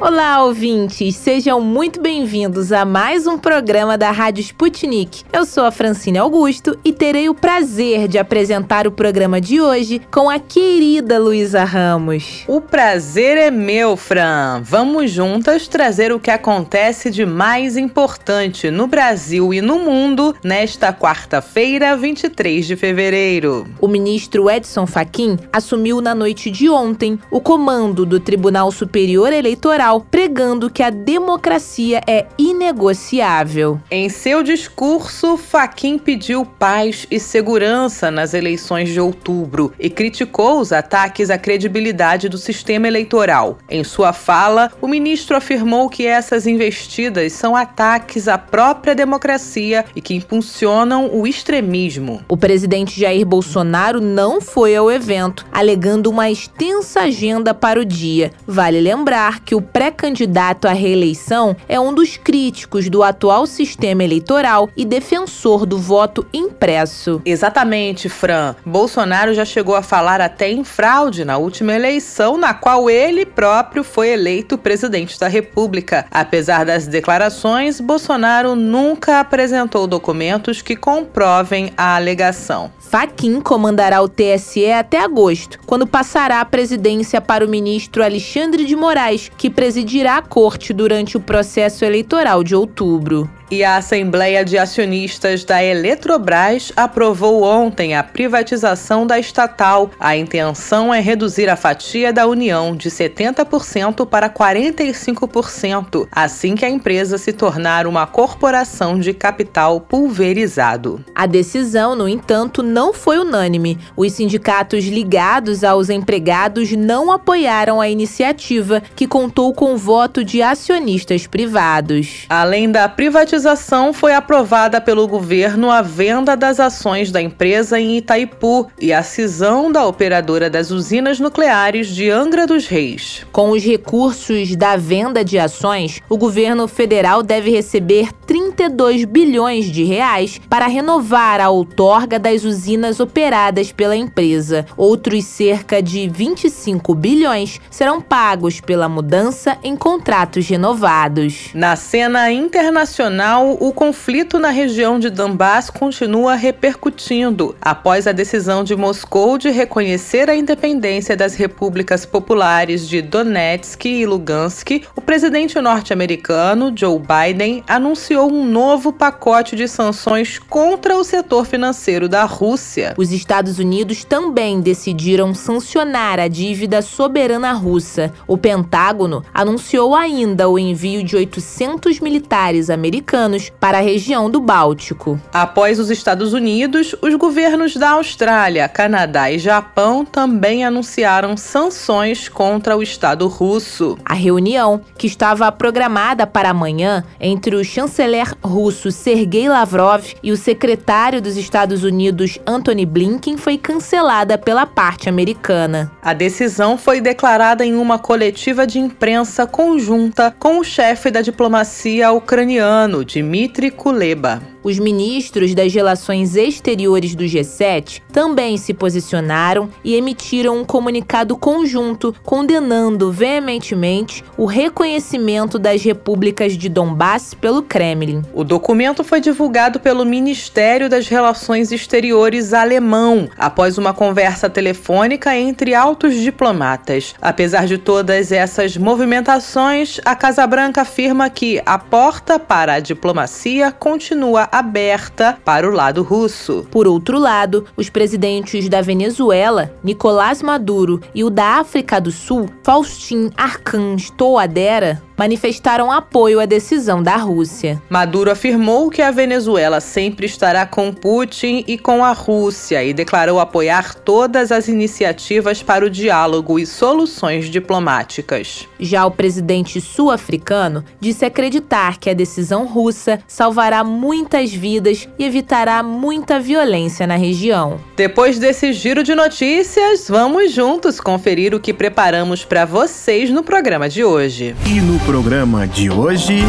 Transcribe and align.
Olá, 0.00 0.44
ouvintes! 0.44 1.16
Sejam 1.16 1.60
muito 1.60 2.00
bem-vindos 2.00 2.70
a 2.70 2.84
mais 2.84 3.26
um 3.26 3.36
programa 3.36 3.98
da 3.98 4.12
Rádio 4.12 4.42
Sputnik. 4.42 5.24
Eu 5.32 5.44
sou 5.44 5.64
a 5.64 5.72
Francine 5.72 6.18
Augusto 6.18 6.78
e 6.84 6.92
terei 6.92 7.28
o 7.28 7.34
prazer 7.34 8.06
de 8.06 8.16
apresentar 8.16 8.86
o 8.86 8.92
programa 8.92 9.40
de 9.40 9.60
hoje 9.60 10.00
com 10.08 10.30
a 10.30 10.38
querida 10.38 11.18
Luísa 11.18 11.64
Ramos. 11.64 12.44
O 12.46 12.60
prazer 12.60 13.36
é 13.36 13.50
meu, 13.50 13.96
Fran! 13.96 14.62
Vamos 14.62 15.10
juntas 15.10 15.66
trazer 15.66 16.12
o 16.12 16.20
que 16.20 16.30
acontece 16.30 17.10
de 17.10 17.26
mais 17.26 17.76
importante 17.76 18.70
no 18.70 18.86
Brasil 18.86 19.52
e 19.52 19.60
no 19.60 19.80
mundo 19.80 20.32
nesta 20.44 20.92
quarta-feira, 20.92 21.96
23 21.96 22.64
de 22.64 22.76
fevereiro. 22.76 23.66
O 23.80 23.88
ministro 23.88 24.48
Edson 24.48 24.86
Fachin 24.86 25.36
assumiu 25.52 26.00
na 26.00 26.14
noite 26.14 26.52
de 26.52 26.68
ontem 26.68 27.18
o 27.32 27.40
comando 27.40 28.06
do 28.06 28.20
Tribunal 28.20 28.70
Superior 28.70 29.32
Eleitoral 29.32 29.87
pregando 29.96 30.68
que 30.68 30.82
a 30.82 30.90
democracia 30.90 32.02
é 32.06 32.26
inegociável. 32.36 33.80
Em 33.90 34.08
seu 34.08 34.42
discurso, 34.42 35.36
Faquim 35.38 35.96
pediu 35.98 36.44
paz 36.44 37.06
e 37.10 37.18
segurança 37.18 38.10
nas 38.10 38.34
eleições 38.34 38.90
de 38.90 39.00
outubro 39.00 39.72
e 39.78 39.88
criticou 39.88 40.60
os 40.60 40.72
ataques 40.72 41.30
à 41.30 41.38
credibilidade 41.38 42.28
do 42.28 42.36
sistema 42.36 42.86
eleitoral. 42.86 43.58
Em 43.70 43.82
sua 43.82 44.12
fala, 44.12 44.70
o 44.80 44.86
ministro 44.86 45.36
afirmou 45.36 45.88
que 45.88 46.06
essas 46.06 46.46
investidas 46.46 47.32
são 47.32 47.56
ataques 47.56 48.28
à 48.28 48.36
própria 48.36 48.94
democracia 48.94 49.84
e 49.96 50.00
que 50.02 50.14
impulsionam 50.14 51.10
o 51.12 51.26
extremismo. 51.26 52.20
O 52.28 52.36
presidente 52.36 53.00
Jair 53.00 53.24
Bolsonaro 53.24 54.00
não 54.00 54.40
foi 54.40 54.76
ao 54.76 54.90
evento, 54.90 55.46
alegando 55.50 56.10
uma 56.10 56.30
extensa 56.30 57.02
agenda 57.02 57.54
para 57.54 57.80
o 57.80 57.84
dia. 57.84 58.32
Vale 58.46 58.80
lembrar 58.80 59.40
que 59.40 59.54
o 59.54 59.62
pré-candidato 59.78 60.66
à 60.66 60.72
reeleição 60.72 61.54
é 61.68 61.78
um 61.78 61.94
dos 61.94 62.16
críticos 62.16 62.90
do 62.90 63.00
atual 63.00 63.46
sistema 63.46 64.02
eleitoral 64.02 64.68
e 64.76 64.84
defensor 64.84 65.64
do 65.64 65.78
voto 65.78 66.26
impresso. 66.34 67.22
Exatamente, 67.24 68.08
Fran. 68.08 68.56
Bolsonaro 68.66 69.32
já 69.32 69.44
chegou 69.44 69.76
a 69.76 69.82
falar 69.82 70.20
até 70.20 70.50
em 70.50 70.64
fraude 70.64 71.24
na 71.24 71.38
última 71.38 71.72
eleição, 71.72 72.36
na 72.36 72.52
qual 72.52 72.90
ele 72.90 73.24
próprio 73.24 73.84
foi 73.84 74.08
eleito 74.08 74.58
presidente 74.58 75.16
da 75.16 75.28
República. 75.28 76.06
Apesar 76.10 76.64
das 76.64 76.88
declarações, 76.88 77.80
Bolsonaro 77.80 78.56
nunca 78.56 79.20
apresentou 79.20 79.86
documentos 79.86 80.60
que 80.60 80.74
comprovem 80.74 81.72
a 81.76 81.94
alegação. 81.94 82.72
Faquim 82.80 83.40
comandará 83.40 84.02
o 84.02 84.08
TSE 84.08 84.72
até 84.72 84.98
agosto, 84.98 85.60
quando 85.66 85.86
passará 85.86 86.40
a 86.40 86.44
presidência 86.44 87.20
para 87.20 87.44
o 87.44 87.48
ministro 87.48 88.02
Alexandre 88.02 88.64
de 88.64 88.74
Moraes, 88.74 89.30
que 89.36 89.50
presidirá 89.50 89.67
a 90.16 90.22
corte 90.22 90.72
durante 90.72 91.16
o 91.16 91.20
processo 91.20 91.84
eleitoral 91.84 92.42
de 92.42 92.54
outubro. 92.54 93.28
E 93.50 93.64
a 93.64 93.78
Assembleia 93.78 94.44
de 94.44 94.58
Acionistas 94.58 95.42
da 95.42 95.64
Eletrobras 95.64 96.70
aprovou 96.76 97.42
ontem 97.42 97.96
a 97.96 98.02
privatização 98.02 99.06
da 99.06 99.18
estatal. 99.18 99.90
A 99.98 100.14
intenção 100.14 100.92
é 100.92 101.00
reduzir 101.00 101.48
a 101.48 101.56
fatia 101.56 102.12
da 102.12 102.26
União 102.26 102.76
de 102.76 102.90
70% 102.90 104.06
para 104.06 104.28
45%, 104.28 106.06
assim 106.12 106.54
que 106.54 106.66
a 106.66 106.68
empresa 106.68 107.16
se 107.16 107.32
tornar 107.32 107.86
uma 107.86 108.06
corporação 108.06 108.98
de 108.98 109.14
capital 109.14 109.80
pulverizado. 109.80 111.02
A 111.14 111.24
decisão, 111.24 111.94
no 111.94 112.06
entanto, 112.06 112.62
não 112.62 112.92
foi 112.92 113.18
unânime. 113.18 113.78
Os 113.96 114.12
sindicatos 114.12 114.84
ligados 114.84 115.64
aos 115.64 115.88
empregados 115.88 116.72
não 116.72 117.10
apoiaram 117.10 117.80
a 117.80 117.88
iniciativa, 117.88 118.82
que 118.94 119.06
contou 119.06 119.54
com 119.54 119.72
o 119.72 119.78
voto 119.78 120.22
de 120.22 120.42
acionistas 120.42 121.26
privados. 121.26 122.26
Além 122.28 122.70
da 122.70 122.86
privatização, 122.90 123.37
privatização 123.38 123.92
foi 123.92 124.12
aprovada 124.12 124.80
pelo 124.80 125.06
governo 125.06 125.70
a 125.70 125.80
venda 125.80 126.36
das 126.36 126.58
ações 126.58 127.12
da 127.12 127.22
empresa 127.22 127.78
em 127.78 127.98
Itaipu 127.98 128.68
e 128.80 128.92
a 128.92 129.02
cisão 129.02 129.70
da 129.70 129.86
operadora 129.86 130.50
das 130.50 130.72
usinas 130.72 131.20
nucleares 131.20 131.86
de 131.86 132.10
Angra 132.10 132.46
dos 132.48 132.66
Reis. 132.66 133.24
Com 133.30 133.50
os 133.50 133.62
recursos 133.62 134.56
da 134.56 134.76
venda 134.76 135.24
de 135.24 135.38
ações, 135.38 136.00
o 136.08 136.16
governo 136.16 136.66
federal 136.66 137.22
deve 137.22 137.50
receber 137.50 138.12
32 138.26 139.04
bilhões 139.04 139.66
de 139.66 139.84
reais 139.84 140.40
para 140.50 140.66
renovar 140.66 141.40
a 141.40 141.48
outorga 141.48 142.18
das 142.18 142.44
usinas 142.44 142.98
operadas 142.98 143.70
pela 143.70 143.96
empresa. 143.96 144.66
Outros 144.76 145.24
cerca 145.24 145.80
de 145.80 146.08
25 146.08 146.94
bilhões 146.94 147.60
serão 147.70 148.00
pagos 148.00 148.60
pela 148.60 148.88
mudança 148.88 149.56
em 149.62 149.76
contratos 149.76 150.46
renovados. 150.48 151.50
Na 151.54 151.76
cena 151.76 152.30
internacional, 152.32 153.27
o 153.36 153.72
conflito 153.72 154.38
na 154.38 154.48
região 154.48 154.98
de 154.98 155.10
Donbass 155.10 155.68
continua 155.68 156.34
repercutindo 156.34 157.54
após 157.60 158.06
a 158.06 158.12
decisão 158.12 158.64
de 158.64 158.74
Moscou 158.74 159.36
de 159.36 159.50
reconhecer 159.50 160.30
a 160.30 160.34
independência 160.34 161.14
das 161.14 161.34
repúblicas 161.34 162.06
populares 162.06 162.88
de 162.88 163.02
Donetsk 163.02 163.84
e 163.84 164.06
Lugansk. 164.06 164.82
O 164.96 165.00
presidente 165.02 165.60
norte-americano 165.60 166.72
Joe 166.74 166.98
Biden 166.98 167.62
anunciou 167.68 168.32
um 168.32 168.46
novo 168.46 168.92
pacote 168.92 169.54
de 169.56 169.68
sanções 169.68 170.38
contra 170.38 170.96
o 170.96 171.04
setor 171.04 171.44
financeiro 171.44 172.08
da 172.08 172.24
Rússia. 172.24 172.94
Os 172.96 173.12
Estados 173.12 173.58
Unidos 173.58 174.04
também 174.04 174.60
decidiram 174.60 175.34
sancionar 175.34 176.18
a 176.18 176.28
dívida 176.28 176.80
soberana 176.80 177.52
russa. 177.52 178.10
O 178.26 178.38
Pentágono 178.38 179.22
anunciou 179.34 179.94
ainda 179.94 180.48
o 180.48 180.58
envio 180.58 181.04
de 181.04 181.14
800 181.14 182.00
militares 182.00 182.70
americanos 182.70 183.17
americanos 183.18 183.50
para 183.58 183.78
a 183.78 183.80
região 183.80 184.30
do 184.30 184.40
Báltico. 184.40 185.20
Após 185.32 185.78
os 185.78 185.90
Estados 185.90 186.32
Unidos, 186.32 186.94
os 187.02 187.14
governos 187.16 187.74
da 187.74 187.90
Austrália, 187.90 188.68
Canadá 188.68 189.30
e 189.30 189.38
Japão 189.38 190.04
também 190.04 190.64
anunciaram 190.64 191.36
sanções 191.36 192.28
contra 192.28 192.76
o 192.76 192.82
Estado 192.82 193.26
russo. 193.26 193.98
A 194.04 194.14
reunião, 194.14 194.80
que 194.96 195.06
estava 195.06 195.50
programada 195.50 196.26
para 196.26 196.50
amanhã 196.50 197.04
entre 197.20 197.56
o 197.56 197.64
chanceler 197.64 198.34
russo 198.42 198.92
Sergei 198.92 199.48
Lavrov 199.48 200.04
e 200.22 200.30
o 200.30 200.36
secretário 200.36 201.20
dos 201.20 201.36
Estados 201.36 201.82
Unidos 201.82 202.38
Antony 202.46 202.86
Blinken, 202.86 203.36
foi 203.36 203.58
cancelada 203.58 204.38
pela 204.38 204.66
parte 204.66 205.08
americana. 205.08 205.90
A 206.02 206.12
decisão 206.12 206.78
foi 206.78 207.00
declarada 207.00 207.64
em 207.64 207.74
uma 207.74 207.98
coletiva 207.98 208.66
de 208.66 208.78
imprensa 208.78 209.46
conjunta 209.46 210.34
com 210.38 210.60
o 210.60 210.64
chefe 210.64 211.10
da 211.10 211.20
diplomacia 211.20 212.12
ucraniano, 212.12 213.04
Dmitry 213.08 213.70
Kuleba. 213.70 214.40
Os 214.68 214.78
ministros 214.78 215.54
das 215.54 215.72
Relações 215.72 216.36
Exteriores 216.36 217.14
do 217.14 217.24
G7 217.24 218.02
também 218.12 218.58
se 218.58 218.74
posicionaram 218.74 219.70
e 219.82 219.94
emitiram 219.94 220.58
um 220.58 220.64
comunicado 220.64 221.34
conjunto 221.38 222.14
condenando 222.22 223.10
veementemente 223.10 224.22
o 224.36 224.44
reconhecimento 224.44 225.58
das 225.58 225.82
repúblicas 225.82 226.52
de 226.52 226.68
Donbass 226.68 227.32
pelo 227.32 227.62
Kremlin. 227.62 228.20
O 228.34 228.44
documento 228.44 229.02
foi 229.02 229.22
divulgado 229.22 229.80
pelo 229.80 230.04
Ministério 230.04 230.86
das 230.90 231.08
Relações 231.08 231.72
Exteriores 231.72 232.52
alemão 232.52 233.26
após 233.38 233.78
uma 233.78 233.94
conversa 233.94 234.50
telefônica 234.50 235.34
entre 235.34 235.74
altos 235.74 236.14
diplomatas. 236.16 237.14
Apesar 237.22 237.64
de 237.64 237.78
todas 237.78 238.32
essas 238.32 238.76
movimentações, 238.76 239.98
a 240.04 240.14
Casa 240.14 240.46
Branca 240.46 240.82
afirma 240.82 241.30
que 241.30 241.58
a 241.64 241.78
porta 241.78 242.38
para 242.38 242.74
a 242.74 242.80
diplomacia 242.80 243.72
continua 243.72 244.46
aberta 244.58 245.38
para 245.44 245.68
o 245.68 245.72
lado 245.72 246.02
russo. 246.02 246.66
Por 246.70 246.86
outro 246.86 247.18
lado, 247.18 247.64
os 247.76 247.88
presidentes 247.88 248.68
da 248.68 248.80
Venezuela, 248.80 249.72
Nicolás 249.82 250.42
Maduro, 250.42 251.00
e 251.14 251.24
o 251.24 251.30
da 251.30 251.58
África 251.58 252.00
do 252.00 252.10
Sul, 252.10 252.48
Faustin 252.62 253.30
Archange 253.36 254.12
Touadera, 254.12 255.02
manifestaram 255.18 255.90
apoio 255.90 256.38
à 256.38 256.46
decisão 256.46 257.02
da 257.02 257.16
Rússia. 257.16 257.82
Maduro 257.90 258.30
afirmou 258.30 258.88
que 258.88 259.02
a 259.02 259.10
Venezuela 259.10 259.80
sempre 259.80 260.26
estará 260.26 260.64
com 260.64 260.92
Putin 260.92 261.64
e 261.66 261.76
com 261.76 262.04
a 262.04 262.12
Rússia 262.12 262.84
e 262.84 262.94
declarou 262.94 263.40
apoiar 263.40 263.94
todas 263.94 264.52
as 264.52 264.68
iniciativas 264.68 265.62
para 265.62 265.84
o 265.84 265.90
diálogo 265.90 266.58
e 266.58 266.64
soluções 266.64 267.50
diplomáticas. 267.50 268.68
Já 268.78 269.04
o 269.04 269.10
presidente 269.10 269.80
sul-africano 269.80 270.84
disse 271.00 271.24
acreditar 271.24 271.98
que 271.98 272.08
a 272.08 272.14
decisão 272.14 272.64
russa 272.64 273.18
salvará 273.26 273.82
muitas 273.82 274.52
vidas 274.52 275.08
e 275.18 275.24
evitará 275.24 275.82
muita 275.82 276.38
violência 276.38 277.06
na 277.06 277.16
região. 277.16 277.80
Depois 277.96 278.38
desse 278.38 278.72
giro 278.72 279.02
de 279.02 279.14
notícias, 279.14 280.06
vamos 280.08 280.52
juntos 280.52 281.00
conferir 281.00 281.54
o 281.54 281.60
que 281.60 281.74
preparamos 281.74 282.44
para 282.44 282.64
vocês 282.64 283.30
no 283.30 283.42
programa 283.42 283.88
de 283.88 284.04
hoje. 284.04 284.54
E 284.64 284.80
no 284.80 284.98
programa 285.08 285.66
de 285.66 285.90
hoje. 285.90 286.40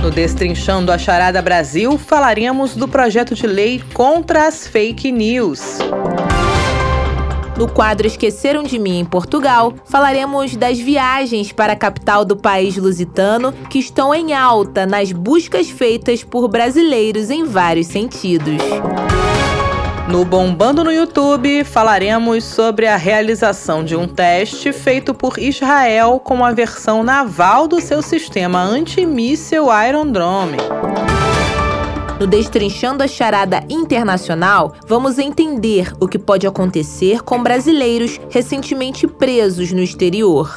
No 0.00 0.08
Destrinchando 0.08 0.92
a 0.92 0.98
Charada 0.98 1.42
Brasil, 1.42 1.98
falaremos 1.98 2.76
do 2.76 2.86
projeto 2.86 3.34
de 3.34 3.44
lei 3.44 3.82
contra 3.92 4.46
as 4.46 4.68
fake 4.68 5.10
news. 5.10 5.78
No 7.58 7.66
quadro 7.66 8.06
Esqueceram 8.06 8.62
de 8.62 8.78
Mim 8.78 9.00
em 9.00 9.04
Portugal, 9.04 9.74
falaremos 9.84 10.54
das 10.54 10.78
viagens 10.78 11.50
para 11.50 11.72
a 11.72 11.76
capital 11.76 12.24
do 12.24 12.36
país 12.36 12.76
lusitano 12.76 13.52
que 13.68 13.80
estão 13.80 14.14
em 14.14 14.32
alta 14.32 14.86
nas 14.86 15.10
buscas 15.10 15.68
feitas 15.68 16.22
por 16.22 16.46
brasileiros 16.46 17.30
em 17.30 17.44
vários 17.44 17.88
sentidos. 17.88 18.62
No 20.08 20.24
Bombando 20.24 20.84
no 20.84 20.92
YouTube, 20.92 21.64
falaremos 21.64 22.44
sobre 22.44 22.86
a 22.86 22.96
realização 22.96 23.84
de 23.84 23.96
um 23.96 24.06
teste 24.06 24.72
feito 24.72 25.12
por 25.12 25.36
Israel 25.36 26.20
com 26.22 26.44
a 26.44 26.52
versão 26.52 27.02
naval 27.02 27.66
do 27.66 27.80
seu 27.80 28.00
sistema 28.00 28.62
antimíssel 28.62 29.66
Iron 29.88 30.06
Dome. 30.06 30.58
No 32.20 32.26
Destrinchando 32.26 33.02
a 33.02 33.08
Charada 33.08 33.64
Internacional, 33.68 34.74
vamos 34.86 35.18
entender 35.18 35.92
o 35.98 36.06
que 36.06 36.20
pode 36.20 36.46
acontecer 36.46 37.22
com 37.22 37.42
brasileiros 37.42 38.20
recentemente 38.30 39.08
presos 39.08 39.72
no 39.72 39.82
exterior. 39.82 40.56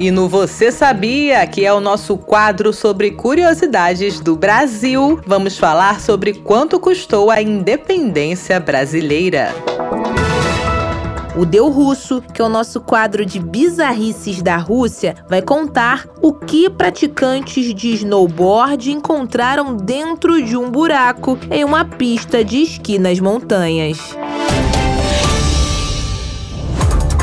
E 0.00 0.10
no 0.10 0.30
Você 0.30 0.72
Sabia, 0.72 1.46
que 1.46 1.66
é 1.66 1.70
o 1.70 1.78
nosso 1.78 2.16
quadro 2.16 2.72
sobre 2.72 3.10
curiosidades 3.10 4.18
do 4.18 4.34
Brasil, 4.34 5.20
vamos 5.26 5.58
falar 5.58 6.00
sobre 6.00 6.32
quanto 6.32 6.80
custou 6.80 7.30
a 7.30 7.42
independência 7.42 8.58
brasileira. 8.58 9.54
O 11.36 11.44
Deu 11.44 11.68
Russo, 11.68 12.22
que 12.32 12.40
é 12.40 12.44
o 12.44 12.48
nosso 12.48 12.80
quadro 12.80 13.26
de 13.26 13.38
bizarrices 13.38 14.40
da 14.40 14.56
Rússia, 14.56 15.16
vai 15.28 15.42
contar 15.42 16.06
o 16.22 16.32
que 16.32 16.70
praticantes 16.70 17.74
de 17.74 17.92
snowboard 17.96 18.90
encontraram 18.90 19.76
dentro 19.76 20.42
de 20.42 20.56
um 20.56 20.70
buraco 20.70 21.38
em 21.50 21.62
uma 21.62 21.84
pista 21.84 22.42
de 22.42 22.62
esqui 22.62 22.98
nas 22.98 23.20
montanhas. 23.20 23.98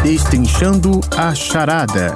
Destrinchando 0.03 1.01
a 1.17 1.33
charada. 1.33 2.15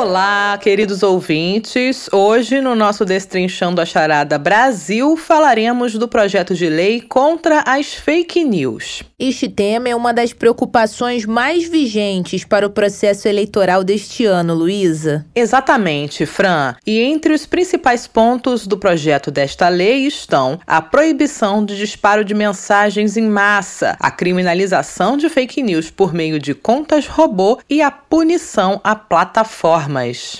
Olá, 0.00 0.56
queridos 0.56 1.02
ouvintes. 1.02 2.08
Hoje, 2.10 2.62
no 2.62 2.74
nosso 2.74 3.04
Destrinchando 3.04 3.82
a 3.82 3.84
Charada 3.84 4.38
Brasil, 4.38 5.14
falaremos 5.14 5.92
do 5.92 6.08
projeto 6.08 6.54
de 6.54 6.70
lei 6.70 7.02
contra 7.02 7.62
as 7.66 7.92
fake 7.92 8.42
news. 8.42 9.02
Este 9.18 9.46
tema 9.46 9.90
é 9.90 9.94
uma 9.94 10.14
das 10.14 10.32
preocupações 10.32 11.26
mais 11.26 11.68
vigentes 11.68 12.42
para 12.44 12.66
o 12.66 12.70
processo 12.70 13.28
eleitoral 13.28 13.84
deste 13.84 14.24
ano, 14.24 14.54
Luísa. 14.54 15.26
Exatamente, 15.34 16.24
Fran. 16.24 16.74
E 16.86 16.98
entre 17.00 17.34
os 17.34 17.44
principais 17.44 18.06
pontos 18.06 18.66
do 18.66 18.78
projeto 18.78 19.30
desta 19.30 19.68
lei 19.68 20.06
estão 20.06 20.58
a 20.66 20.80
proibição 20.80 21.62
de 21.62 21.76
disparo 21.76 22.24
de 22.24 22.32
mensagens 22.32 23.18
em 23.18 23.28
massa, 23.28 23.94
a 24.00 24.10
criminalização 24.10 25.18
de 25.18 25.28
fake 25.28 25.62
news 25.62 25.90
por 25.90 26.14
meio 26.14 26.38
de 26.38 26.54
contas 26.54 27.06
robô 27.06 27.60
e 27.68 27.82
a 27.82 27.90
punição 27.90 28.80
a 28.82 28.96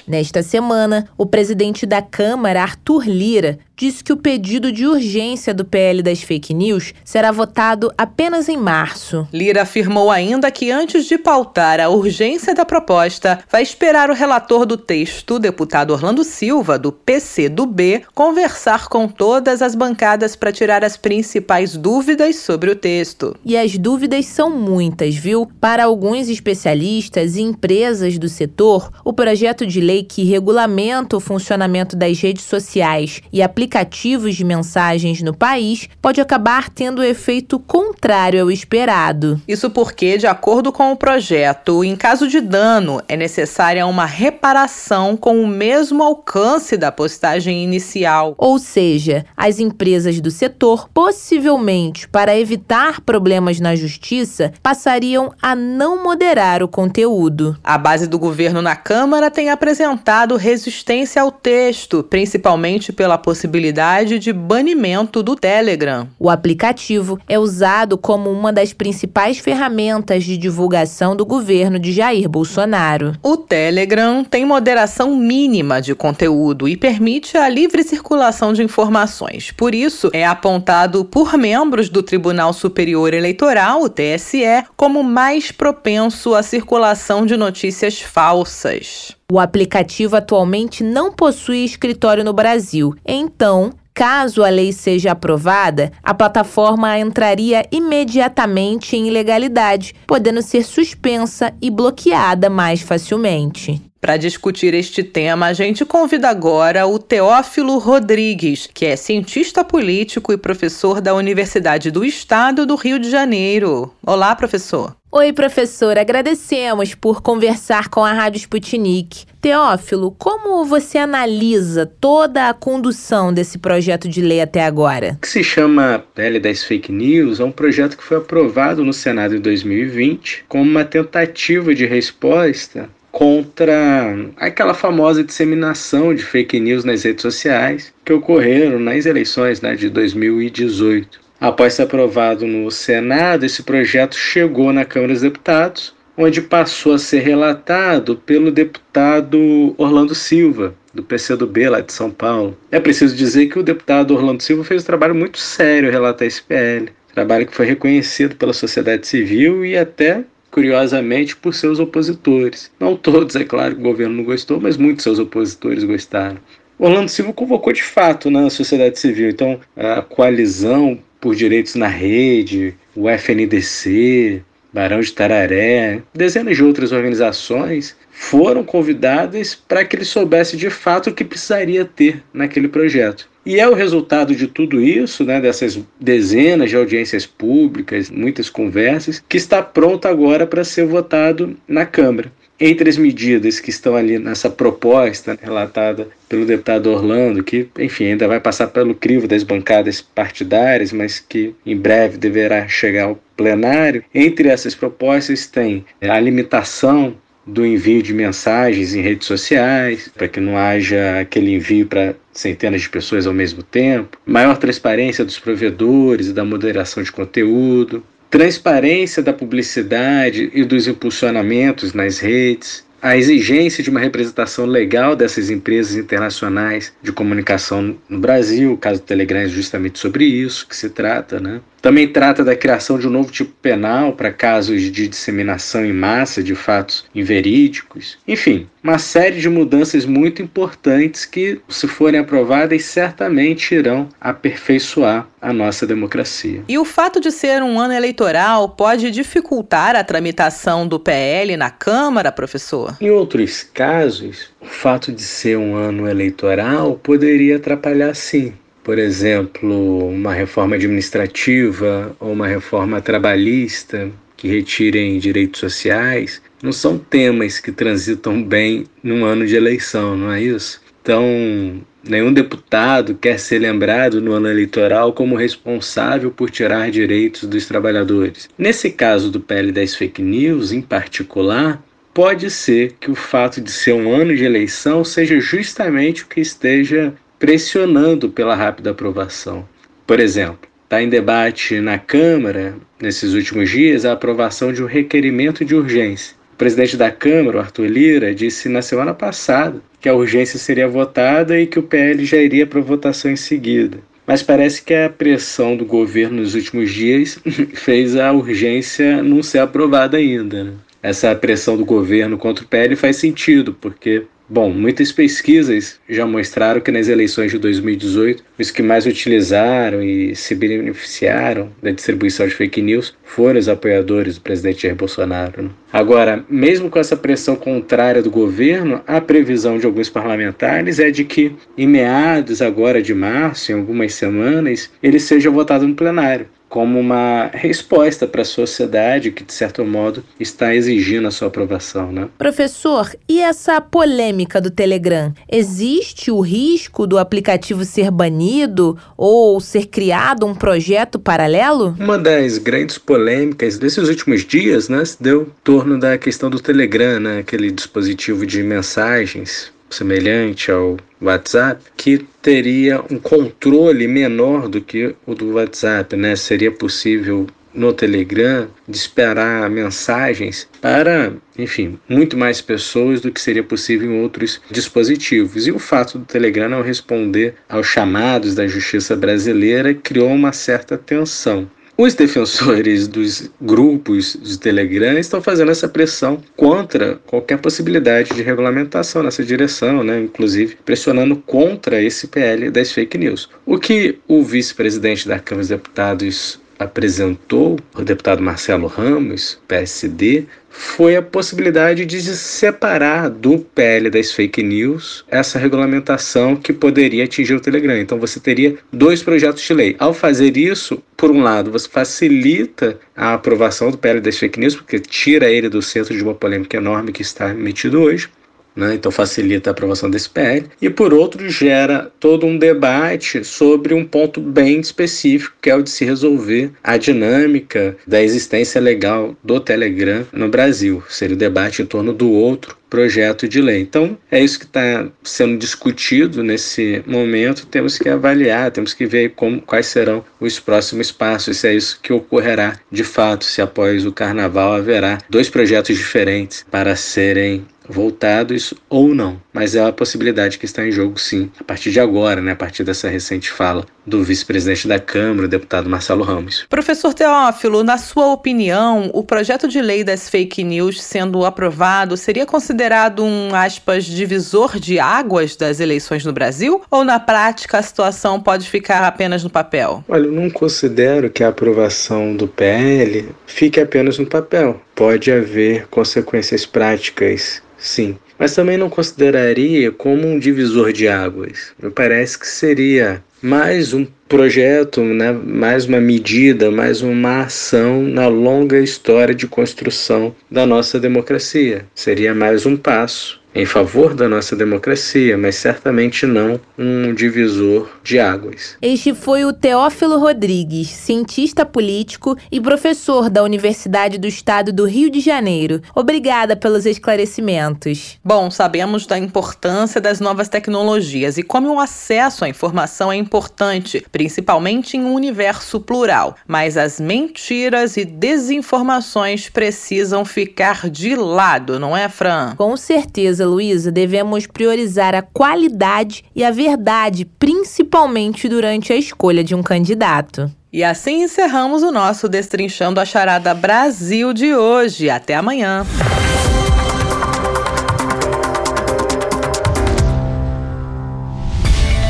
Nesta 0.06 0.42
semana, 0.42 1.08
o 1.18 1.26
presidente 1.26 1.84
da 1.84 2.00
Câmara, 2.00 2.62
Arthur 2.62 3.06
Lira, 3.06 3.58
disse 3.80 4.04
que 4.04 4.12
o 4.12 4.16
pedido 4.18 4.70
de 4.70 4.86
urgência 4.86 5.54
do 5.54 5.64
PL 5.64 6.02
das 6.02 6.20
fake 6.20 6.52
news 6.52 6.92
será 7.02 7.32
votado 7.32 7.90
apenas 7.96 8.46
em 8.46 8.56
março. 8.58 9.26
Lira 9.32 9.62
afirmou 9.62 10.10
ainda 10.10 10.50
que 10.50 10.70
antes 10.70 11.06
de 11.06 11.16
pautar 11.16 11.80
a 11.80 11.88
urgência 11.88 12.54
da 12.54 12.66
proposta, 12.66 13.42
vai 13.50 13.62
esperar 13.62 14.10
o 14.10 14.14
relator 14.14 14.66
do 14.66 14.76
texto, 14.76 15.38
deputado 15.38 15.92
Orlando 15.92 16.22
Silva, 16.24 16.78
do 16.78 16.92
PCdoB, 16.92 18.02
conversar 18.14 18.86
com 18.86 19.08
todas 19.08 19.62
as 19.62 19.74
bancadas 19.74 20.36
para 20.36 20.52
tirar 20.52 20.84
as 20.84 20.98
principais 20.98 21.74
dúvidas 21.74 22.36
sobre 22.36 22.70
o 22.70 22.76
texto. 22.76 23.34
E 23.42 23.56
as 23.56 23.78
dúvidas 23.78 24.26
são 24.26 24.50
muitas, 24.50 25.14
viu? 25.14 25.50
Para 25.58 25.84
alguns 25.84 26.28
especialistas 26.28 27.34
e 27.34 27.40
empresas 27.40 28.18
do 28.18 28.28
setor, 28.28 28.90
o 29.02 29.14
projeto 29.14 29.66
de 29.66 29.80
lei 29.80 30.02
que 30.02 30.22
regulamenta 30.22 31.16
o 31.16 31.20
funcionamento 31.20 31.96
das 31.96 32.20
redes 32.20 32.44
sociais 32.44 33.22
e 33.32 33.40
aplica 33.40 33.69
aplicativos 33.70 34.34
de 34.34 34.44
mensagens 34.44 35.22
no 35.22 35.32
país 35.32 35.88
pode 36.02 36.20
acabar 36.20 36.68
tendo 36.68 37.04
efeito 37.04 37.60
contrário 37.60 38.42
ao 38.42 38.50
esperado. 38.50 39.40
Isso 39.46 39.70
porque, 39.70 40.18
de 40.18 40.26
acordo 40.26 40.72
com 40.72 40.90
o 40.90 40.96
projeto, 40.96 41.84
em 41.84 41.94
caso 41.94 42.26
de 42.26 42.40
dano, 42.40 43.00
é 43.06 43.16
necessária 43.16 43.86
uma 43.86 44.06
reparação 44.06 45.16
com 45.16 45.40
o 45.40 45.46
mesmo 45.46 46.02
alcance 46.02 46.76
da 46.76 46.90
postagem 46.90 47.62
inicial. 47.62 48.34
Ou 48.36 48.58
seja, 48.58 49.24
as 49.36 49.60
empresas 49.60 50.20
do 50.20 50.32
setor, 50.32 50.88
possivelmente 50.92 52.08
para 52.08 52.36
evitar 52.36 53.00
problemas 53.00 53.60
na 53.60 53.76
justiça, 53.76 54.52
passariam 54.60 55.32
a 55.40 55.54
não 55.54 56.02
moderar 56.02 56.60
o 56.60 56.68
conteúdo. 56.68 57.56
A 57.62 57.78
base 57.78 58.08
do 58.08 58.18
governo 58.18 58.60
na 58.60 58.74
Câmara 58.74 59.30
tem 59.30 59.48
apresentado 59.48 60.36
resistência 60.36 61.22
ao 61.22 61.30
texto, 61.30 62.02
principalmente 62.02 62.92
pela 62.92 63.16
possibilidade 63.16 63.59
possibilidade 63.60 64.18
de 64.18 64.32
banimento 64.32 65.22
do 65.22 65.36
Telegram. 65.36 66.08
O 66.18 66.30
aplicativo 66.30 67.18
é 67.28 67.38
usado 67.38 67.98
como 67.98 68.30
uma 68.30 68.50
das 68.52 68.72
principais 68.72 69.38
ferramentas 69.38 70.24
de 70.24 70.38
divulgação 70.38 71.14
do 71.14 71.26
governo 71.26 71.78
de 71.78 71.92
Jair 71.92 72.26
Bolsonaro. 72.28 73.12
O 73.22 73.36
Telegram 73.36 74.24
tem 74.24 74.46
moderação 74.46 75.14
mínima 75.14 75.82
de 75.82 75.94
conteúdo 75.94 76.66
e 76.66 76.76
permite 76.76 77.36
a 77.36 77.48
livre 77.48 77.82
circulação 77.82 78.54
de 78.54 78.62
informações. 78.62 79.50
Por 79.50 79.74
isso, 79.74 80.10
é 80.14 80.26
apontado 80.26 81.04
por 81.04 81.36
membros 81.36 81.90
do 81.90 82.02
Tribunal 82.02 82.54
Superior 82.54 83.12
Eleitoral, 83.12 83.82
o 83.82 83.88
TSE, 83.90 84.64
como 84.74 85.02
mais 85.02 85.52
propenso 85.52 86.34
à 86.34 86.42
circulação 86.42 87.26
de 87.26 87.36
notícias 87.36 88.00
falsas. 88.00 89.19
O 89.30 89.38
aplicativo 89.38 90.16
atualmente 90.16 90.82
não 90.82 91.12
possui 91.12 91.64
escritório 91.64 92.24
no 92.24 92.32
Brasil, 92.32 92.94
então 93.06 93.72
Caso 93.92 94.42
a 94.42 94.48
lei 94.48 94.72
seja 94.72 95.12
aprovada, 95.12 95.92
a 96.02 96.14
plataforma 96.14 96.98
entraria 96.98 97.66
imediatamente 97.70 98.96
em 98.96 99.08
ilegalidade, 99.08 99.94
podendo 100.06 100.40
ser 100.40 100.64
suspensa 100.64 101.52
e 101.60 101.70
bloqueada 101.70 102.48
mais 102.48 102.80
facilmente. 102.80 103.89
Para 104.00 104.16
discutir 104.16 104.72
este 104.72 105.04
tema, 105.04 105.46
a 105.46 105.52
gente 105.52 105.84
convida 105.84 106.30
agora 106.30 106.86
o 106.86 106.98
Teófilo 106.98 107.76
Rodrigues, 107.76 108.66
que 108.72 108.86
é 108.86 108.96
cientista 108.96 109.62
político 109.62 110.32
e 110.32 110.38
professor 110.38 111.02
da 111.02 111.14
Universidade 111.14 111.90
do 111.90 112.02
Estado 112.02 112.64
do 112.64 112.76
Rio 112.76 112.98
de 112.98 113.10
Janeiro. 113.10 113.92
Olá, 114.06 114.34
professor. 114.34 114.96
Oi, 115.12 115.34
professor. 115.34 115.98
Agradecemos 115.98 116.94
por 116.94 117.20
conversar 117.20 117.88
com 117.90 118.02
a 118.02 118.12
Rádio 118.12 118.38
Sputnik. 118.38 119.26
Teófilo, 119.38 120.12
como 120.12 120.64
você 120.64 120.96
analisa 120.96 121.84
toda 121.84 122.48
a 122.48 122.54
condução 122.54 123.34
desse 123.34 123.58
projeto 123.58 124.08
de 124.08 124.22
lei 124.22 124.40
até 124.40 124.64
agora? 124.64 125.16
O 125.18 125.20
que 125.20 125.28
se 125.28 125.44
chama 125.44 126.04
PL 126.14 126.40
das 126.40 126.64
Fake 126.64 126.90
News 126.90 127.38
é 127.38 127.44
um 127.44 127.52
projeto 127.52 127.98
que 127.98 128.04
foi 128.04 128.16
aprovado 128.16 128.82
no 128.82 128.94
Senado 128.94 129.36
em 129.36 129.40
2020 129.40 130.44
como 130.48 130.62
uma 130.62 130.84
tentativa 130.84 131.74
de 131.74 131.84
resposta 131.84 132.88
contra 133.10 134.16
aquela 134.36 134.74
famosa 134.74 135.24
disseminação 135.24 136.14
de 136.14 136.22
fake 136.22 136.60
news 136.60 136.84
nas 136.84 137.02
redes 137.02 137.22
sociais 137.22 137.92
que 138.04 138.12
ocorreram 138.12 138.78
nas 138.78 139.06
eleições 139.06 139.60
né, 139.60 139.74
de 139.74 139.88
2018. 139.88 141.20
Após 141.40 141.74
ser 141.74 141.82
aprovado 141.82 142.46
no 142.46 142.70
Senado, 142.70 143.46
esse 143.46 143.62
projeto 143.62 144.14
chegou 144.14 144.72
na 144.72 144.84
Câmara 144.84 145.14
dos 145.14 145.22
Deputados, 145.22 145.94
onde 146.16 146.42
passou 146.42 146.92
a 146.92 146.98
ser 146.98 147.20
relatado 147.20 148.16
pelo 148.16 148.50
deputado 148.50 149.74
Orlando 149.78 150.14
Silva, 150.14 150.74
do 150.92 151.02
PCdoB 151.02 151.68
lá 151.70 151.80
de 151.80 151.92
São 151.92 152.10
Paulo. 152.10 152.56
É 152.70 152.78
preciso 152.78 153.16
dizer 153.16 153.46
que 153.46 153.58
o 153.58 153.62
deputado 153.62 154.14
Orlando 154.14 154.42
Silva 154.42 154.64
fez 154.64 154.82
um 154.82 154.86
trabalho 154.86 155.14
muito 155.14 155.38
sério 155.38 155.90
relatar 155.90 156.28
esse 156.28 156.42
PL, 156.42 156.92
trabalho 157.14 157.46
que 157.46 157.54
foi 157.54 157.64
reconhecido 157.64 158.36
pela 158.36 158.52
sociedade 158.52 159.06
civil 159.06 159.64
e 159.64 159.78
até 159.78 160.24
curiosamente, 160.50 161.36
por 161.36 161.54
seus 161.54 161.78
opositores. 161.78 162.70
Não 162.78 162.96
todos, 162.96 163.36
é 163.36 163.44
claro, 163.44 163.74
que 163.74 163.80
o 163.80 163.84
governo 163.84 164.16
não 164.16 164.24
gostou, 164.24 164.60
mas 164.60 164.76
muitos 164.76 165.02
seus 165.02 165.18
opositores 165.18 165.84
gostaram. 165.84 166.38
Orlando 166.78 167.10
Silva 167.10 167.32
convocou 167.32 167.72
de 167.72 167.82
fato 167.82 168.30
na 168.30 168.48
sociedade 168.48 168.98
civil, 168.98 169.28
então 169.28 169.60
a 169.76 170.00
coalizão 170.00 170.98
por 171.20 171.34
direitos 171.34 171.74
na 171.74 171.88
rede, 171.88 172.74
o 172.96 173.08
FNDC, 173.08 174.42
Barão 174.72 175.00
de 175.00 175.12
Tararé, 175.12 176.02
dezenas 176.14 176.56
de 176.56 176.64
outras 176.64 176.92
organizações 176.92 177.96
foram 178.20 178.62
convidadas 178.62 179.54
para 179.54 179.82
que 179.82 179.96
ele 179.96 180.04
soubesse 180.04 180.54
de 180.54 180.68
fato 180.68 181.08
o 181.08 181.12
que 181.12 181.24
precisaria 181.24 181.86
ter 181.86 182.22
naquele 182.34 182.68
projeto. 182.68 183.26
E 183.46 183.58
é 183.58 183.66
o 183.66 183.72
resultado 183.72 184.34
de 184.36 184.46
tudo 184.46 184.78
isso, 184.78 185.24
né, 185.24 185.40
dessas 185.40 185.80
dezenas 185.98 186.68
de 186.68 186.76
audiências 186.76 187.24
públicas, 187.24 188.10
muitas 188.10 188.50
conversas, 188.50 189.24
que 189.26 189.38
está 189.38 189.62
pronto 189.62 190.06
agora 190.06 190.46
para 190.46 190.64
ser 190.64 190.84
votado 190.84 191.56
na 191.66 191.86
Câmara. 191.86 192.30
Entre 192.60 192.90
as 192.90 192.98
medidas 192.98 193.58
que 193.58 193.70
estão 193.70 193.96
ali 193.96 194.18
nessa 194.18 194.50
proposta 194.50 195.36
relatada 195.40 196.06
pelo 196.28 196.44
deputado 196.44 196.90
Orlando, 196.90 197.42
que, 197.42 197.68
enfim, 197.78 198.08
ainda 198.08 198.28
vai 198.28 198.38
passar 198.38 198.66
pelo 198.66 198.94
crivo 198.94 199.26
das 199.26 199.42
bancadas 199.42 200.02
partidárias, 200.02 200.92
mas 200.92 201.18
que 201.18 201.54
em 201.64 201.74
breve 201.74 202.18
deverá 202.18 202.68
chegar 202.68 203.04
ao 203.04 203.18
plenário, 203.34 204.04
entre 204.14 204.50
essas 204.50 204.74
propostas 204.74 205.46
tem 205.46 205.86
a 206.02 206.20
limitação 206.20 207.16
do 207.50 207.66
envio 207.66 208.02
de 208.02 208.14
mensagens 208.14 208.94
em 208.94 209.00
redes 209.00 209.26
sociais, 209.26 210.10
para 210.14 210.28
que 210.28 210.40
não 210.40 210.56
haja 210.56 211.20
aquele 211.20 211.54
envio 211.54 211.86
para 211.86 212.14
centenas 212.32 212.82
de 212.82 212.88
pessoas 212.88 213.26
ao 213.26 213.34
mesmo 213.34 213.62
tempo, 213.62 214.18
maior 214.24 214.56
transparência 214.56 215.24
dos 215.24 215.38
provedores 215.38 216.28
e 216.28 216.32
da 216.32 216.44
moderação 216.44 217.02
de 217.02 217.12
conteúdo, 217.12 218.02
transparência 218.30 219.22
da 219.22 219.32
publicidade 219.32 220.50
e 220.54 220.64
dos 220.64 220.86
impulsionamentos 220.86 221.92
nas 221.92 222.20
redes, 222.20 222.84
a 223.02 223.16
exigência 223.16 223.82
de 223.82 223.88
uma 223.88 223.98
representação 223.98 224.66
legal 224.66 225.16
dessas 225.16 225.48
empresas 225.48 225.96
internacionais 225.96 226.92
de 227.02 227.10
comunicação 227.10 227.96
no 228.08 228.18
Brasil, 228.18 228.72
o 228.72 228.78
caso 228.78 229.00
do 229.00 229.06
Telegram 229.06 229.40
é 229.40 229.48
justamente 229.48 229.98
sobre 229.98 230.24
isso 230.24 230.68
que 230.68 230.76
se 230.76 230.90
trata, 230.90 231.40
né? 231.40 231.60
Também 231.80 232.08
trata 232.08 232.44
da 232.44 232.54
criação 232.54 232.98
de 232.98 233.08
um 233.08 233.10
novo 233.10 233.32
tipo 233.32 233.52
penal 233.62 234.12
para 234.12 234.32
casos 234.32 234.82
de 234.82 235.08
disseminação 235.08 235.84
em 235.84 235.92
massa 235.92 236.42
de 236.42 236.54
fatos 236.54 237.04
inverídicos. 237.14 238.18
Enfim, 238.28 238.66
uma 238.82 238.98
série 238.98 239.40
de 239.40 239.48
mudanças 239.48 240.04
muito 240.04 240.42
importantes 240.42 241.24
que, 241.24 241.60
se 241.68 241.86
forem 241.86 242.20
aprovadas, 242.20 242.84
certamente 242.84 243.74
irão 243.74 244.08
aperfeiçoar 244.20 245.26
a 245.40 245.52
nossa 245.52 245.86
democracia. 245.86 246.62
E 246.68 246.78
o 246.78 246.84
fato 246.84 247.20
de 247.20 247.32
ser 247.32 247.62
um 247.62 247.78
ano 247.78 247.94
eleitoral 247.94 248.68
pode 248.68 249.10
dificultar 249.10 249.96
a 249.96 250.04
tramitação 250.04 250.86
do 250.86 251.00
PL 251.00 251.56
na 251.56 251.70
Câmara, 251.70 252.30
professor? 252.30 252.96
Em 253.00 253.10
outros 253.10 253.62
casos, 253.62 254.50
o 254.60 254.66
fato 254.66 255.10
de 255.10 255.22
ser 255.22 255.56
um 255.56 255.74
ano 255.74 256.08
eleitoral 256.08 257.00
poderia 257.02 257.56
atrapalhar 257.56 258.14
sim 258.14 258.52
por 258.82 258.98
exemplo, 258.98 260.08
uma 260.08 260.32
reforma 260.32 260.76
administrativa 260.76 262.16
ou 262.18 262.32
uma 262.32 262.46
reforma 262.46 263.00
trabalhista 263.00 264.10
que 264.36 264.48
retirem 264.48 265.18
direitos 265.18 265.60
sociais, 265.60 266.40
não 266.62 266.72
são 266.72 266.98
temas 266.98 267.60
que 267.60 267.70
transitam 267.70 268.42
bem 268.42 268.84
num 269.02 269.24
ano 269.24 269.46
de 269.46 269.54
eleição, 269.54 270.16
não 270.16 270.32
é 270.32 270.42
isso? 270.42 270.80
Então, 271.02 271.80
nenhum 272.02 272.32
deputado 272.32 273.14
quer 273.14 273.38
ser 273.38 273.58
lembrado 273.58 274.20
no 274.20 274.32
ano 274.32 274.48
eleitoral 274.48 275.12
como 275.12 275.36
responsável 275.36 276.30
por 276.30 276.50
tirar 276.50 276.90
direitos 276.90 277.48
dos 277.48 277.66
trabalhadores. 277.66 278.48
Nesse 278.56 278.90
caso 278.90 279.30
do 279.30 279.40
PL 279.40 279.72
das 279.72 279.94
fake 279.94 280.22
news, 280.22 280.72
em 280.72 280.80
particular, 280.80 281.82
pode 282.12 282.50
ser 282.50 282.94
que 283.00 283.10
o 283.10 283.14
fato 283.14 283.60
de 283.60 283.70
ser 283.70 283.92
um 283.92 284.12
ano 284.12 284.34
de 284.34 284.44
eleição 284.44 285.04
seja 285.04 285.38
justamente 285.40 286.22
o 286.22 286.26
que 286.26 286.40
esteja 286.40 287.14
pressionando 287.40 288.28
pela 288.28 288.54
rápida 288.54 288.90
aprovação. 288.90 289.66
Por 290.06 290.20
exemplo, 290.20 290.68
está 290.84 291.02
em 291.02 291.08
debate 291.08 291.80
na 291.80 291.98
Câmara, 291.98 292.74
nesses 293.00 293.32
últimos 293.32 293.70
dias, 293.70 294.04
a 294.04 294.12
aprovação 294.12 294.74
de 294.74 294.82
um 294.82 294.86
requerimento 294.86 295.64
de 295.64 295.74
urgência. 295.74 296.36
O 296.52 296.56
presidente 296.56 296.98
da 296.98 297.10
Câmara, 297.10 297.60
Arthur 297.60 297.86
Lira, 297.86 298.34
disse 298.34 298.68
na 298.68 298.82
semana 298.82 299.14
passada 299.14 299.80
que 299.98 300.08
a 300.08 300.14
urgência 300.14 300.58
seria 300.58 300.86
votada 300.86 301.58
e 301.58 301.66
que 301.66 301.78
o 301.78 301.82
PL 301.82 302.22
já 302.26 302.36
iria 302.36 302.66
para 302.66 302.78
votação 302.82 303.30
em 303.30 303.36
seguida. 303.36 303.98
Mas 304.26 304.42
parece 304.42 304.82
que 304.82 304.92
a 304.92 305.08
pressão 305.08 305.78
do 305.78 305.86
governo 305.86 306.42
nos 306.42 306.54
últimos 306.54 306.92
dias 306.92 307.40
fez 307.72 308.16
a 308.16 308.30
urgência 308.32 309.22
não 309.22 309.42
ser 309.42 309.60
aprovada 309.60 310.18
ainda. 310.18 310.64
Né? 310.64 310.72
Essa 311.02 311.34
pressão 311.34 311.78
do 311.78 311.86
governo 311.86 312.36
contra 312.36 312.62
o 312.62 312.68
PL 312.68 312.94
faz 312.96 313.16
sentido, 313.16 313.72
porque 313.72 314.24
Bom, 314.52 314.68
muitas 314.68 315.12
pesquisas 315.12 316.00
já 316.08 316.26
mostraram 316.26 316.80
que 316.80 316.90
nas 316.90 317.06
eleições 317.06 317.52
de 317.52 317.58
2018, 317.58 318.42
os 318.58 318.72
que 318.72 318.82
mais 318.82 319.06
utilizaram 319.06 320.02
e 320.02 320.34
se 320.34 320.56
beneficiaram 320.56 321.70
da 321.80 321.92
distribuição 321.92 322.48
de 322.48 322.56
fake 322.56 322.82
news 322.82 323.14
foram 323.22 323.60
os 323.60 323.68
apoiadores 323.68 324.34
do 324.34 324.40
presidente 324.40 324.82
Jair 324.82 324.96
Bolsonaro. 324.96 325.62
Né? 325.62 325.70
Agora, 325.92 326.44
mesmo 326.50 326.90
com 326.90 326.98
essa 326.98 327.16
pressão 327.16 327.54
contrária 327.54 328.20
do 328.20 328.28
governo, 328.28 329.00
a 329.06 329.20
previsão 329.20 329.78
de 329.78 329.86
alguns 329.86 330.10
parlamentares 330.10 330.98
é 330.98 331.12
de 331.12 331.24
que, 331.24 331.54
em 331.78 331.86
meados 331.86 332.60
agora 332.60 333.00
de 333.00 333.14
março, 333.14 333.70
em 333.70 333.76
algumas 333.76 334.14
semanas, 334.14 334.90
ele 335.00 335.20
seja 335.20 335.48
votado 335.48 335.86
no 335.86 335.94
plenário 335.94 336.48
como 336.70 337.00
uma 337.00 337.50
resposta 337.52 338.28
para 338.28 338.42
a 338.42 338.44
sociedade 338.44 339.32
que, 339.32 339.42
de 339.42 339.52
certo 339.52 339.84
modo, 339.84 340.24
está 340.38 340.72
exigindo 340.72 341.26
a 341.26 341.30
sua 341.32 341.48
aprovação. 341.48 342.12
Né? 342.12 342.28
Professor, 342.38 343.12
e 343.28 343.40
essa 343.40 343.80
polêmica 343.80 344.60
do 344.60 344.70
Telegram? 344.70 345.34
Existe 345.50 346.30
o 346.30 346.40
risco 346.40 347.08
do 347.08 347.18
aplicativo 347.18 347.84
ser 347.84 348.12
banido 348.12 348.96
ou 349.16 349.60
ser 349.60 349.86
criado 349.86 350.46
um 350.46 350.54
projeto 350.54 351.18
paralelo? 351.18 351.96
Uma 351.98 352.16
das 352.16 352.56
grandes 352.56 352.96
polêmicas 352.96 353.76
desses 353.76 354.08
últimos 354.08 354.46
dias 354.46 354.88
né, 354.88 355.04
se 355.04 355.20
deu 355.20 355.42
em 355.42 355.52
torno 355.64 355.98
da 355.98 356.16
questão 356.16 356.48
do 356.48 356.60
Telegram, 356.60 357.18
né, 357.18 357.38
aquele 357.40 357.72
dispositivo 357.72 358.46
de 358.46 358.62
mensagens 358.62 359.72
semelhante 359.90 360.70
ao 360.70 360.96
WhatsApp, 361.20 361.82
que 361.96 362.26
teria 362.40 363.02
um 363.10 363.18
controle 363.18 364.06
menor 364.06 364.68
do 364.68 364.80
que 364.80 365.14
o 365.26 365.34
do 365.34 365.54
WhatsApp, 365.54 366.16
né? 366.16 366.36
Seria 366.36 366.70
possível 366.70 367.46
no 367.72 367.92
Telegram 367.92 368.68
disparar 368.88 369.70
mensagens 369.70 370.68
para, 370.80 371.32
enfim, 371.56 371.98
muito 372.08 372.36
mais 372.36 372.60
pessoas 372.60 373.20
do 373.20 373.30
que 373.30 373.40
seria 373.40 373.62
possível 373.62 374.10
em 374.10 374.20
outros 374.20 374.60
dispositivos. 374.70 375.66
E 375.66 375.72
o 375.72 375.78
fato 375.78 376.18
do 376.18 376.24
Telegram 376.24 376.68
não 376.68 376.82
responder 376.82 377.54
aos 377.68 377.86
chamados 377.86 378.54
da 378.54 378.66
justiça 378.66 379.14
brasileira 379.16 379.94
criou 379.94 380.30
uma 380.30 380.52
certa 380.52 380.98
tensão. 380.98 381.70
Os 382.02 382.14
defensores 382.14 383.06
dos 383.06 383.50
grupos 383.60 384.34
de 384.42 384.58
Telegram 384.58 385.18
estão 385.18 385.42
fazendo 385.42 385.70
essa 385.70 385.86
pressão 385.86 386.42
contra 386.56 387.16
qualquer 387.26 387.58
possibilidade 387.58 388.34
de 388.34 388.40
regulamentação 388.40 389.22
nessa 389.22 389.44
direção, 389.44 390.02
né? 390.02 390.18
inclusive 390.18 390.78
pressionando 390.82 391.36
contra 391.36 392.02
esse 392.02 392.26
PL 392.28 392.70
das 392.70 392.90
fake 392.90 393.18
news. 393.18 393.50
O 393.66 393.76
que 393.78 394.18
o 394.26 394.42
vice-presidente 394.42 395.28
da 395.28 395.38
Câmara 395.38 395.60
dos 395.60 395.68
Deputados 395.68 396.58
apresentou, 396.78 397.78
o 397.94 398.02
deputado 398.02 398.42
Marcelo 398.42 398.86
Ramos, 398.86 399.58
PSD, 399.68 400.46
foi 400.70 401.16
a 401.16 401.22
possibilidade 401.22 402.06
de 402.06 402.22
separar 402.22 403.28
do 403.28 403.58
PL 403.58 404.08
das 404.08 404.32
fake 404.32 404.62
news 404.62 405.24
essa 405.28 405.58
regulamentação 405.58 406.54
que 406.54 406.72
poderia 406.72 407.24
atingir 407.24 407.54
o 407.54 407.60
Telegram. 407.60 407.98
Então 407.98 408.18
você 408.18 408.38
teria 408.38 408.76
dois 408.92 409.22
projetos 409.22 409.62
de 409.62 409.74
lei. 409.74 409.96
Ao 409.98 410.14
fazer 410.14 410.56
isso, 410.56 411.02
por 411.16 411.30
um 411.30 411.42
lado, 411.42 411.70
você 411.70 411.88
facilita 411.88 412.98
a 413.16 413.34
aprovação 413.34 413.90
do 413.90 413.98
PL 413.98 414.20
das 414.20 414.38
fake 414.38 414.60
news, 414.60 414.76
porque 414.76 415.00
tira 415.00 415.50
ele 415.50 415.68
do 415.68 415.82
centro 415.82 416.16
de 416.16 416.22
uma 416.22 416.34
polêmica 416.34 416.76
enorme 416.76 417.12
que 417.12 417.22
está 417.22 417.52
metido 417.52 418.00
hoje 418.00 418.28
né? 418.74 418.94
então 418.94 419.10
facilita 419.10 419.70
a 419.70 419.72
aprovação 419.72 420.10
desse 420.10 420.28
PL, 420.28 420.66
e 420.80 420.88
por 420.88 421.12
outro 421.12 421.48
gera 421.48 422.10
todo 422.18 422.46
um 422.46 422.58
debate 422.58 423.44
sobre 423.44 423.94
um 423.94 424.04
ponto 424.04 424.40
bem 424.40 424.80
específico, 424.80 425.56
que 425.60 425.70
é 425.70 425.74
o 425.74 425.82
de 425.82 425.90
se 425.90 426.04
resolver 426.04 426.72
a 426.82 426.96
dinâmica 426.96 427.96
da 428.06 428.22
existência 428.22 428.80
legal 428.80 429.36
do 429.42 429.60
Telegram 429.60 430.26
no 430.32 430.48
Brasil. 430.48 431.02
Seria 431.08 431.34
o 431.34 431.38
debate 431.38 431.82
em 431.82 431.86
torno 431.86 432.12
do 432.12 432.30
outro 432.30 432.80
projeto 432.90 433.48
de 433.48 433.62
lei. 433.62 433.80
Então, 433.80 434.18
é 434.30 434.42
isso 434.42 434.58
que 434.58 434.64
está 434.64 435.06
sendo 435.22 435.56
discutido 435.56 436.42
nesse 436.42 437.02
momento. 437.06 437.66
Temos 437.66 437.96
que 437.96 438.08
avaliar, 438.08 438.72
temos 438.72 438.92
que 438.92 439.06
ver 439.06 439.30
como, 439.30 439.62
quais 439.62 439.86
serão 439.86 440.24
os 440.40 440.58
próximos 440.58 441.12
passos, 441.12 441.58
se 441.58 441.68
é 441.68 441.74
isso 441.74 442.00
que 442.02 442.12
ocorrerá 442.12 442.78
de 442.90 443.04
fato, 443.04 443.44
se 443.44 443.62
após 443.62 444.04
o 444.04 444.12
carnaval 444.12 444.72
haverá 444.72 445.18
dois 445.30 445.48
projetos 445.48 445.96
diferentes 445.96 446.66
para 446.68 446.96
serem 446.96 447.64
voltados 447.90 448.72
ou 448.88 449.14
não. 449.14 449.40
Mas 449.52 449.74
é 449.74 449.82
uma 449.82 449.92
possibilidade 449.92 450.58
que 450.58 450.64
está 450.64 450.86
em 450.86 450.92
jogo, 450.92 451.18
sim, 451.18 451.50
a 451.58 451.64
partir 451.64 451.90
de 451.90 452.00
agora, 452.00 452.40
né, 452.40 452.52
a 452.52 452.56
partir 452.56 452.84
dessa 452.84 453.08
recente 453.08 453.50
fala 453.50 453.84
do 454.06 454.24
vice-presidente 454.24 454.88
da 454.88 454.98
Câmara, 454.98 455.46
o 455.46 455.48
deputado 455.48 455.88
Marcelo 455.88 456.24
Ramos. 456.24 456.66
Professor 456.68 457.14
Teófilo, 457.14 457.84
na 457.84 457.98
sua 457.98 458.32
opinião, 458.32 459.10
o 459.12 459.22
projeto 459.22 459.68
de 459.68 459.80
lei 459.80 460.02
das 460.02 460.28
fake 460.28 460.64
news 460.64 461.02
sendo 461.02 461.44
aprovado 461.44 462.16
seria 462.16 462.46
considerado 462.46 463.22
um, 463.22 463.54
aspas, 463.54 464.04
divisor 464.04 464.78
de 464.78 464.98
águas 464.98 465.54
das 465.54 465.80
eleições 465.80 466.24
no 466.24 466.32
Brasil? 466.32 466.82
Ou 466.90 467.04
na 467.04 467.20
prática 467.20 467.78
a 467.78 467.82
situação 467.82 468.40
pode 468.40 468.68
ficar 468.68 469.04
apenas 469.04 469.44
no 469.44 469.50
papel? 469.50 470.04
Olha, 470.08 470.26
eu 470.26 470.32
não 470.32 470.50
considero 470.50 471.30
que 471.30 471.44
a 471.44 471.48
aprovação 471.48 472.34
do 472.34 472.48
PL 472.48 473.28
fique 473.46 473.80
apenas 473.80 474.18
no 474.18 474.26
papel. 474.26 474.80
Pode 475.00 475.32
haver 475.32 475.86
consequências 475.86 476.66
práticas 476.66 477.62
sim. 477.78 478.18
Mas 478.38 478.54
também 478.54 478.76
não 478.76 478.90
consideraria 478.90 479.90
como 479.90 480.28
um 480.28 480.38
divisor 480.38 480.92
de 480.92 481.08
águas. 481.08 481.72
Me 481.82 481.90
parece 481.90 482.38
que 482.38 482.46
seria 482.46 483.24
mais 483.40 483.94
um 483.94 484.06
projeto, 484.28 485.00
né, 485.00 485.32
mais 485.32 485.86
uma 485.86 486.02
medida, 486.02 486.70
mais 486.70 487.00
uma 487.00 487.44
ação 487.44 488.02
na 488.02 488.28
longa 488.28 488.78
história 488.78 489.34
de 489.34 489.46
construção 489.46 490.36
da 490.50 490.66
nossa 490.66 491.00
democracia. 491.00 491.86
Seria 491.94 492.34
mais 492.34 492.66
um 492.66 492.76
passo 492.76 493.39
em 493.54 493.66
favor 493.66 494.14
da 494.14 494.28
nossa 494.28 494.54
democracia, 494.54 495.36
mas 495.36 495.56
certamente 495.56 496.26
não 496.26 496.60
um 496.78 497.12
divisor 497.12 497.88
de 498.02 498.18
águas. 498.18 498.76
Este 498.80 499.14
foi 499.14 499.44
o 499.44 499.52
Teófilo 499.52 500.18
Rodrigues, 500.18 500.88
cientista 500.88 501.64
político 501.66 502.36
e 502.50 502.60
professor 502.60 503.28
da 503.28 503.42
Universidade 503.42 504.18
do 504.18 504.26
Estado 504.26 504.72
do 504.72 504.84
Rio 504.84 505.10
de 505.10 505.20
Janeiro. 505.20 505.80
Obrigada 505.94 506.56
pelos 506.56 506.86
esclarecimentos. 506.86 508.18
Bom, 508.24 508.50
sabemos 508.50 509.06
da 509.06 509.18
importância 509.18 510.00
das 510.00 510.20
novas 510.20 510.48
tecnologias 510.48 511.38
e 511.38 511.42
como 511.42 511.74
o 511.74 511.80
acesso 511.80 512.44
à 512.44 512.48
informação 512.48 513.10
é 513.10 513.16
importante, 513.16 514.04
principalmente 514.12 514.96
em 514.96 515.04
um 515.04 515.12
universo 515.12 515.80
plural. 515.80 516.36
Mas 516.46 516.76
as 516.76 517.00
mentiras 517.00 517.96
e 517.96 518.04
desinformações 518.04 519.48
precisam 519.48 520.24
ficar 520.24 520.88
de 520.88 521.16
lado, 521.16 521.78
não 521.78 521.96
é, 521.96 522.08
Fran? 522.08 522.54
Com 522.56 522.76
certeza 522.76 523.39
Luísa, 523.46 523.90
devemos 523.90 524.46
priorizar 524.46 525.14
a 525.14 525.22
qualidade 525.22 526.24
e 526.34 526.44
a 526.44 526.50
verdade, 526.50 527.24
principalmente 527.24 528.48
durante 528.48 528.92
a 528.92 528.96
escolha 528.96 529.42
de 529.42 529.54
um 529.54 529.62
candidato. 529.62 530.50
E 530.72 530.84
assim 530.84 531.24
encerramos 531.24 531.82
o 531.82 531.90
nosso 531.90 532.28
Destrinchando 532.28 533.00
a 533.00 533.04
Charada 533.04 533.52
Brasil 533.52 534.32
de 534.32 534.54
hoje. 534.54 535.10
Até 535.10 535.34
amanhã. 535.34 535.84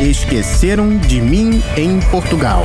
Esqueceram 0.01 0.97
de 0.99 1.21
mim 1.21 1.63
em 1.77 2.01
Portugal. 2.11 2.65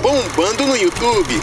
Bombando 0.00 0.64
no 0.64 0.76
YouTube 0.76 1.42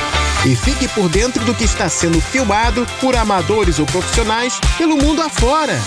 E 0.43 0.55
fique 0.55 0.87
por 0.87 1.07
dentro 1.07 1.45
do 1.45 1.53
que 1.53 1.63
está 1.63 1.87
sendo 1.87 2.19
filmado 2.19 2.83
por 2.99 3.15
amadores 3.15 3.77
ou 3.77 3.85
profissionais 3.85 4.59
pelo 4.75 4.97
mundo 4.97 5.21
afora. 5.21 5.79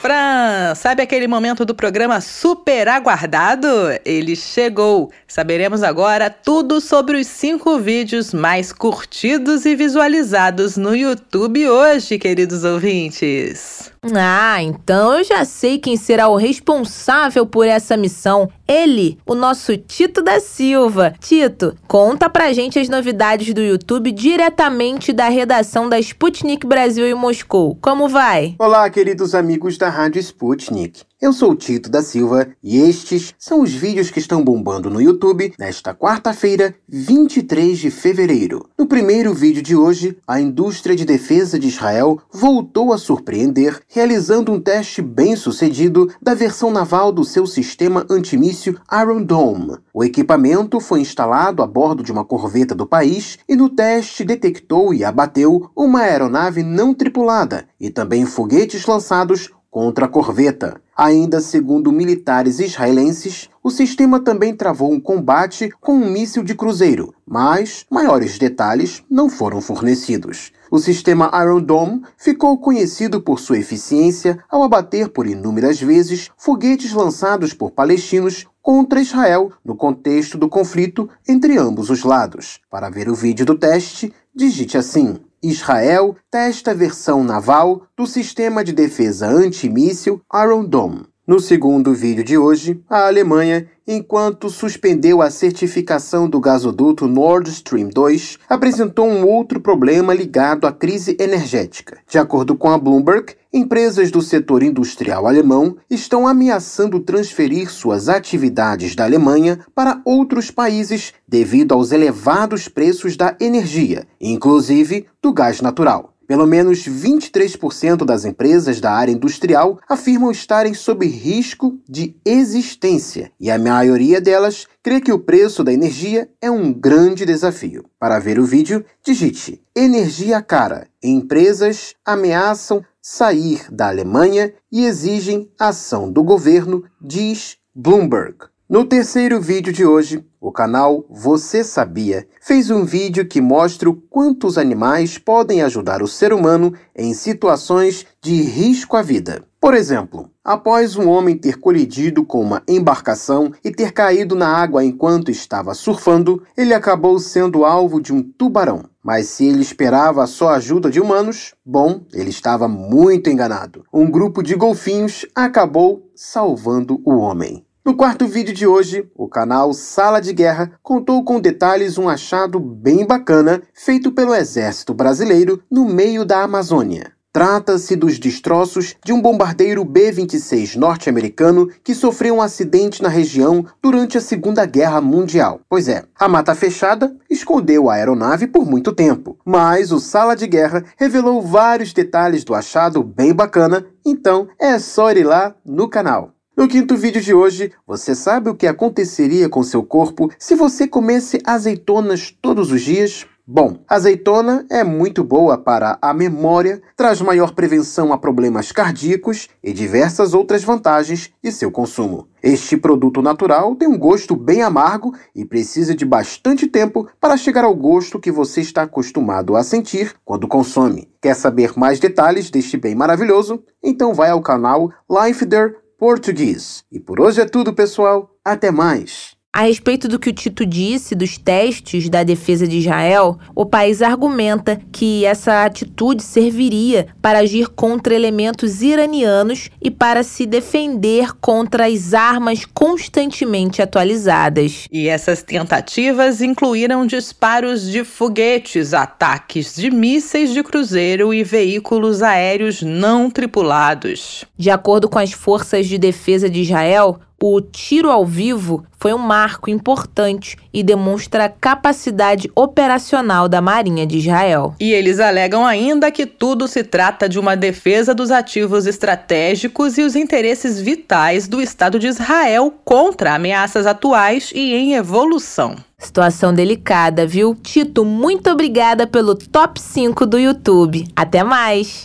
Fran, 0.00 0.72
sabe 0.76 1.02
aquele 1.02 1.26
momento 1.26 1.64
do 1.64 1.74
programa 1.74 2.20
super 2.20 2.86
aguardado? 2.86 3.66
Ele 4.04 4.36
chegou. 4.36 5.10
Saberemos 5.26 5.82
agora 5.82 6.30
tudo 6.30 6.80
sobre 6.80 7.18
os 7.18 7.26
cinco 7.26 7.76
vídeos 7.80 8.32
mais 8.32 8.72
curtidos 8.72 9.66
e 9.66 9.74
visualizados 9.74 10.76
no 10.76 10.94
YouTube 10.94 11.68
hoje, 11.68 12.20
queridos 12.20 12.62
ouvintes. 12.62 13.91
Ah, 14.10 14.60
então 14.60 15.16
eu 15.16 15.22
já 15.22 15.44
sei 15.44 15.78
quem 15.78 15.96
será 15.96 16.26
o 16.26 16.34
responsável 16.34 17.46
por 17.46 17.68
essa 17.68 17.96
missão. 17.96 18.50
Ele, 18.66 19.16
o 19.24 19.32
nosso 19.32 19.76
Tito 19.76 20.20
da 20.20 20.40
Silva. 20.40 21.14
Tito, 21.20 21.76
conta 21.86 22.28
pra 22.28 22.52
gente 22.52 22.80
as 22.80 22.88
novidades 22.88 23.54
do 23.54 23.60
YouTube 23.60 24.10
diretamente 24.10 25.12
da 25.12 25.28
redação 25.28 25.88
da 25.88 26.00
Sputnik 26.00 26.66
Brasil 26.66 27.06
em 27.06 27.14
Moscou. 27.14 27.78
Como 27.80 28.08
vai? 28.08 28.56
Olá, 28.58 28.90
queridos 28.90 29.36
amigos 29.36 29.78
da 29.78 29.88
Rádio 29.88 30.18
Sputnik. 30.18 31.02
Eu 31.22 31.32
sou 31.32 31.54
Tito 31.54 31.88
da 31.88 32.02
Silva 32.02 32.48
e 32.60 32.78
estes 32.78 33.32
são 33.38 33.60
os 33.60 33.72
vídeos 33.72 34.10
que 34.10 34.18
estão 34.18 34.42
bombando 34.42 34.90
no 34.90 35.00
YouTube 35.00 35.54
nesta 35.56 35.94
quarta-feira, 35.94 36.74
23 36.88 37.78
de 37.78 37.92
fevereiro. 37.92 38.68
No 38.76 38.88
primeiro 38.88 39.32
vídeo 39.32 39.62
de 39.62 39.76
hoje, 39.76 40.18
a 40.26 40.40
indústria 40.40 40.96
de 40.96 41.04
defesa 41.04 41.60
de 41.60 41.68
Israel 41.68 42.18
voltou 42.32 42.92
a 42.92 42.98
surpreender, 42.98 43.80
realizando 43.86 44.50
um 44.50 44.60
teste 44.60 45.00
bem 45.00 45.36
sucedido 45.36 46.12
da 46.20 46.34
versão 46.34 46.72
naval 46.72 47.12
do 47.12 47.24
seu 47.24 47.46
sistema 47.46 48.04
antimíssil 48.10 48.76
Iron 49.00 49.22
Dome. 49.22 49.78
O 49.94 50.02
equipamento 50.02 50.80
foi 50.80 51.02
instalado 51.02 51.62
a 51.62 51.68
bordo 51.68 52.02
de 52.02 52.10
uma 52.10 52.24
corveta 52.24 52.74
do 52.74 52.84
país 52.84 53.38
e 53.48 53.54
no 53.54 53.68
teste 53.68 54.24
detectou 54.24 54.92
e 54.92 55.04
abateu 55.04 55.70
uma 55.76 56.00
aeronave 56.00 56.64
não 56.64 56.92
tripulada 56.92 57.68
e 57.78 57.90
também 57.90 58.26
foguetes 58.26 58.84
lançados 58.86 59.52
contra 59.72 60.04
a 60.04 60.08
corveta. 60.08 60.82
Ainda 61.04 61.40
segundo 61.40 61.90
militares 61.90 62.60
israelenses, 62.60 63.50
o 63.60 63.70
sistema 63.70 64.20
também 64.20 64.54
travou 64.54 64.92
um 64.92 65.00
combate 65.00 65.68
com 65.80 65.94
um 65.94 66.08
míssil 66.08 66.44
de 66.44 66.54
cruzeiro, 66.54 67.12
mas 67.26 67.84
maiores 67.90 68.38
detalhes 68.38 69.02
não 69.10 69.28
foram 69.28 69.60
fornecidos. 69.60 70.52
O 70.70 70.78
sistema 70.78 71.28
Iron 71.42 71.60
Dome 71.60 72.02
ficou 72.16 72.56
conhecido 72.56 73.20
por 73.20 73.40
sua 73.40 73.58
eficiência 73.58 74.38
ao 74.48 74.62
abater 74.62 75.08
por 75.08 75.26
inúmeras 75.26 75.80
vezes 75.80 76.30
foguetes 76.36 76.92
lançados 76.92 77.52
por 77.52 77.72
palestinos 77.72 78.46
contra 78.62 79.00
Israel 79.00 79.52
no 79.64 79.76
contexto 79.76 80.38
do 80.38 80.48
conflito 80.48 81.10
entre 81.28 81.58
ambos 81.58 81.90
os 81.90 82.04
lados. 82.04 82.60
Para 82.70 82.88
ver 82.88 83.08
o 83.08 83.14
vídeo 83.14 83.44
do 83.44 83.58
teste, 83.58 84.14
digite 84.34 84.78
assim: 84.78 85.18
Israel 85.42 86.16
testa 86.30 86.70
a 86.70 86.74
versão 86.74 87.24
naval 87.24 87.82
do 87.96 88.06
sistema 88.06 88.62
de 88.62 88.72
defesa 88.72 89.26
antimíssil 89.26 90.22
Iron 90.32 90.64
Dome. 90.64 91.11
No 91.32 91.40
segundo 91.40 91.94
vídeo 91.94 92.22
de 92.22 92.36
hoje, 92.36 92.78
a 92.90 93.06
Alemanha, 93.06 93.66
enquanto 93.88 94.50
suspendeu 94.50 95.22
a 95.22 95.30
certificação 95.30 96.28
do 96.28 96.38
gasoduto 96.38 97.08
Nord 97.08 97.48
Stream 97.48 97.88
2, 97.88 98.38
apresentou 98.46 99.08
um 99.08 99.26
outro 99.26 99.58
problema 99.58 100.12
ligado 100.12 100.66
à 100.66 100.72
crise 100.72 101.16
energética. 101.18 101.96
De 102.06 102.18
acordo 102.18 102.54
com 102.54 102.68
a 102.68 102.76
Bloomberg, 102.76 103.34
Empresas 103.50 104.10
do 104.10 104.20
setor 104.22 104.62
industrial 104.62 105.26
alemão 105.26 105.76
estão 105.90 106.26
ameaçando 106.26 107.00
transferir 107.00 107.70
suas 107.70 108.08
atividades 108.08 108.94
da 108.94 109.04
Alemanha 109.04 109.58
para 109.74 110.00
outros 110.06 110.50
países 110.50 111.12
devido 111.28 111.72
aos 111.72 111.92
elevados 111.92 112.66
preços 112.66 113.14
da 113.14 113.36
energia, 113.38 114.06
inclusive 114.18 115.06
do 115.22 115.34
gás 115.34 115.60
natural. 115.60 116.11
Pelo 116.26 116.46
menos 116.46 116.86
23% 116.86 118.04
das 118.04 118.24
empresas 118.24 118.80
da 118.80 118.92
área 118.92 119.12
industrial 119.12 119.78
afirmam 119.88 120.30
estarem 120.30 120.74
sob 120.74 121.06
risco 121.06 121.78
de 121.88 122.16
existência, 122.24 123.30
e 123.38 123.50
a 123.50 123.58
maioria 123.58 124.20
delas 124.20 124.66
crê 124.82 125.00
que 125.00 125.12
o 125.12 125.18
preço 125.18 125.62
da 125.62 125.72
energia 125.72 126.28
é 126.40 126.50
um 126.50 126.72
grande 126.72 127.24
desafio. 127.24 127.84
Para 127.98 128.18
ver 128.18 128.38
o 128.38 128.44
vídeo, 128.44 128.84
digite 129.04 129.62
Energia 129.74 130.42
cara. 130.42 130.86
Empresas 131.02 131.94
ameaçam 132.04 132.84
sair 133.00 133.66
da 133.72 133.88
Alemanha 133.88 134.52
e 134.70 134.84
exigem 134.84 135.50
ação 135.58 136.12
do 136.12 136.22
governo, 136.22 136.84
diz 137.00 137.56
Bloomberg. 137.74 138.36
No 138.68 138.86
terceiro 138.86 139.40
vídeo 139.40 139.72
de 139.72 139.84
hoje, 139.84 140.24
o 140.40 140.50
canal 140.50 141.04
Você 141.10 141.62
Sabia 141.62 142.26
fez 142.40 142.70
um 142.70 142.84
vídeo 142.84 143.26
que 143.26 143.40
mostra 143.40 143.90
o 143.90 143.94
quanto 143.94 144.46
os 144.46 144.56
animais 144.56 145.18
podem 145.18 145.62
ajudar 145.62 146.00
o 146.00 146.08
ser 146.08 146.32
humano 146.32 146.72
em 146.96 147.12
situações 147.12 148.06
de 148.22 148.40
risco 148.40 148.96
à 148.96 149.02
vida. 149.02 149.44
Por 149.60 149.74
exemplo, 149.74 150.30
após 150.42 150.96
um 150.96 151.08
homem 151.08 151.36
ter 151.36 151.58
colidido 151.58 152.24
com 152.24 152.40
uma 152.40 152.62
embarcação 152.66 153.52
e 153.62 153.70
ter 153.70 153.92
caído 153.92 154.34
na 154.34 154.48
água 154.48 154.82
enquanto 154.82 155.30
estava 155.30 155.74
surfando, 155.74 156.42
ele 156.56 156.72
acabou 156.72 157.18
sendo 157.18 157.64
alvo 157.64 158.00
de 158.00 158.12
um 158.12 158.22
tubarão. 158.22 158.84
Mas 159.02 159.26
se 159.26 159.44
ele 159.44 159.60
esperava 159.60 160.26
só 160.26 160.48
a 160.48 160.56
ajuda 160.56 160.88
de 160.88 161.00
humanos, 161.00 161.54
bom, 161.64 162.00
ele 162.12 162.30
estava 162.30 162.66
muito 162.68 163.28
enganado. 163.28 163.84
Um 163.92 164.10
grupo 164.10 164.42
de 164.42 164.54
golfinhos 164.54 165.26
acabou 165.34 166.10
salvando 166.14 167.02
o 167.04 167.16
homem. 167.16 167.66
No 167.84 167.96
quarto 167.96 168.28
vídeo 168.28 168.54
de 168.54 168.64
hoje, 168.64 169.10
o 169.12 169.26
canal 169.26 169.72
Sala 169.72 170.20
de 170.20 170.32
Guerra 170.32 170.70
contou 170.84 171.24
com 171.24 171.40
detalhes 171.40 171.98
um 171.98 172.08
achado 172.08 172.60
bem 172.60 173.04
bacana 173.04 173.60
feito 173.74 174.12
pelo 174.12 174.32
Exército 174.32 174.94
Brasileiro 174.94 175.60
no 175.68 175.84
meio 175.84 176.24
da 176.24 176.44
Amazônia. 176.44 177.10
Trata-se 177.32 177.96
dos 177.96 178.20
destroços 178.20 178.94
de 179.04 179.12
um 179.12 179.20
bombardeiro 179.20 179.84
B-26 179.84 180.76
norte-americano 180.76 181.68
que 181.82 181.92
sofreu 181.92 182.36
um 182.36 182.40
acidente 182.40 183.02
na 183.02 183.08
região 183.08 183.66
durante 183.82 184.16
a 184.16 184.20
Segunda 184.20 184.64
Guerra 184.64 185.00
Mundial. 185.00 185.60
Pois 185.68 185.88
é, 185.88 186.04
a 186.16 186.28
mata 186.28 186.54
fechada 186.54 187.16
escondeu 187.28 187.90
a 187.90 187.94
aeronave 187.94 188.46
por 188.46 188.64
muito 188.64 188.92
tempo, 188.92 189.36
mas 189.44 189.90
o 189.90 189.98
Sala 189.98 190.36
de 190.36 190.46
Guerra 190.46 190.84
revelou 190.96 191.42
vários 191.42 191.92
detalhes 191.92 192.44
do 192.44 192.54
achado 192.54 193.02
bem 193.02 193.34
bacana, 193.34 193.84
então 194.06 194.46
é 194.56 194.78
só 194.78 195.10
ir 195.10 195.24
lá 195.24 195.52
no 195.66 195.88
canal. 195.88 196.32
No 196.54 196.68
quinto 196.68 196.94
vídeo 196.98 197.22
de 197.22 197.32
hoje, 197.32 197.72
você 197.86 198.14
sabe 198.14 198.50
o 198.50 198.54
que 198.54 198.66
aconteceria 198.66 199.48
com 199.48 199.62
seu 199.62 199.82
corpo 199.82 200.30
se 200.38 200.54
você 200.54 200.86
comesse 200.86 201.40
azeitonas 201.46 202.30
todos 202.42 202.70
os 202.70 202.82
dias? 202.82 203.26
Bom, 203.44 203.78
azeitona 203.88 204.64
é 204.70 204.84
muito 204.84 205.24
boa 205.24 205.56
para 205.56 205.98
a 206.00 206.12
memória, 206.12 206.82
traz 206.94 207.22
maior 207.22 207.54
prevenção 207.54 208.12
a 208.12 208.18
problemas 208.18 208.70
cardíacos 208.70 209.48
e 209.64 209.72
diversas 209.72 210.34
outras 210.34 210.62
vantagens 210.62 211.30
de 211.42 211.50
seu 211.50 211.70
consumo. 211.70 212.28
Este 212.42 212.76
produto 212.76 213.22
natural 213.22 213.74
tem 213.74 213.88
um 213.88 213.98
gosto 213.98 214.36
bem 214.36 214.62
amargo 214.62 215.14
e 215.34 215.46
precisa 215.46 215.94
de 215.94 216.04
bastante 216.04 216.66
tempo 216.66 217.08
para 217.18 217.36
chegar 217.36 217.64
ao 217.64 217.74
gosto 217.74 218.20
que 218.20 218.30
você 218.30 218.60
está 218.60 218.82
acostumado 218.82 219.56
a 219.56 219.64
sentir 219.64 220.14
quando 220.24 220.46
consome. 220.46 221.08
Quer 221.20 221.34
saber 221.34 221.72
mais 221.76 221.98
detalhes 221.98 222.50
deste 222.50 222.76
bem 222.76 222.94
maravilhoso? 222.94 223.64
Então 223.82 224.12
vai 224.12 224.30
ao 224.30 224.42
canal 224.42 224.92
Life 225.10 225.46
There 225.46 225.81
Português. 226.02 226.84
E 226.90 226.98
por 226.98 227.20
hoje 227.20 227.40
é 227.40 227.44
tudo, 227.46 227.72
pessoal. 227.72 228.28
Até 228.44 228.72
mais! 228.72 229.31
A 229.54 229.64
respeito 229.64 230.08
do 230.08 230.18
que 230.18 230.30
o 230.30 230.32
Tito 230.32 230.64
disse 230.64 231.14
dos 231.14 231.36
testes 231.36 232.08
da 232.08 232.22
defesa 232.22 232.66
de 232.66 232.78
Israel, 232.78 233.38
o 233.54 233.66
país 233.66 234.00
argumenta 234.00 234.80
que 234.90 235.26
essa 235.26 235.66
atitude 235.66 236.22
serviria 236.22 237.08
para 237.20 237.40
agir 237.40 237.68
contra 237.68 238.14
elementos 238.14 238.80
iranianos 238.80 239.68
e 239.78 239.90
para 239.90 240.22
se 240.22 240.46
defender 240.46 241.34
contra 241.38 241.86
as 241.86 242.14
armas 242.14 242.64
constantemente 242.64 243.82
atualizadas. 243.82 244.86
E 244.90 245.06
essas 245.06 245.42
tentativas 245.42 246.40
incluíram 246.40 247.06
disparos 247.06 247.86
de 247.86 248.04
foguetes, 248.04 248.94
ataques 248.94 249.76
de 249.76 249.90
mísseis 249.90 250.54
de 250.54 250.62
cruzeiro 250.62 251.34
e 251.34 251.44
veículos 251.44 252.22
aéreos 252.22 252.80
não 252.80 253.28
tripulados. 253.28 254.46
De 254.56 254.70
acordo 254.70 255.10
com 255.10 255.18
as 255.18 255.32
forças 255.32 255.86
de 255.86 255.98
defesa 255.98 256.48
de 256.48 256.62
Israel, 256.62 257.20
o 257.42 257.60
tiro 257.60 258.08
ao 258.08 258.24
vivo 258.24 258.84
foi 258.98 259.12
um 259.12 259.18
marco 259.18 259.68
importante 259.68 260.56
e 260.72 260.80
demonstra 260.82 261.46
a 261.46 261.48
capacidade 261.48 262.48
operacional 262.54 263.48
da 263.48 263.60
Marinha 263.60 264.06
de 264.06 264.18
Israel. 264.18 264.76
E 264.78 264.92
eles 264.92 265.18
alegam 265.18 265.66
ainda 265.66 266.10
que 266.12 266.24
tudo 266.24 266.68
se 266.68 266.84
trata 266.84 267.28
de 267.28 267.40
uma 267.40 267.56
defesa 267.56 268.14
dos 268.14 268.30
ativos 268.30 268.86
estratégicos 268.86 269.98
e 269.98 270.02
os 270.02 270.14
interesses 270.14 270.80
vitais 270.80 271.48
do 271.48 271.60
Estado 271.60 271.98
de 271.98 272.06
Israel 272.06 272.72
contra 272.84 273.34
ameaças 273.34 273.86
atuais 273.86 274.52
e 274.54 274.74
em 274.74 274.94
evolução. 274.94 275.74
Situação 275.98 276.54
delicada, 276.54 277.26
viu? 277.26 277.56
Tito, 277.56 278.04
muito 278.04 278.50
obrigada 278.50 279.04
pelo 279.04 279.34
top 279.34 279.80
5 279.80 280.24
do 280.26 280.38
YouTube. 280.38 281.08
Até 281.16 281.42
mais! 281.42 282.04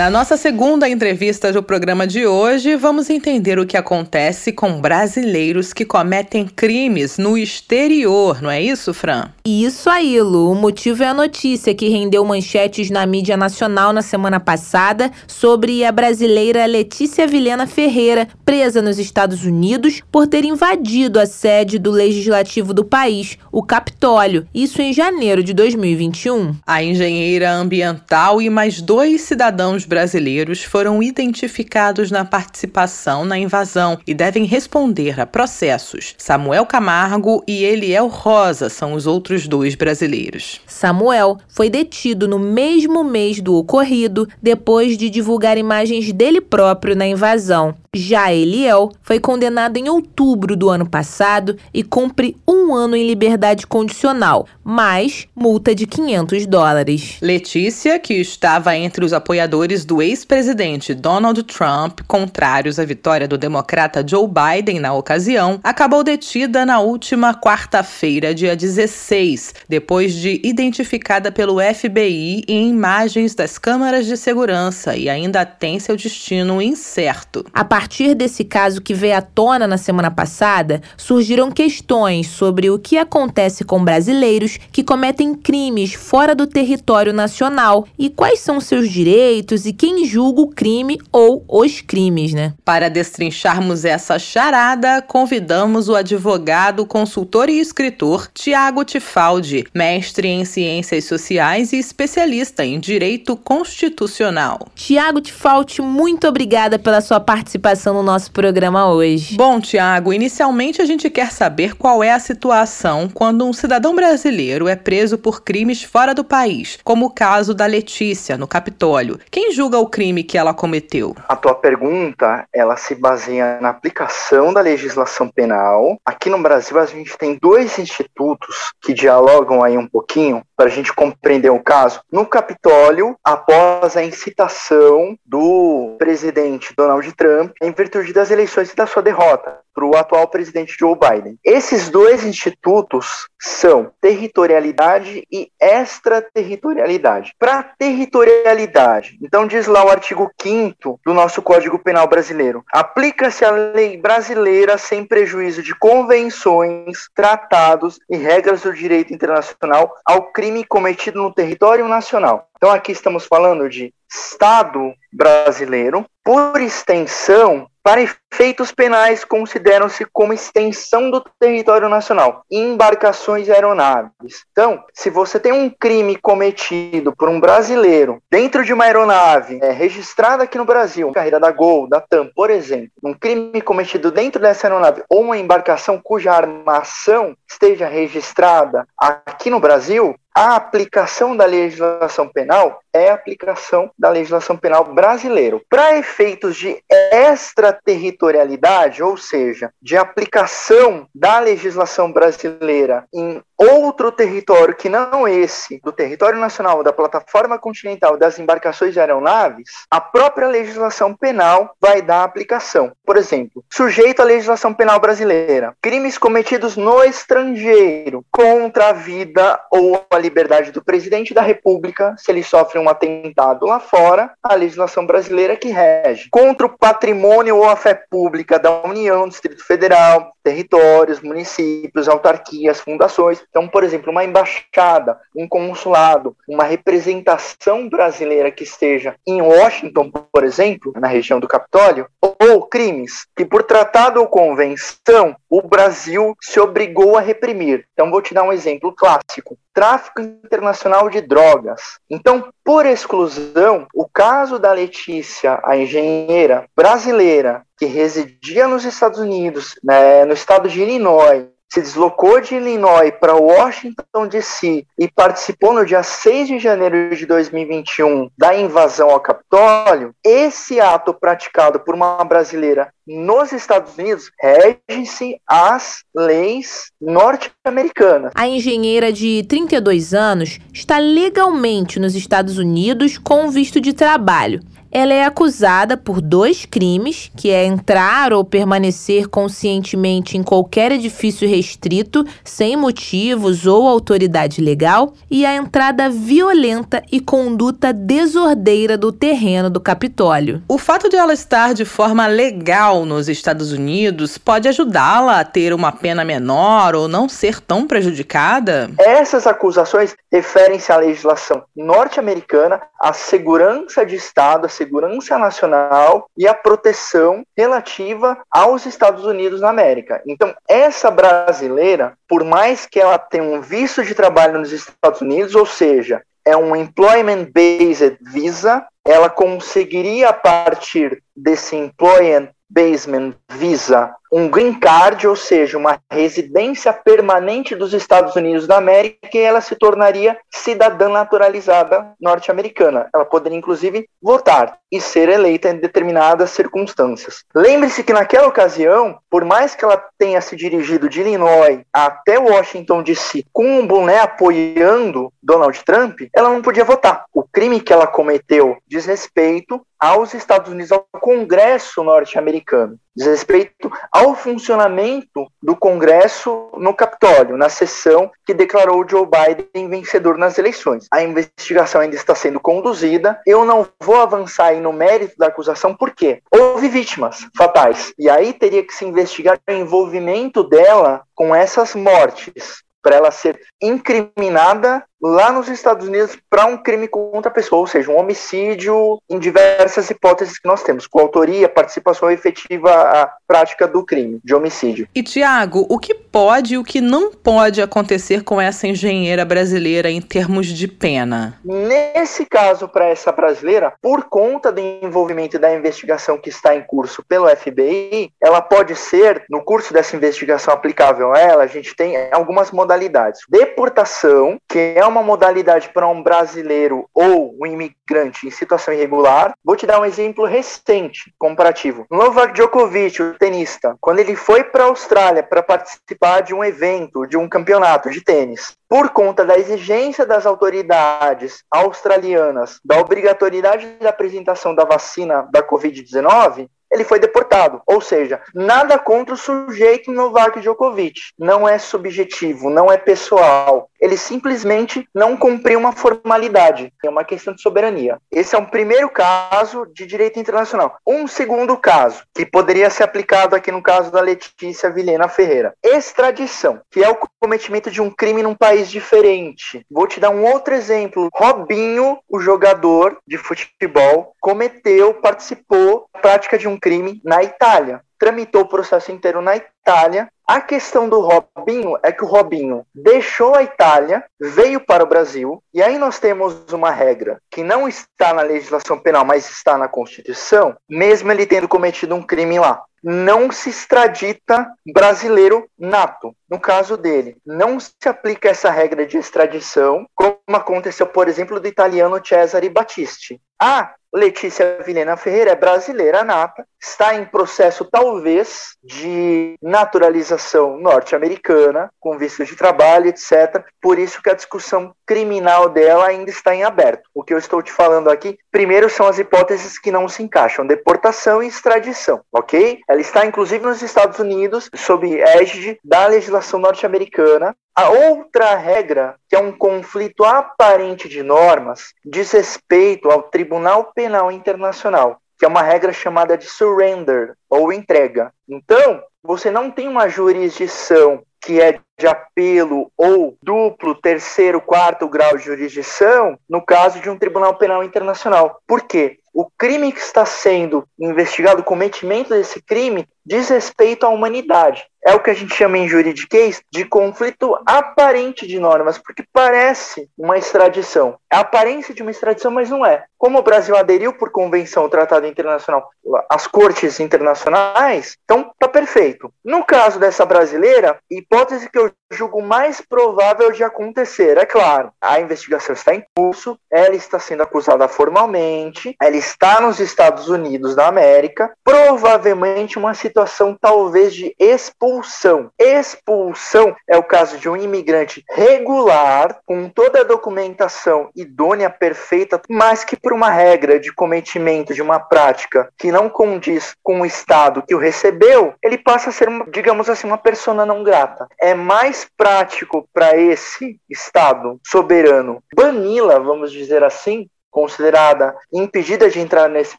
Na 0.00 0.08
nossa 0.08 0.38
segunda 0.38 0.88
entrevista 0.88 1.52
do 1.52 1.62
programa 1.62 2.06
de 2.06 2.26
hoje, 2.26 2.74
vamos 2.74 3.10
entender 3.10 3.58
o 3.58 3.66
que 3.66 3.76
acontece 3.76 4.50
com 4.50 4.80
brasileiros 4.80 5.74
que 5.74 5.84
cometem 5.84 6.46
crimes 6.46 7.18
no 7.18 7.36
exterior, 7.36 8.40
não 8.40 8.50
é 8.50 8.62
isso, 8.62 8.94
Fran? 8.94 9.28
Isso 9.44 9.90
aí, 9.90 10.18
Lu. 10.22 10.52
O 10.52 10.54
motivo 10.54 11.02
é 11.02 11.08
a 11.08 11.12
notícia 11.12 11.74
que 11.74 11.90
rendeu 11.90 12.24
manchetes 12.24 12.88
na 12.88 13.04
mídia 13.04 13.36
nacional 13.36 13.92
na 13.92 14.00
semana 14.00 14.40
passada 14.40 15.10
sobre 15.26 15.84
a 15.84 15.92
brasileira 15.92 16.64
Letícia 16.64 17.26
Vilena 17.26 17.66
Ferreira, 17.66 18.26
presa 18.42 18.80
nos 18.80 18.98
Estados 18.98 19.44
Unidos 19.44 20.00
por 20.10 20.26
ter 20.26 20.46
invadido 20.46 21.20
a 21.20 21.26
sede 21.26 21.78
do 21.78 21.90
legislativo 21.90 22.72
do 22.72 22.86
país, 22.86 23.36
o 23.52 23.62
Capitólio, 23.62 24.46
isso 24.54 24.80
em 24.80 24.94
janeiro 24.94 25.44
de 25.44 25.52
2021. 25.52 26.54
A 26.66 26.82
engenheira 26.82 27.52
ambiental 27.52 28.40
e 28.40 28.48
mais 28.48 28.80
dois 28.80 29.20
cidadãos 29.20 29.89
brasileiros 29.90 30.62
foram 30.62 31.02
identificados 31.02 32.12
na 32.12 32.24
participação 32.24 33.24
na 33.24 33.36
invasão 33.36 33.98
e 34.06 34.14
devem 34.14 34.44
responder 34.44 35.20
a 35.20 35.26
processos. 35.26 36.14
Samuel 36.16 36.64
Camargo 36.64 37.42
e 37.46 37.64
Eliel 37.64 38.06
Rosa 38.06 38.68
são 38.68 38.92
os 38.92 39.04
outros 39.04 39.48
dois 39.48 39.74
brasileiros. 39.74 40.60
Samuel 40.64 41.38
foi 41.48 41.68
detido 41.68 42.28
no 42.28 42.38
mesmo 42.38 43.02
mês 43.02 43.40
do 43.40 43.56
ocorrido, 43.56 44.28
depois 44.40 44.96
de 44.96 45.10
divulgar 45.10 45.58
imagens 45.58 46.12
dele 46.12 46.40
próprio 46.40 46.94
na 46.94 47.06
invasão. 47.06 47.74
Já 47.92 48.32
Eliel 48.32 48.92
foi 49.02 49.18
condenado 49.18 49.76
em 49.76 49.88
outubro 49.88 50.54
do 50.54 50.70
ano 50.70 50.88
passado 50.88 51.56
e 51.74 51.82
cumpre 51.82 52.36
um 52.46 52.72
ano 52.72 52.94
em 52.94 53.04
liberdade 53.04 53.66
condicional, 53.66 54.46
mais 54.62 55.26
multa 55.34 55.74
de 55.74 55.88
500 55.88 56.46
dólares. 56.46 57.16
Letícia, 57.20 57.98
que 57.98 58.14
estava 58.14 58.76
entre 58.76 59.04
os 59.04 59.12
apoiadores 59.12 59.84
do 59.84 60.00
ex-presidente 60.00 60.94
Donald 60.94 61.42
Trump, 61.42 61.98
contrários 62.06 62.78
à 62.78 62.84
vitória 62.84 63.26
do 63.26 63.36
democrata 63.36 64.06
Joe 64.06 64.28
Biden 64.28 64.78
na 64.78 64.92
ocasião, 64.94 65.58
acabou 65.64 66.04
detida 66.04 66.64
na 66.64 66.78
última 66.78 67.34
quarta-feira, 67.34 68.32
dia 68.32 68.54
16, 68.54 69.52
depois 69.68 70.14
de 70.14 70.40
identificada 70.44 71.32
pelo 71.32 71.58
FBI 71.60 72.44
em 72.46 72.70
imagens 72.70 73.34
das 73.34 73.58
câmaras 73.58 74.06
de 74.06 74.16
segurança 74.16 74.96
e 74.96 75.08
ainda 75.08 75.44
tem 75.44 75.80
seu 75.80 75.96
destino 75.96 76.62
incerto. 76.62 77.44
A 77.52 77.64
partir 77.80 78.14
desse 78.14 78.44
caso 78.44 78.82
que 78.82 78.92
veio 78.92 79.16
à 79.16 79.22
tona 79.22 79.66
na 79.66 79.78
semana 79.78 80.10
passada, 80.10 80.82
surgiram 80.98 81.50
questões 81.50 82.26
sobre 82.26 82.68
o 82.68 82.78
que 82.78 82.98
acontece 82.98 83.64
com 83.64 83.82
brasileiros 83.82 84.58
que 84.70 84.84
cometem 84.84 85.34
crimes 85.34 85.94
fora 85.94 86.34
do 86.34 86.46
território 86.46 87.10
nacional 87.10 87.86
e 87.98 88.10
quais 88.10 88.40
são 88.40 88.60
seus 88.60 88.90
direitos 88.90 89.64
e 89.64 89.72
quem 89.72 90.04
julga 90.04 90.42
o 90.42 90.48
crime 90.48 90.98
ou 91.10 91.42
os 91.48 91.80
crimes, 91.80 92.34
né? 92.34 92.52
Para 92.66 92.90
destrincharmos 92.90 93.86
essa 93.86 94.18
charada, 94.18 95.00
convidamos 95.00 95.88
o 95.88 95.94
advogado, 95.94 96.84
consultor 96.84 97.48
e 97.48 97.60
escritor 97.60 98.28
Tiago 98.34 98.84
Tifaldi, 98.84 99.64
mestre 99.74 100.28
em 100.28 100.44
ciências 100.44 101.04
sociais 101.06 101.72
e 101.72 101.78
especialista 101.78 102.62
em 102.62 102.78
direito 102.78 103.38
constitucional. 103.38 104.68
Tiago 104.74 105.22
Tifaldi, 105.22 105.80
muito 105.80 106.28
obrigada 106.28 106.78
pela 106.78 107.00
sua 107.00 107.18
participação 107.18 107.69
participação 107.70 107.94
no 107.94 108.02
nosso 108.02 108.32
programa 108.32 108.90
hoje. 108.90 109.36
Bom, 109.36 109.60
Tiago, 109.60 110.12
inicialmente 110.12 110.82
a 110.82 110.84
gente 110.84 111.08
quer 111.08 111.30
saber 111.30 111.76
qual 111.76 112.02
é 112.02 112.10
a 112.10 112.18
situação 112.18 113.08
quando 113.08 113.46
um 113.46 113.52
cidadão 113.52 113.94
brasileiro 113.94 114.66
é 114.66 114.74
preso 114.74 115.16
por 115.16 115.42
crimes 115.42 115.82
fora 115.82 116.14
do 116.14 116.24
país, 116.24 116.78
como 116.82 117.06
o 117.06 117.10
caso 117.10 117.54
da 117.54 117.66
Letícia, 117.66 118.36
no 118.36 118.48
Capitólio. 118.48 119.18
Quem 119.30 119.52
julga 119.52 119.78
o 119.78 119.86
crime 119.86 120.24
que 120.24 120.36
ela 120.36 120.52
cometeu? 120.52 121.14
A 121.28 121.36
tua 121.36 121.54
pergunta, 121.54 122.44
ela 122.52 122.76
se 122.76 122.94
baseia 122.94 123.58
na 123.60 123.68
aplicação 123.68 124.52
da 124.52 124.60
legislação 124.60 125.28
penal. 125.28 125.98
Aqui 126.04 126.28
no 126.28 126.42
Brasil 126.42 126.78
a 126.78 126.86
gente 126.86 127.16
tem 127.16 127.38
dois 127.40 127.78
institutos 127.78 128.72
que 128.82 128.92
dialogam 128.92 129.62
aí 129.62 129.78
um 129.78 129.86
pouquinho 129.86 130.42
para 130.56 130.66
a 130.66 130.70
gente 130.70 130.92
compreender 130.92 131.50
o 131.50 131.62
caso. 131.62 132.00
No 132.12 132.26
Capitólio, 132.26 133.16
após 133.24 133.96
a 133.96 134.04
incitação 134.04 135.16
do 135.24 135.96
presidente 135.98 136.74
Donald 136.76 137.10
Trump 137.12 137.52
em 137.60 137.72
virtude 137.72 138.12
das 138.12 138.30
eleições 138.30 138.72
e 138.72 138.76
da 138.76 138.86
sua 138.86 139.02
derrota 139.02 139.60
para 139.74 139.84
o 139.84 139.96
atual 139.96 140.26
presidente 140.28 140.76
Joe 140.78 140.96
Biden. 140.96 141.38
Esses 141.44 141.88
dois 141.88 142.24
institutos 142.24 143.28
são 143.40 143.92
territorialidade 144.00 145.26
e 145.30 145.50
extraterritorialidade. 145.60 147.32
Para 147.38 147.62
territorialidade, 147.62 149.18
então 149.22 149.46
diz 149.46 149.66
lá 149.66 149.84
o 149.84 149.90
artigo 149.90 150.30
5 150.40 151.00
do 151.04 151.14
nosso 151.14 151.40
Código 151.40 151.78
Penal 151.78 152.06
brasileiro: 152.08 152.64
aplica-se 152.72 153.44
a 153.44 153.50
lei 153.50 153.96
brasileira 153.96 154.76
sem 154.76 155.04
prejuízo 155.04 155.62
de 155.62 155.74
convenções, 155.74 157.08
tratados 157.14 157.98
e 158.08 158.16
regras 158.16 158.62
do 158.62 158.72
direito 158.72 159.14
internacional 159.14 159.94
ao 160.04 160.32
crime 160.32 160.64
cometido 160.64 161.22
no 161.22 161.32
território 161.32 161.86
nacional. 161.88 162.48
Então 162.56 162.70
aqui 162.70 162.92
estamos 162.92 163.24
falando 163.24 163.68
de 163.68 163.94
Estado 164.12 164.92
brasileiro, 165.12 166.04
por 166.24 166.60
extensão, 166.60 167.68
para 167.82 168.02
efeitos 168.02 168.72
penais, 168.72 169.24
consideram-se 169.24 170.04
como 170.04 170.32
extensão 170.32 171.10
do 171.10 171.24
território 171.38 171.88
nacional 171.88 172.44
embarcações 172.50 173.48
e 173.48 173.52
aeronaves. 173.52 174.44
Então, 174.52 174.84
se 174.92 175.10
você 175.10 175.38
tem 175.40 175.52
um 175.52 175.70
crime 175.70 176.16
cometido 176.16 177.14
por 177.16 177.28
um 177.28 177.40
brasileiro 177.40 178.22
dentro 178.30 178.64
de 178.64 178.72
uma 178.72 178.84
aeronave 178.84 179.58
é, 179.62 179.72
registrada 179.72 180.44
aqui 180.44 180.58
no 180.58 180.64
Brasil, 180.64 181.12
carreira 181.12 181.40
da 181.40 181.50
Gol, 181.50 181.88
da 181.88 182.00
TAM, 182.00 182.30
por 182.34 182.50
exemplo, 182.50 182.90
um 183.02 183.14
crime 183.14 183.60
cometido 183.60 184.10
dentro 184.10 184.40
dessa 184.40 184.66
aeronave 184.66 185.02
ou 185.08 185.22
uma 185.22 185.38
embarcação 185.38 186.00
cuja 186.02 186.32
armação 186.32 187.34
esteja 187.48 187.88
registrada 187.88 188.86
aqui 188.96 189.50
no 189.50 189.60
Brasil, 189.60 190.14
a 190.34 190.54
aplicação 190.54 191.36
da 191.36 191.44
legislação 191.44 192.28
penal 192.28 192.80
é 192.92 193.10
a 193.10 193.14
aplicação 193.14 193.90
da 193.98 194.08
legislação 194.08 194.56
penal 194.56 194.84
brasileira. 194.84 195.60
Para 195.68 195.98
efeitos 195.98 196.56
de 196.56 196.82
extra 196.88 197.69
extraterritorialidade, 197.70 199.02
ou 199.02 199.16
seja, 199.16 199.72
de 199.80 199.96
aplicação 199.96 201.06
da 201.14 201.38
legislação 201.38 202.12
brasileira 202.12 203.04
em 203.12 203.42
outro 203.56 204.10
território 204.10 204.74
que 204.74 204.88
não 204.88 205.28
esse, 205.28 205.80
do 205.84 205.92
território 205.92 206.38
nacional, 206.38 206.82
da 206.82 206.92
plataforma 206.92 207.58
continental 207.58 208.16
das 208.16 208.38
embarcações 208.38 208.94
de 208.94 209.00
aeronaves, 209.00 209.70
a 209.90 210.00
própria 210.00 210.48
legislação 210.48 211.14
penal 211.14 211.74
vai 211.78 212.00
dar 212.00 212.24
aplicação. 212.24 212.92
Por 213.04 213.18
exemplo, 213.18 213.62
sujeito 213.70 214.20
à 214.20 214.24
legislação 214.24 214.72
penal 214.72 214.98
brasileira, 214.98 215.74
crimes 215.82 216.16
cometidos 216.16 216.76
no 216.76 217.04
estrangeiro 217.04 218.24
contra 218.30 218.88
a 218.88 218.92
vida 218.92 219.60
ou 219.70 220.06
a 220.10 220.18
liberdade 220.18 220.72
do 220.72 220.82
presidente 220.82 221.34
da 221.34 221.42
República, 221.42 222.14
se 222.16 222.32
ele 222.32 222.42
sofre 222.42 222.78
um 222.78 222.88
atentado 222.88 223.66
lá 223.66 223.78
fora, 223.78 224.32
a 224.42 224.54
legislação 224.54 225.04
brasileira 225.04 225.54
que 225.54 225.68
rege. 225.68 226.28
Contra 226.30 226.66
o 226.66 226.78
patrimônio 226.78 227.59
a 227.68 227.76
fé 227.76 227.94
pública 227.94 228.58
da 228.58 228.82
União, 228.82 229.28
Distrito 229.28 229.64
Federal, 229.64 230.32
territórios, 230.42 231.20
municípios, 231.20 232.08
autarquias, 232.08 232.80
fundações. 232.80 233.42
Então, 233.48 233.68
por 233.68 233.84
exemplo, 233.84 234.10
uma 234.10 234.24
embaixada, 234.24 235.18
um 235.34 235.48
consulado, 235.48 236.36
uma 236.48 236.64
representação 236.64 237.88
brasileira 237.88 238.50
que 238.50 238.64
esteja 238.64 239.14
em 239.26 239.40
Washington, 239.40 240.10
por 240.10 240.44
exemplo, 240.44 240.92
na 240.96 241.08
região 241.08 241.40
do 241.40 241.48
Capitólio, 241.48 242.06
ou 242.20 242.62
crimes 242.66 243.26
que, 243.36 243.44
por 243.44 243.62
tratado 243.62 244.20
ou 244.20 244.26
convenção, 244.26 245.36
o 245.48 245.62
Brasil 245.62 246.34
se 246.40 246.60
obrigou 246.60 247.16
a 247.16 247.20
reprimir. 247.20 247.86
Então, 247.92 248.10
vou 248.10 248.22
te 248.22 248.34
dar 248.34 248.42
um 248.42 248.52
exemplo 248.52 248.94
clássico: 248.94 249.58
tráfico 249.74 250.20
internacional 250.20 251.08
de 251.08 251.20
drogas. 251.20 251.98
Então, 252.08 252.48
por 252.64 252.86
exclusão, 252.86 253.86
o 253.94 254.08
caso 254.08 254.58
da 254.58 254.72
Letícia, 254.72 255.60
a 255.64 255.76
engenheira 255.76 256.66
brasileira 256.76 257.62
que 257.80 257.86
residia 257.86 258.68
nos 258.68 258.84
Estados 258.84 259.18
Unidos, 259.18 259.74
né, 259.82 260.26
no 260.26 260.34
estado 260.34 260.68
de 260.68 260.82
Illinois, 260.82 261.46
se 261.72 261.80
deslocou 261.80 262.40
de 262.40 262.56
Illinois 262.56 263.12
para 263.18 263.34
Washington, 263.34 264.26
D.C. 264.28 264.84
e 264.98 265.08
participou 265.08 265.72
no 265.72 265.86
dia 265.86 266.02
6 266.02 266.48
de 266.48 266.58
janeiro 266.58 267.16
de 267.16 267.24
2021 267.24 268.28
da 268.36 268.54
invasão 268.54 269.08
ao 269.08 269.20
Capitólio, 269.20 270.12
esse 270.22 270.80
ato 270.80 271.14
praticado 271.14 271.80
por 271.80 271.94
uma 271.94 272.22
brasileira 272.24 272.92
nos 273.06 273.52
Estados 273.52 273.96
Unidos 273.96 274.30
rege-se 274.40 275.40
às 275.48 276.02
leis 276.14 276.90
norte-americanas. 277.00 278.32
A 278.34 278.46
engenheira 278.46 279.12
de 279.12 279.44
32 279.48 280.12
anos 280.12 280.58
está 280.72 280.98
legalmente 280.98 281.98
nos 281.98 282.14
Estados 282.14 282.58
Unidos 282.58 283.16
com 283.16 283.48
visto 283.48 283.80
de 283.80 283.92
trabalho 283.92 284.60
ela 284.92 285.14
é 285.14 285.24
acusada 285.24 285.96
por 285.96 286.20
dois 286.20 286.66
crimes, 286.66 287.30
que 287.36 287.50
é 287.50 287.64
entrar 287.64 288.32
ou 288.32 288.44
permanecer 288.44 289.28
conscientemente 289.28 290.36
em 290.36 290.42
qualquer 290.42 290.92
edifício 290.92 291.48
restrito, 291.48 292.24
sem 292.44 292.76
motivos 292.76 293.66
ou 293.66 293.86
autoridade 293.86 294.60
legal, 294.60 295.12
e 295.30 295.46
a 295.46 295.54
entrada 295.54 296.10
violenta 296.10 297.02
e 297.10 297.20
conduta 297.20 297.92
desordeira 297.92 298.96
do 298.96 299.12
terreno 299.12 299.70
do 299.70 299.80
Capitólio. 299.80 300.62
O 300.68 300.78
fato 300.78 301.08
de 301.08 301.16
ela 301.16 301.32
estar 301.32 301.72
de 301.74 301.84
forma 301.84 302.26
legal 302.26 303.04
nos 303.04 303.28
Estados 303.28 303.72
Unidos 303.72 304.38
pode 304.38 304.68
ajudá-la 304.68 305.40
a 305.40 305.44
ter 305.44 305.72
uma 305.72 305.92
pena 305.92 306.24
menor 306.24 306.94
ou 306.94 307.06
não 307.06 307.28
ser 307.28 307.60
tão 307.60 307.86
prejudicada? 307.86 308.90
Essas 308.98 309.46
acusações 309.46 310.14
referem-se 310.32 310.90
à 310.90 310.96
legislação 310.96 311.62
norte-americana, 311.76 312.80
à 313.00 313.12
segurança 313.12 314.04
de 314.04 314.16
Estado, 314.16 314.66
à 314.66 314.68
segurança 314.80 315.36
nacional 315.36 316.26
e 316.34 316.48
a 316.48 316.54
proteção 316.54 317.44
relativa 317.54 318.38
aos 318.50 318.86
Estados 318.86 319.26
Unidos 319.26 319.60
na 319.60 319.68
América. 319.68 320.22
Então, 320.26 320.54
essa 320.66 321.10
brasileira, 321.10 322.14
por 322.26 322.42
mais 322.42 322.86
que 322.86 322.98
ela 322.98 323.18
tenha 323.18 323.44
um 323.44 323.60
visto 323.60 324.02
de 324.02 324.14
trabalho 324.14 324.58
nos 324.58 324.72
Estados 324.72 325.20
Unidos, 325.20 325.54
ou 325.54 325.66
seja, 325.66 326.22
é 326.46 326.56
um 326.56 326.74
employment 326.74 327.50
based 327.52 328.16
visa, 328.22 328.86
ela 329.04 329.28
conseguiria 329.28 330.30
a 330.30 330.32
partir 330.32 331.22
desse 331.36 331.76
employment 331.76 332.48
basement 332.70 333.34
visa 333.50 334.14
um 334.32 334.48
green 334.48 334.78
card, 334.78 335.26
ou 335.26 335.34
seja, 335.34 335.76
uma 335.76 335.98
residência 336.10 336.92
permanente 336.92 337.74
dos 337.74 337.92
Estados 337.92 338.36
Unidos 338.36 338.66
da 338.66 338.76
América, 338.76 339.18
e 339.34 339.38
ela 339.38 339.60
se 339.60 339.74
tornaria 339.74 340.38
cidadã 340.48 341.08
naturalizada 341.08 342.12
norte-americana. 342.20 343.08
Ela 343.12 343.24
poderia, 343.24 343.58
inclusive, 343.58 344.08
votar 344.22 344.78
e 344.90 345.00
ser 345.00 345.28
eleita 345.28 345.68
em 345.68 345.78
determinadas 345.78 346.50
circunstâncias. 346.50 347.44
Lembre-se 347.54 348.04
que 348.04 348.12
naquela 348.12 348.46
ocasião, 348.46 349.18
por 349.28 349.44
mais 349.44 349.74
que 349.74 349.84
ela 349.84 350.02
tenha 350.16 350.40
se 350.40 350.54
dirigido 350.54 351.08
de 351.08 351.20
Illinois 351.20 351.80
até 351.92 352.38
Washington 352.38 353.02
DC 353.02 353.44
com 353.52 353.80
um 353.80 353.86
boné 353.86 354.20
apoiando 354.20 355.32
Donald 355.42 355.82
Trump, 355.84 356.20
ela 356.34 356.50
não 356.50 356.62
podia 356.62 356.84
votar. 356.84 357.24
O 357.32 357.42
crime 357.42 357.80
que 357.80 357.92
ela 357.92 358.06
cometeu 358.06 358.76
diz 358.86 359.06
respeito 359.06 359.84
aos 360.00 360.34
Estados 360.34 360.72
Unidos, 360.72 360.92
ao 360.92 361.06
Congresso 361.20 362.02
norte-americano 362.02 362.98
diz 363.14 363.26
respeito 363.26 363.90
ao 364.10 364.34
funcionamento 364.34 365.46
do 365.62 365.76
Congresso 365.76 366.70
no 366.76 366.94
Capitólio, 366.94 367.56
na 367.56 367.68
sessão 367.68 368.30
que 368.46 368.54
declarou 368.54 369.06
Joe 369.08 369.26
Biden 369.26 369.88
vencedor 369.88 370.38
nas 370.38 370.58
eleições. 370.58 371.06
A 371.12 371.22
investigação 371.22 372.00
ainda 372.00 372.16
está 372.16 372.34
sendo 372.34 372.58
conduzida. 372.58 373.40
Eu 373.46 373.64
não 373.64 373.86
vou 374.00 374.20
avançar 374.20 374.66
aí 374.66 374.80
no 374.80 374.92
mérito 374.92 375.34
da 375.36 375.48
acusação, 375.48 375.94
porque 375.94 376.40
houve 376.50 376.88
vítimas 376.88 377.46
fatais. 377.56 378.12
E 378.18 378.30
aí 378.30 378.52
teria 378.52 378.82
que 378.82 378.94
se 378.94 379.04
investigar 379.04 379.58
o 379.68 379.72
envolvimento 379.72 380.62
dela 380.62 381.22
com 381.34 381.54
essas 381.54 381.94
mortes 381.94 382.82
para 383.02 383.16
ela 383.16 383.30
ser 383.30 383.60
incriminada 383.80 385.04
lá 385.20 385.52
nos 385.52 385.68
Estados 385.68 386.06
Unidos 386.06 386.36
para 386.48 386.66
um 386.66 386.76
crime 386.76 387.06
contra 387.08 387.50
a 387.50 387.54
pessoa, 387.54 387.80
ou 387.80 387.86
seja, 387.86 388.10
um 388.10 388.18
homicídio 388.18 389.20
em 389.28 389.38
diversas 389.38 390.08
hipóteses 390.10 390.58
que 390.58 390.66
nós 390.66 390.82
temos, 390.82 391.06
com 391.06 391.20
autoria, 391.20 391.68
participação 391.68 392.30
efetiva 392.30 392.90
à 392.90 393.30
prática 393.46 393.86
do 393.86 394.04
crime 394.04 394.40
de 394.44 394.54
homicídio. 394.54 395.08
E 395.14 395.22
Tiago, 395.22 395.86
o 395.88 395.98
que 395.98 396.14
pode 396.14 396.74
e 396.74 396.78
o 396.78 396.84
que 396.84 397.00
não 397.00 397.32
pode 397.32 397.82
acontecer 397.82 398.42
com 398.42 398.60
essa 398.60 398.86
engenheira 398.86 399.44
brasileira 399.44 400.10
em 400.10 400.20
termos 400.20 400.66
de 400.66 400.88
pena? 400.88 401.58
Nesse 401.64 402.46
caso, 402.46 402.88
para 402.88 403.06
essa 403.06 403.32
brasileira, 403.32 403.92
por 404.00 404.24
conta 404.24 404.72
do 404.72 404.80
envolvimento 404.80 405.58
da 405.58 405.74
investigação 405.74 406.38
que 406.38 406.48
está 406.48 406.74
em 406.74 406.82
curso 406.82 407.22
pelo 407.28 407.48
FBI, 407.48 408.32
ela 408.40 408.60
pode 408.62 408.94
ser, 408.94 409.44
no 409.50 409.62
curso 409.62 409.92
dessa 409.92 410.16
investigação 410.16 410.72
aplicável 410.72 411.32
a 411.32 411.38
ela, 411.38 411.64
a 411.64 411.66
gente 411.66 411.94
tem 411.94 412.14
algumas 412.32 412.70
modalidades. 412.70 413.40
Deportação, 413.48 414.58
que 414.68 414.94
é 414.96 415.04
uma 415.10 415.22
modalidade 415.22 415.90
para 415.90 416.08
um 416.08 416.22
brasileiro 416.22 417.08
ou 417.12 417.54
um 417.60 417.66
imigrante 417.66 418.46
em 418.46 418.50
situação 418.50 418.94
irregular. 418.94 419.52
Vou 419.64 419.76
te 419.76 419.86
dar 419.86 420.00
um 420.00 420.04
exemplo 420.04 420.46
recente, 420.46 421.34
comparativo. 421.38 422.06
Novak 422.10 422.54
Djokovic, 422.54 423.22
o 423.22 423.34
tenista, 423.34 423.96
quando 424.00 424.20
ele 424.20 424.34
foi 424.34 424.64
para 424.64 424.84
a 424.84 424.86
Austrália 424.86 425.42
para 425.42 425.62
participar 425.62 426.40
de 426.40 426.54
um 426.54 426.64
evento, 426.64 427.26
de 427.26 427.36
um 427.36 427.48
campeonato 427.48 428.10
de 428.10 428.22
tênis, 428.22 428.76
por 428.88 429.10
conta 429.10 429.44
da 429.44 429.58
exigência 429.58 430.24
das 430.24 430.46
autoridades 430.46 431.62
australianas 431.70 432.80
da 432.84 432.98
obrigatoriedade 432.98 433.86
da 434.00 434.10
apresentação 434.10 434.74
da 434.74 434.84
vacina 434.84 435.48
da 435.52 435.62
Covid-19, 435.62 436.68
ele 436.90 437.04
foi 437.04 437.18
deportado. 437.18 437.80
Ou 437.86 438.00
seja, 438.00 438.40
nada 438.54 438.98
contra 438.98 439.34
o 439.34 439.38
sujeito 439.38 440.10
Novak 440.10 440.60
Djokovic. 440.60 441.20
Não 441.38 441.68
é 441.68 441.78
subjetivo, 441.78 442.70
não 442.70 442.90
é 442.90 442.96
pessoal. 442.96 443.88
Ele 444.00 444.16
simplesmente 444.16 445.06
não 445.14 445.36
cumpriu 445.36 445.78
uma 445.78 445.92
formalidade. 445.92 446.92
É 447.04 447.08
uma 447.08 447.24
questão 447.24 447.54
de 447.54 447.60
soberania. 447.60 448.18
Esse 448.32 448.56
é 448.56 448.58
um 448.58 448.64
primeiro 448.64 449.08
caso 449.10 449.86
de 449.92 450.06
direito 450.06 450.38
internacional. 450.38 450.96
Um 451.06 451.26
segundo 451.26 451.76
caso, 451.76 452.24
que 452.34 452.46
poderia 452.46 452.88
ser 452.90 453.04
aplicado 453.04 453.54
aqui 453.54 453.70
no 453.70 453.82
caso 453.82 454.10
da 454.10 454.20
Letícia 454.20 454.90
Vilhena 454.90 455.28
Ferreira. 455.28 455.74
Extradição, 455.82 456.80
que 456.90 457.04
é 457.04 457.08
o 457.08 457.18
cometimento 457.40 457.90
de 457.90 458.00
um 458.00 458.10
crime 458.10 458.42
num 458.42 458.54
país 458.54 458.90
diferente. 458.90 459.84
Vou 459.90 460.06
te 460.06 460.18
dar 460.18 460.30
um 460.30 460.44
outro 460.44 460.74
exemplo. 460.74 461.28
Robinho, 461.34 462.18
o 462.28 462.40
jogador 462.40 463.18
de 463.26 463.36
futebol, 463.36 464.34
cometeu, 464.40 465.14
participou 465.14 466.06
da 466.14 466.20
prática 466.20 466.58
de 466.58 466.66
um 466.66 466.79
crime 466.80 467.20
na 467.24 467.42
Itália. 467.42 468.00
Tramitou 468.18 468.62
o 468.62 468.68
processo 468.68 469.12
inteiro 469.12 469.40
na 469.40 469.56
Itália. 469.56 470.28
A 470.46 470.60
questão 470.60 471.08
do 471.08 471.20
Robinho 471.20 471.96
é 472.02 472.10
que 472.10 472.24
o 472.24 472.26
Robinho 472.26 472.84
deixou 472.94 473.54
a 473.54 473.62
Itália, 473.62 474.24
veio 474.38 474.80
para 474.80 475.04
o 475.04 475.06
Brasil, 475.06 475.62
e 475.72 475.82
aí 475.82 475.96
nós 475.96 476.18
temos 476.18 476.72
uma 476.72 476.90
regra 476.90 477.40
que 477.50 477.62
não 477.62 477.88
está 477.88 478.34
na 478.34 478.42
legislação 478.42 478.98
penal, 478.98 479.24
mas 479.24 479.48
está 479.48 479.78
na 479.78 479.88
Constituição, 479.88 480.76
mesmo 480.88 481.30
ele 481.30 481.46
tendo 481.46 481.68
cometido 481.68 482.14
um 482.14 482.22
crime 482.22 482.58
lá 482.58 482.82
não 483.02 483.50
se 483.50 483.70
extradita 483.70 484.70
brasileiro 484.92 485.68
nato. 485.78 486.34
No 486.48 486.60
caso 486.60 486.96
dele, 486.96 487.36
não 487.44 487.78
se 487.80 487.90
aplica 488.06 488.50
essa 488.50 488.70
regra 488.70 489.06
de 489.06 489.16
extradição, 489.16 490.06
como 490.14 490.38
aconteceu, 490.48 491.06
por 491.06 491.28
exemplo, 491.28 491.58
do 491.58 491.68
italiano 491.68 492.20
Cesare 492.24 492.68
Battisti. 492.68 493.40
Ah, 493.58 493.94
Letícia 494.12 494.78
Vilhena 494.84 495.16
Ferreira 495.16 495.52
é 495.52 495.54
brasileira 495.54 496.24
nata, 496.24 496.66
está 496.80 497.14
em 497.14 497.24
processo 497.24 497.84
talvez 497.84 498.76
de 498.82 499.54
naturalização 499.62 500.78
norte-americana, 500.78 501.90
com 502.00 502.18
visto 502.18 502.44
de 502.44 502.56
trabalho, 502.56 503.06
etc. 503.06 503.64
Por 503.80 503.98
isso 503.98 504.20
que 504.22 504.30
a 504.30 504.34
discussão 504.34 504.92
criminal 505.06 505.68
dela 505.68 506.06
ainda 506.06 506.30
está 506.30 506.54
em 506.54 506.64
aberto. 506.64 507.08
O 507.14 507.22
que 507.22 507.32
eu 507.32 507.38
estou 507.38 507.62
te 507.62 507.70
falando 507.70 508.10
aqui, 508.10 508.36
primeiro 508.50 508.90
são 508.90 509.06
as 509.06 509.18
hipóteses 509.18 509.78
que 509.78 509.92
não 509.92 510.08
se 510.08 510.22
encaixam: 510.22 510.66
deportação 510.66 511.42
e 511.42 511.46
extradição, 511.46 512.20
ok? 512.32 512.80
Ela 512.88 513.00
está 513.00 513.24
inclusive 513.24 513.64
nos 513.64 513.82
Estados 513.82 514.18
Unidos 514.18 514.68
sob 514.74 515.20
égide 515.20 515.78
da 515.84 516.06
legislação 516.06 516.58
norte-americana 516.58 517.54
a 517.74 517.88
outra 517.88 518.56
regra, 518.56 519.14
que 519.28 519.36
é 519.36 519.38
um 519.38 519.52
conflito 519.52 520.24
aparente 520.24 521.08
de 521.08 521.22
normas, 521.22 521.94
diz 522.04 522.32
respeito 522.32 523.10
ao 523.10 523.22
Tribunal 523.22 523.92
Penal 524.00 524.32
Internacional, 524.32 525.20
que 525.38 525.44
é 525.44 525.48
uma 525.48 525.60
regra 525.60 525.92
chamada 525.92 526.38
de 526.38 526.46
surrender, 526.46 527.34
ou 527.50 527.70
entrega. 527.70 528.32
Então, 528.48 529.02
você 529.22 529.50
não 529.50 529.70
tem 529.70 529.86
uma 529.86 530.08
jurisdição 530.08 531.22
que 531.38 531.60
é 531.60 531.78
de 531.98 532.06
apelo 532.06 532.90
ou 532.96 533.36
duplo, 533.42 533.94
terceiro, 533.94 534.58
quarto 534.58 535.06
grau 535.06 535.36
de 535.36 535.44
jurisdição 535.44 536.38
no 536.48 536.64
caso 536.64 536.98
de 536.98 537.10
um 537.10 537.18
tribunal 537.18 537.56
penal 537.56 537.84
internacional. 537.84 538.58
Por 538.66 538.80
quê? 538.82 539.18
O 539.34 539.50
crime 539.58 539.92
que 539.92 540.00
está 540.00 540.24
sendo 540.24 540.82
investigado, 540.98 541.60
o 541.60 541.64
cometimento 541.64 542.30
desse 542.30 542.62
crime, 542.62 543.06
diz 543.30 543.48
respeito 543.48 544.04
à 544.04 544.08
humanidade. 544.08 544.84
É 545.02 545.14
o 545.14 545.20
que 545.20 545.30
a 545.30 545.34
gente 545.34 545.54
chama 545.54 545.78
em 545.78 545.88
juridiquês 545.88 546.60
de 546.70 546.84
conflito 546.84 547.56
aparente 547.64 548.46
de 548.46 548.58
normas, 548.58 548.98
porque 548.98 549.24
parece 549.32 550.10
uma 550.18 550.36
extradição. 550.36 551.16
É 551.32 551.36
a 551.36 551.40
aparência 551.40 551.94
de 551.94 552.02
uma 552.02 552.10
extradição, 552.10 552.50
mas 552.50 552.68
não 552.68 552.84
é. 552.84 553.04
Como 553.16 553.38
o 553.38 553.42
Brasil 553.42 553.74
aderiu 553.76 554.12
por 554.12 554.30
convenção 554.30 554.82
ao 554.82 554.90
Tratado 554.90 555.26
Internacional, 555.26 555.88
as 556.28 556.46
cortes 556.46 557.00
internacionais, 557.00 558.18
então 558.24 558.50
tá 558.58 558.68
perfeito. 558.68 559.32
No 559.42 559.64
caso 559.64 559.98
dessa 559.98 560.26
brasileira, 560.26 560.98
hipótese 561.10 561.70
que 561.70 561.78
eu 561.78 561.90
julgo 562.12 562.42
mais 562.42 562.82
provável 562.82 563.52
de 563.52 563.64
acontecer, 563.64 564.36
é 564.36 564.44
claro. 564.44 564.92
A 565.00 565.20
investigação 565.20 565.72
está 565.72 565.94
em 565.94 566.04
curso, 566.14 566.58
ela 566.70 566.94
está 566.94 567.18
sendo 567.18 567.42
acusada 567.42 567.88
formalmente, 567.88 568.94
ela 569.00 569.16
está 569.16 569.60
nos 569.60 569.80
Estados 569.80 570.28
Unidos 570.28 570.74
da 570.74 570.88
América, 570.88 571.52
provavelmente 571.64 572.78
uma 572.78 572.92
situação 572.92 573.19
talvez 573.60 574.14
de 574.14 574.34
expulsão. 574.38 575.50
Expulsão 575.58 576.74
é 576.88 576.96
o 576.96 577.02
caso 577.02 577.38
de 577.38 577.48
um 577.48 577.56
imigrante 577.56 578.24
regular, 578.30 579.40
com 579.46 579.68
toda 579.68 580.00
a 580.00 580.04
documentação 580.04 581.10
idônea, 581.14 581.70
perfeita, 581.70 582.40
mas 582.48 582.84
que 582.84 582.96
por 582.96 583.12
uma 583.12 583.30
regra 583.30 583.78
de 583.78 583.92
cometimento 583.92 584.74
de 584.74 584.82
uma 584.82 584.98
prática 584.98 585.68
que 585.78 585.92
não 585.92 586.08
condiz 586.08 586.74
com 586.82 587.00
o 587.00 587.06
Estado 587.06 587.62
que 587.66 587.74
o 587.74 587.78
recebeu, 587.78 588.54
ele 588.62 588.78
passa 588.78 589.10
a 589.10 589.12
ser, 589.12 589.28
digamos 589.50 589.88
assim, 589.88 590.06
uma 590.06 590.18
persona 590.18 590.66
não 590.66 590.82
grata. 590.82 591.26
É 591.40 591.54
mais 591.54 592.06
prático 592.16 592.88
para 592.92 593.16
esse 593.16 593.80
Estado 593.88 594.60
soberano 594.66 595.42
bani-la, 595.54 596.18
vamos 596.18 596.52
dizer 596.52 596.82
assim, 596.84 597.28
considerada 597.50 598.34
impedida 598.52 599.10
de 599.10 599.18
entrar 599.18 599.48
nesse 599.48 599.76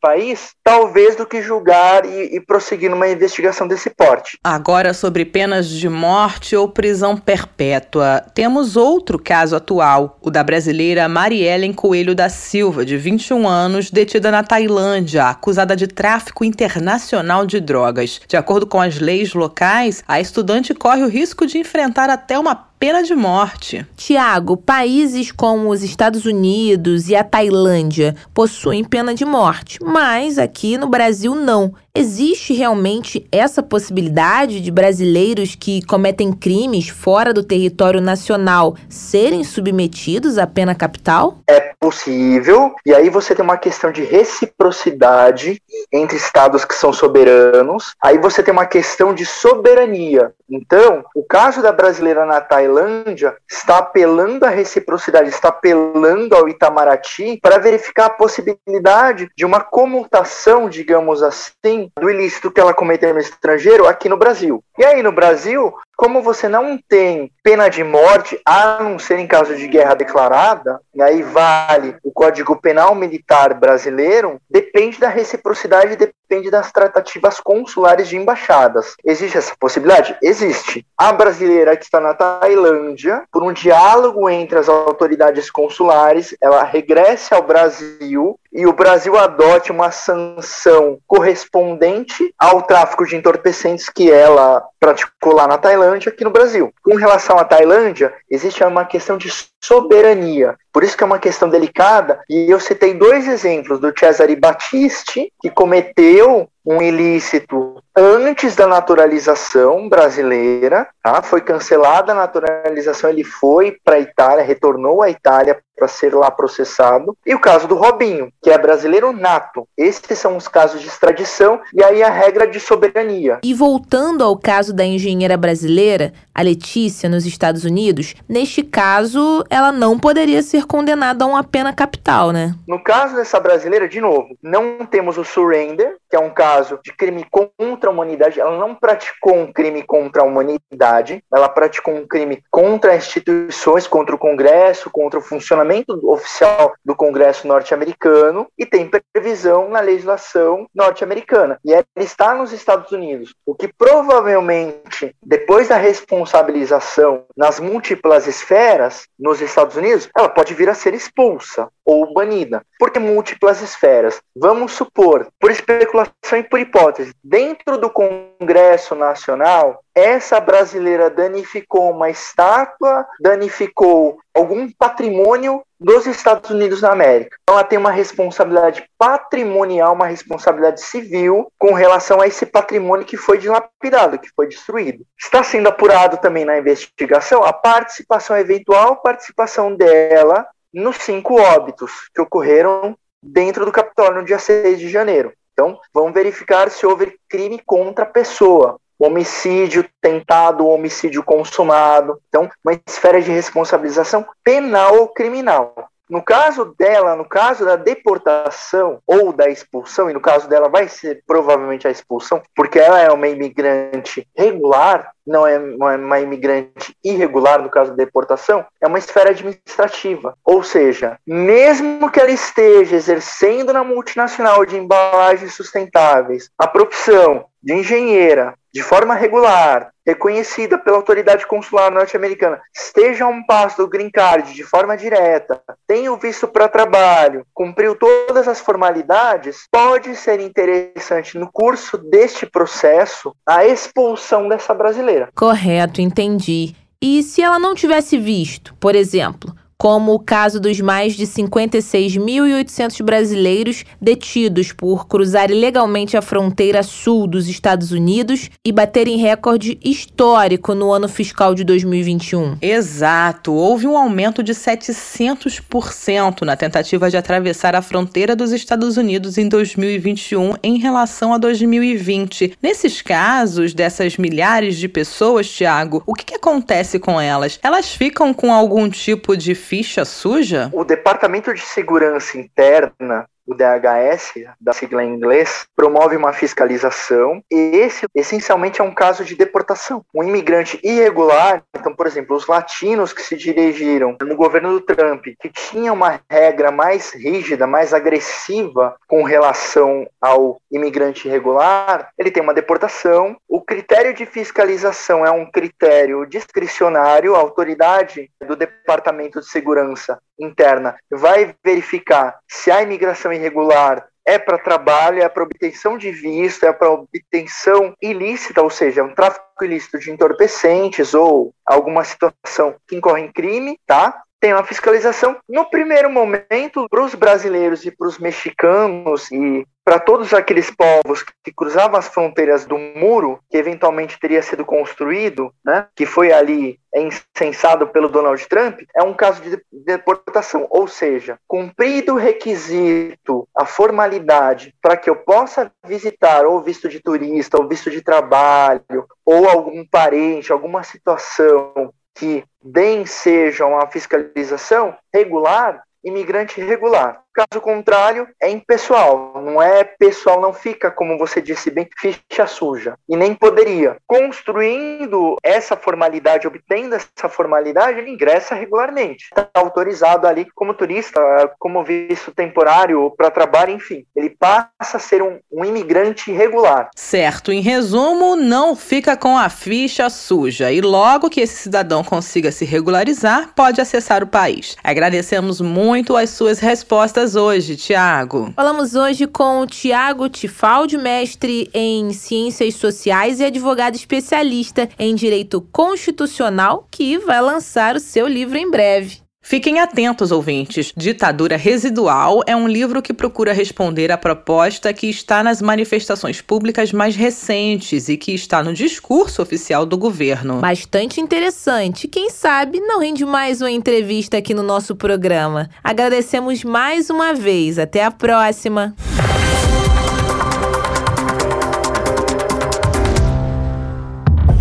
país, 0.00 0.50
talvez 0.64 1.16
do 1.16 1.26
que 1.26 1.42
julgar 1.42 2.04
e, 2.04 2.36
e, 2.36 2.40
prosseguir 2.40 2.90
numa 2.90 3.08
investigação 3.08 3.68
desse 3.68 3.90
porte. 3.90 4.38
Agora, 4.42 4.94
sobre 4.94 5.24
penas 5.24 5.68
de 5.68 5.88
morte 5.88 6.56
ou 6.56 6.68
prisão 6.68 7.16
perpétua, 7.16 8.22
temos 8.34 8.76
outro 8.76 9.18
caso 9.18 9.56
atual, 9.56 10.18
o 10.22 10.30
da 10.30 10.42
brasileira 10.42 11.08
Mariellen 11.08 11.72
Coelho 11.72 12.14
da 12.14 12.28
Silva, 12.28 12.84
de 12.84 12.96
21 12.96 13.46
anos, 13.46 13.90
detida 13.90 14.30
na 14.30 14.42
Tailândia, 14.42 15.26
acusada 15.26 15.76
de 15.76 15.86
tráfico 15.86 16.44
internacional 16.44 17.44
de 17.44 17.60
drogas. 17.60 18.20
De 18.26 18.36
acordo 18.36 18.66
com 18.66 18.80
as 18.80 18.98
leis 18.98 19.34
locais, 19.34 20.02
a 20.08 20.20
estudante 20.20 20.74
corre 20.74 21.02
o 21.02 21.08
risco 21.08 21.46
de 21.46 21.58
enfrentar 21.58 22.08
até 22.08 22.38
uma 22.38 22.67
pena 22.78 23.02
de 23.02 23.14
morte. 23.14 23.84
Tiago, 23.96 24.56
países 24.56 25.32
como 25.32 25.70
os 25.70 25.82
Estados 25.82 26.24
Unidos 26.24 27.08
e 27.08 27.16
a 27.16 27.24
Tailândia 27.24 28.14
possuem 28.32 28.84
pena 28.84 29.14
de 29.14 29.24
morte, 29.24 29.78
mas 29.82 30.38
aqui 30.38 30.78
no 30.78 30.88
Brasil 30.88 31.34
não. 31.34 31.74
Existe 31.94 32.52
realmente 32.52 33.26
essa 33.32 33.60
possibilidade 33.60 34.60
de 34.60 34.70
brasileiros 34.70 35.56
que 35.56 35.82
cometem 35.82 36.32
crimes 36.32 36.88
fora 36.88 37.34
do 37.34 37.42
território 37.42 38.00
nacional 38.00 38.76
serem 38.88 39.42
submetidos 39.42 40.38
à 40.38 40.46
pena 40.46 40.76
capital? 40.76 41.38
É 41.50 41.72
possível, 41.80 42.72
e 42.86 42.94
aí 42.94 43.10
você 43.10 43.34
tem 43.34 43.44
uma 43.44 43.56
questão 43.56 43.90
de 43.90 44.04
reciprocidade 44.04 45.60
entre 45.92 46.16
estados 46.16 46.64
que 46.64 46.74
são 46.74 46.92
soberanos, 46.92 47.94
aí 48.02 48.18
você 48.18 48.42
tem 48.42 48.52
uma 48.52 48.66
questão 48.66 49.14
de 49.14 49.24
soberania. 49.24 50.32
Então, 50.50 51.04
o 51.14 51.22
caso 51.22 51.60
da 51.60 51.70
brasileira 51.72 52.24
na 52.24 52.40
Tailândia 52.40 53.36
está 53.48 53.78
apelando 53.78 54.46
à 54.46 54.48
reciprocidade, 54.48 55.28
está 55.28 55.48
apelando 55.48 56.34
ao 56.34 56.48
Itamaraty 56.48 57.38
para 57.42 57.58
verificar 57.58 58.06
a 58.06 58.10
possibilidade 58.10 59.28
de 59.36 59.44
uma 59.44 59.60
comutação, 59.60 60.68
digamos 60.68 61.22
assim, 61.22 61.90
do 62.00 62.10
ilícito 62.10 62.50
que 62.50 62.60
ela 62.60 62.72
cometeu 62.72 63.12
no 63.12 63.20
estrangeiro 63.20 63.86
aqui 63.86 64.08
no 64.08 64.16
Brasil. 64.16 64.62
E 64.78 64.84
aí 64.84 65.02
no 65.02 65.12
Brasil, 65.12 65.74
como 65.98 66.22
você 66.22 66.48
não 66.48 66.78
tem 66.78 67.28
pena 67.42 67.68
de 67.68 67.82
morte, 67.82 68.40
a 68.46 68.80
não 68.80 69.00
ser 69.00 69.18
em 69.18 69.26
caso 69.26 69.56
de 69.56 69.66
guerra 69.66 69.94
declarada, 69.94 70.80
e 70.94 71.02
aí 71.02 71.24
vale 71.24 71.96
o 72.04 72.12
Código 72.12 72.54
Penal 72.54 72.94
Militar 72.94 73.52
brasileiro, 73.52 74.40
depende 74.48 75.00
da 75.00 75.08
reciprocidade, 75.08 75.96
depende 76.28 76.50
das 76.50 76.70
tratativas 76.70 77.40
consulares 77.40 78.06
de 78.08 78.16
embaixadas. 78.16 78.94
Existe 79.02 79.38
essa 79.38 79.54
possibilidade? 79.58 80.16
Existe. 80.22 80.86
A 80.96 81.10
brasileira 81.10 81.76
que 81.76 81.84
está 81.84 81.98
na 81.98 82.12
Tailândia, 82.12 83.24
por 83.32 83.42
um 83.42 83.52
diálogo 83.52 84.28
entre 84.28 84.58
as 84.58 84.68
autoridades 84.68 85.50
consulares, 85.50 86.36
ela 86.40 86.62
regresse 86.62 87.32
ao 87.32 87.42
Brasil 87.42 88.38
e 88.52 88.66
o 88.66 88.72
Brasil 88.72 89.16
adote 89.16 89.72
uma 89.72 89.90
sanção 89.90 90.98
correspondente 91.06 92.34
ao 92.38 92.62
tráfico 92.62 93.06
de 93.06 93.16
entorpecentes 93.16 93.88
que 93.88 94.10
ela 94.10 94.62
praticou 94.80 95.34
lá 95.34 95.46
na 95.46 95.58
Tailândia 95.58 96.10
aqui 96.10 96.24
no 96.24 96.30
Brasil. 96.30 96.72
Com 96.82 96.94
relação 96.96 97.38
à 97.38 97.44
Tailândia, 97.44 98.12
existe 98.30 98.62
uma 98.64 98.84
questão 98.84 99.16
de 99.16 99.28
soberania. 99.60 100.56
Por 100.72 100.84
isso 100.84 100.96
que 100.96 101.02
é 101.02 101.06
uma 101.06 101.18
questão 101.18 101.48
delicada. 101.48 102.20
E 102.28 102.50
eu 102.50 102.60
citei 102.60 102.94
dois 102.94 103.26
exemplos 103.26 103.80
do 103.80 103.92
Cesare 103.96 104.36
Battisti, 104.36 105.32
que 105.40 105.50
cometeu 105.50 106.48
um 106.64 106.82
ilícito 106.82 107.82
antes 107.96 108.54
da 108.54 108.66
naturalização 108.66 109.88
brasileira, 109.88 110.86
tá? 111.02 111.20
foi 111.22 111.40
cancelada 111.40 112.12
a 112.12 112.14
naturalização, 112.14 113.10
ele 113.10 113.24
foi 113.24 113.76
para 113.84 113.96
a 113.96 114.00
Itália, 114.00 114.44
retornou 114.44 115.02
à 115.02 115.10
Itália 115.10 115.58
para 115.76 115.88
ser 115.88 116.12
lá 116.12 116.30
processado. 116.30 117.16
E 117.24 117.34
o 117.34 117.40
caso 117.40 117.68
do 117.68 117.76
Robinho, 117.76 118.32
que 118.42 118.50
é 118.50 118.58
brasileiro 118.58 119.12
nato. 119.12 119.66
Esses 119.76 120.18
são 120.18 120.36
os 120.36 120.48
casos 120.48 120.80
de 120.80 120.88
extradição 120.88 121.60
e 121.72 121.82
aí 121.82 122.02
a 122.02 122.10
regra 122.10 122.48
de 122.48 122.58
soberania. 122.58 123.38
E 123.44 123.54
voltando 123.54 124.24
ao 124.24 124.36
caso 124.36 124.72
da 124.72 124.84
engenheira 124.84 125.36
brasileira, 125.36 126.12
a 126.34 126.42
Letícia, 126.42 127.08
nos 127.08 127.24
Estados 127.26 127.64
Unidos, 127.64 128.14
neste 128.28 128.62
caso, 128.62 129.44
ela 129.48 129.70
não 129.70 129.98
poderia 129.98 130.42
ser 130.42 130.66
condenada 130.66 131.24
a 131.24 131.28
uma 131.28 131.44
pena 131.44 131.72
capital, 131.72 132.32
né? 132.32 132.54
No 132.66 132.82
caso 132.82 133.14
dessa 133.14 133.38
brasileira, 133.38 133.88
de 133.88 134.00
novo, 134.00 134.36
não 134.42 134.84
temos 134.86 135.16
o 135.16 135.24
surrender, 135.24 135.96
que 136.08 136.16
é 136.16 136.20
um 136.20 136.30
caso 136.30 136.78
de 136.82 136.92
crime 136.92 137.26
contra 137.30 137.90
a 137.90 137.92
humanidade. 137.92 138.40
Ela 138.40 138.56
não 138.58 138.74
praticou 138.74 139.36
um 139.36 139.52
crime 139.52 139.82
contra 139.82 140.22
a 140.22 140.24
humanidade, 140.24 141.22
ela 141.32 141.48
praticou 141.48 141.94
um 141.94 142.06
crime 142.06 142.42
contra 142.50 142.96
instituições, 142.96 143.86
contra 143.86 144.14
o 144.14 144.18
Congresso, 144.18 144.90
contra 144.90 145.18
o 145.18 145.22
funcionamento 145.22 145.98
oficial 146.08 146.74
do 146.84 146.94
Congresso 146.94 147.46
norte-americano 147.46 148.46
e 148.56 148.64
tem 148.64 148.90
previsão 149.12 149.68
na 149.68 149.80
legislação 149.80 150.66
norte-americana. 150.74 151.58
E 151.64 151.72
ela 151.72 151.84
está 151.96 152.34
nos 152.34 152.52
Estados 152.52 152.92
Unidos, 152.92 153.34
o 153.44 153.54
que 153.54 153.68
provavelmente, 153.68 155.14
depois 155.22 155.68
da 155.68 155.76
responsabilização 155.76 157.24
nas 157.36 157.60
múltiplas 157.60 158.26
esferas 158.26 159.06
nos 159.18 159.40
Estados 159.40 159.76
Unidos, 159.76 160.08
ela 160.16 160.28
pode 160.28 160.54
vir 160.54 160.68
a 160.68 160.74
ser 160.74 160.94
expulsa 160.94 161.68
ou 161.88 162.12
banida. 162.12 162.62
Por 162.78 162.90
que 162.90 162.98
múltiplas 162.98 163.62
esferas? 163.62 164.20
Vamos 164.36 164.72
supor, 164.72 165.26
por 165.40 165.50
especulação 165.50 166.38
e 166.38 166.42
por 166.42 166.60
hipótese, 166.60 167.14
dentro 167.24 167.78
do 167.78 167.88
Congresso 167.88 168.94
Nacional, 168.94 169.82
essa 169.94 170.38
brasileira 170.38 171.08
danificou 171.08 171.90
uma 171.90 172.10
estátua, 172.10 173.06
danificou 173.18 174.18
algum 174.34 174.70
patrimônio 174.70 175.62
dos 175.80 176.06
Estados 176.06 176.50
Unidos 176.50 176.82
da 176.82 176.92
América. 176.92 177.36
Então 177.42 177.56
ela 177.56 177.64
tem 177.64 177.78
uma 177.78 177.90
responsabilidade 177.90 178.84
patrimonial, 178.98 179.94
uma 179.94 180.06
responsabilidade 180.06 180.82
civil 180.82 181.50
com 181.58 181.72
relação 181.72 182.20
a 182.20 182.26
esse 182.26 182.44
patrimônio 182.44 183.06
que 183.06 183.16
foi 183.16 183.38
dilapidado, 183.38 184.18
que 184.18 184.28
foi 184.36 184.46
destruído. 184.46 185.04
Está 185.18 185.42
sendo 185.42 185.68
apurado 185.68 186.18
também 186.18 186.44
na 186.44 186.58
investigação 186.58 187.42
a 187.42 187.52
participação, 187.52 188.36
eventual 188.36 189.00
participação 189.00 189.74
dela 189.74 190.46
nos 190.72 190.96
cinco 190.96 191.40
óbitos 191.40 192.08
que 192.14 192.20
ocorreram 192.20 192.96
dentro 193.22 193.64
do 193.64 193.72
Capitólio 193.72 194.20
no 194.20 194.24
dia 194.24 194.38
6 194.38 194.78
de 194.78 194.88
janeiro. 194.88 195.32
Então, 195.52 195.78
vamos 195.92 196.12
verificar 196.12 196.70
se 196.70 196.86
houve 196.86 197.18
crime 197.28 197.60
contra 197.66 198.04
a 198.04 198.08
pessoa, 198.08 198.78
homicídio 198.98 199.88
tentado, 200.00 200.66
homicídio 200.66 201.22
consumado. 201.22 202.20
Então, 202.28 202.48
uma 202.64 202.80
esfera 202.86 203.20
de 203.20 203.30
responsabilização 203.30 204.24
penal 204.44 204.96
ou 205.00 205.08
criminal. 205.08 205.74
No 206.08 206.22
caso 206.22 206.74
dela, 206.78 207.14
no 207.14 207.24
caso 207.24 207.64
da 207.64 207.76
deportação 207.76 209.00
ou 209.06 209.32
da 209.32 209.48
expulsão, 209.48 210.10
e 210.10 210.14
no 210.14 210.20
caso 210.20 210.48
dela 210.48 210.68
vai 210.68 210.88
ser 210.88 211.22
provavelmente 211.26 211.86
a 211.86 211.90
expulsão, 211.90 212.42
porque 212.54 212.78
ela 212.78 213.00
é 213.00 213.10
uma 213.10 213.28
imigrante 213.28 214.26
regular, 214.36 215.12
não 215.26 215.46
é 215.46 215.58
uma 215.58 216.20
imigrante 216.20 216.96
irregular 217.04 217.60
no 217.60 217.68
caso 217.68 217.90
da 217.90 218.02
deportação, 218.02 218.64
é 218.80 218.86
uma 218.86 218.98
esfera 218.98 219.30
administrativa. 219.30 220.34
Ou 220.42 220.62
seja, 220.62 221.18
mesmo 221.26 222.10
que 222.10 222.18
ela 222.18 222.30
esteja 222.30 222.96
exercendo 222.96 223.72
na 223.72 223.84
multinacional 223.84 224.64
de 224.64 224.76
embalagens 224.76 225.54
sustentáveis 225.54 226.50
a 226.58 226.66
profissão 226.66 227.44
de 227.62 227.74
engenheira 227.74 228.54
de 228.72 228.82
forma 228.82 229.14
regular, 229.14 229.90
reconhecida 230.06 230.78
pela 230.78 230.96
autoridade 230.96 231.46
consular 231.46 231.90
norte-americana, 231.90 232.60
esteja 232.74 233.24
a 233.24 233.28
um 233.28 233.44
passo 233.44 233.78
do 233.78 233.88
green 233.88 234.10
card 234.10 234.54
de 234.54 234.62
forma 234.62 234.96
direta, 234.96 235.60
tenha 235.86 236.12
o 236.12 236.16
visto 236.16 236.46
para 236.46 236.68
trabalho, 236.68 237.44
cumpriu 237.52 237.94
todas 237.94 238.46
as 238.46 238.60
formalidades, 238.60 239.66
pode 239.70 240.14
ser 240.14 240.38
interessante 240.40 241.38
no 241.38 241.50
curso 241.50 241.98
deste 241.98 242.46
processo 242.46 243.34
a 243.46 243.64
expulsão 243.66 244.48
dessa 244.48 244.74
brasileira. 244.74 245.30
Correto, 245.34 246.00
entendi. 246.00 246.76
E 247.00 247.22
se 247.22 247.42
ela 247.42 247.58
não 247.58 247.74
tivesse 247.74 248.18
visto, 248.18 248.74
por 248.76 248.94
exemplo, 248.94 249.54
como 249.78 250.12
o 250.12 250.18
caso 250.18 250.58
dos 250.58 250.80
mais 250.80 251.14
de 251.14 251.24
56.800 251.24 253.00
brasileiros 253.04 253.84
detidos 254.00 254.72
por 254.72 255.06
cruzar 255.06 255.52
ilegalmente 255.52 256.16
a 256.16 256.22
fronteira 256.22 256.82
sul 256.82 257.28
dos 257.28 257.48
Estados 257.48 257.92
Unidos 257.92 258.50
e 258.64 258.72
baterem 258.72 259.18
recorde 259.18 259.78
histórico 259.84 260.74
no 260.74 260.92
ano 260.92 261.08
fiscal 261.08 261.54
de 261.54 261.62
2021. 261.62 262.58
Exato, 262.60 263.52
houve 263.52 263.86
um 263.86 263.96
aumento 263.96 264.42
de 264.42 264.52
700% 264.52 266.42
na 266.42 266.56
tentativa 266.56 267.08
de 267.08 267.16
atravessar 267.16 267.76
a 267.76 267.82
fronteira 267.82 268.34
dos 268.34 268.50
Estados 268.50 268.96
Unidos 268.96 269.38
em 269.38 269.48
2021 269.48 270.54
em 270.60 270.78
relação 270.78 271.32
a 271.32 271.38
2020. 271.38 272.54
Nesses 272.60 273.00
casos 273.00 273.72
dessas 273.72 274.16
milhares 274.16 274.76
de 274.76 274.88
pessoas, 274.88 275.48
Tiago, 275.48 276.02
o 276.04 276.14
que, 276.14 276.24
que 276.24 276.34
acontece 276.34 276.98
com 276.98 277.20
elas? 277.20 277.60
Elas 277.62 277.90
ficam 277.90 278.34
com 278.34 278.52
algum 278.52 278.90
tipo 278.90 279.36
de 279.36 279.54
ficha 279.68 280.02
suja? 280.02 280.70
O 280.72 280.82
Departamento 280.82 281.52
de 281.52 281.60
Segurança 281.60 282.38
Interna 282.38 283.28
o 283.48 283.54
DHS, 283.54 284.34
da 284.60 284.74
sigla 284.74 285.02
em 285.02 285.14
inglês, 285.14 285.66
promove 285.74 286.16
uma 286.16 286.34
fiscalização 286.34 287.42
e 287.50 287.76
esse 287.76 288.06
essencialmente 288.14 288.80
é 288.80 288.84
um 288.84 288.94
caso 288.94 289.24
de 289.24 289.34
deportação. 289.34 290.04
Um 290.14 290.22
imigrante 290.22 290.78
irregular, 290.84 291.62
então, 291.74 291.94
por 291.94 292.06
exemplo, 292.06 292.36
os 292.36 292.46
latinos 292.46 293.14
que 293.14 293.22
se 293.22 293.36
dirigiram 293.36 294.16
no 294.20 294.36
governo 294.36 294.72
do 294.72 294.80
Trump, 294.82 295.24
que 295.40 295.48
tinha 295.48 295.92
uma 295.92 296.20
regra 296.30 296.70
mais 296.70 297.12
rígida, 297.14 297.66
mais 297.66 297.94
agressiva 297.94 298.96
com 299.06 299.22
relação 299.22 300.06
ao 300.20 300.60
imigrante 300.70 301.26
irregular, 301.26 302.10
ele 302.18 302.30
tem 302.30 302.42
uma 302.42 302.52
deportação. 302.52 303.36
O 303.48 303.62
critério 303.62 304.12
de 304.12 304.26
fiscalização 304.26 305.24
é 305.24 305.30
um 305.30 305.50
critério 305.50 306.26
discricionário, 306.26 307.34
a 307.34 307.38
autoridade 307.38 308.30
do 308.46 308.54
Departamento 308.54 309.40
de 309.40 309.46
Segurança 309.46 310.18
Interna 310.38 310.96
vai 311.10 311.54
verificar 311.64 312.38
se 312.46 312.70
a 312.70 312.82
imigração 312.82 313.32
irregular 313.32 314.06
é 314.28 314.38
para 314.38 314.58
trabalho, 314.58 315.22
é 315.22 315.28
para 315.28 315.42
obtenção 315.42 315.96
de 315.96 316.10
visto, 316.10 316.64
é 316.66 316.72
para 316.72 316.90
obtenção 316.90 317.94
ilícita, 318.00 318.60
ou 318.60 318.68
seja, 318.68 319.02
um 319.02 319.14
tráfico 319.14 319.64
ilícito 319.64 319.98
de 319.98 320.10
entorpecentes 320.10 321.14
ou 321.14 321.54
alguma 321.64 322.04
situação 322.04 322.74
que 322.86 322.94
incorre 322.94 323.22
em 323.22 323.32
crime, 323.32 323.78
tá? 323.86 324.22
Tem 324.38 324.52
uma 324.52 324.64
fiscalização. 324.64 325.36
No 325.48 325.64
primeiro 325.70 326.10
momento, 326.10 326.86
para 326.90 327.02
os 327.02 327.14
brasileiros 327.14 327.86
e 327.86 327.90
para 327.90 328.06
os 328.06 328.18
mexicanos 328.18 329.32
e 329.32 329.66
para 329.82 329.98
todos 329.98 330.34
aqueles 330.34 330.70
povos 330.70 331.24
que 331.42 331.50
cruzavam 331.50 331.98
as 331.98 332.08
fronteiras 332.08 332.66
do 332.66 332.76
muro, 332.76 333.40
que 333.50 333.56
eventualmente 333.56 334.20
teria 334.20 334.42
sido 334.42 334.62
construído, 334.62 335.50
né, 335.64 335.86
que 335.96 336.04
foi 336.04 336.30
ali 336.30 336.78
incensado 337.00 337.88
pelo 337.88 338.08
Donald 338.08 338.46
Trump, 338.48 338.80
é 338.94 339.02
um 339.02 339.14
caso 339.14 339.42
de 339.42 339.60
deportação. 339.72 340.66
Ou 340.70 340.86
seja, 340.86 341.38
cumprido 341.46 342.14
o 342.14 342.18
requisito, 342.18 343.48
a 343.54 343.64
formalidade 343.64 344.74
para 344.80 344.96
que 344.96 345.08
eu 345.08 345.16
possa 345.16 345.70
visitar 345.86 346.46
ou 346.46 346.60
visto 346.60 346.88
de 346.88 347.00
turista, 347.00 347.58
ou 347.58 347.68
visto 347.68 347.90
de 347.90 348.02
trabalho, 348.02 349.06
ou 349.24 349.48
algum 349.48 349.84
parente, 349.86 350.52
alguma 350.52 350.82
situação 350.82 351.92
que 352.14 352.44
bem 352.62 353.06
seja 353.06 353.64
uma 353.64 353.86
fiscalização 353.86 354.96
regular, 355.14 355.82
imigrante 356.04 356.60
regular. 356.60 357.22
Caso 357.38 357.62
contrário, 357.62 358.26
é 358.42 358.50
impessoal. 358.50 359.40
Não 359.40 359.62
é 359.62 359.84
pessoal, 359.84 360.40
não 360.40 360.52
fica, 360.52 360.90
como 360.90 361.16
você 361.16 361.40
disse 361.40 361.70
bem, 361.70 361.88
ficha 361.96 362.48
suja. 362.48 362.94
E 363.08 363.16
nem 363.16 363.32
poderia. 363.32 363.96
Construindo 364.08 365.36
essa 365.40 365.76
formalidade, 365.76 366.48
obtendo 366.48 366.96
essa 366.96 367.28
formalidade, 367.28 368.00
ele 368.00 368.10
ingressa 368.10 368.56
regularmente. 368.56 369.26
Está 369.26 369.48
autorizado 369.54 370.26
ali 370.26 370.48
como 370.52 370.74
turista, 370.74 371.20
como 371.60 371.84
visto 371.84 372.32
temporário 372.32 373.08
para 373.16 373.30
trabalho, 373.30 373.72
enfim. 373.72 374.04
Ele 374.16 374.30
passa 374.30 374.96
a 374.96 374.98
ser 374.98 375.22
um, 375.22 375.38
um 375.52 375.64
imigrante 375.64 376.32
regular. 376.32 376.90
Certo. 376.96 377.52
Em 377.52 377.60
resumo, 377.60 378.34
não 378.34 378.74
fica 378.74 379.16
com 379.16 379.38
a 379.38 379.48
ficha 379.48 380.10
suja. 380.10 380.72
E 380.72 380.80
logo 380.80 381.30
que 381.30 381.40
esse 381.40 381.54
cidadão 381.54 382.02
consiga 382.02 382.50
se 382.50 382.64
regularizar, 382.64 383.52
pode 383.54 383.80
acessar 383.80 384.24
o 384.24 384.26
país. 384.26 384.76
Agradecemos 384.82 385.60
muito 385.60 386.16
as 386.16 386.30
suas 386.30 386.58
respostas 386.58 387.27
hoje, 387.36 387.76
Tiago? 387.76 388.52
Falamos 388.54 388.94
hoje 388.94 389.26
com 389.26 389.60
o 389.60 389.66
Tiago 389.66 390.28
Tifaldi, 390.28 390.96
mestre 390.96 391.70
em 391.72 392.12
Ciências 392.12 392.74
Sociais 392.74 393.40
e 393.40 393.44
advogado 393.44 393.94
especialista 393.94 394.88
em 394.98 395.14
Direito 395.14 395.60
Constitucional, 395.72 396.86
que 396.90 397.18
vai 397.18 397.40
lançar 397.40 397.96
o 397.96 398.00
seu 398.00 398.26
livro 398.26 398.56
em 398.56 398.70
breve. 398.70 399.27
Fiquem 399.48 399.80
atentos, 399.80 400.30
ouvintes. 400.30 400.92
Ditadura 400.94 401.56
Residual 401.56 402.42
é 402.46 402.54
um 402.54 402.68
livro 402.68 403.00
que 403.00 403.14
procura 403.14 403.50
responder 403.50 404.12
à 404.12 404.18
proposta 404.18 404.92
que 404.92 405.06
está 405.06 405.42
nas 405.42 405.62
manifestações 405.62 406.42
públicas 406.42 406.92
mais 406.92 407.16
recentes 407.16 408.10
e 408.10 408.18
que 408.18 408.34
está 408.34 408.62
no 408.62 408.74
discurso 408.74 409.40
oficial 409.40 409.86
do 409.86 409.96
governo. 409.96 410.60
Bastante 410.60 411.18
interessante. 411.18 412.06
Quem 412.06 412.28
sabe 412.28 412.78
não 412.78 413.00
rende 413.00 413.24
mais 413.24 413.62
uma 413.62 413.70
entrevista 413.70 414.36
aqui 414.36 414.52
no 414.52 414.62
nosso 414.62 414.94
programa. 414.94 415.70
Agradecemos 415.82 416.62
mais 416.62 417.08
uma 417.08 417.32
vez. 417.32 417.78
Até 417.78 418.04
a 418.04 418.10
próxima. 418.10 418.94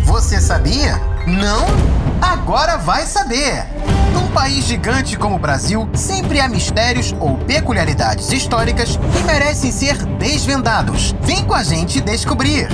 Você 0.05 0.39
sabia? 0.39 0.93
Não? 1.27 1.65
Agora 2.21 2.77
vai 2.77 3.05
saber! 3.05 3.65
País 4.38 4.65
gigante 4.65 5.17
como 5.17 5.35
o 5.35 5.39
Brasil, 5.39 5.89
sempre 5.95 6.39
há 6.39 6.47
mistérios 6.47 7.11
ou 7.19 7.39
peculiaridades 7.39 8.31
históricas 8.31 8.95
que 8.95 9.23
merecem 9.25 9.71
ser 9.71 10.05
desvendados. 10.19 11.15
Vem 11.21 11.43
com 11.43 11.55
a 11.55 11.63
gente 11.63 11.99
descobrir! 11.99 12.67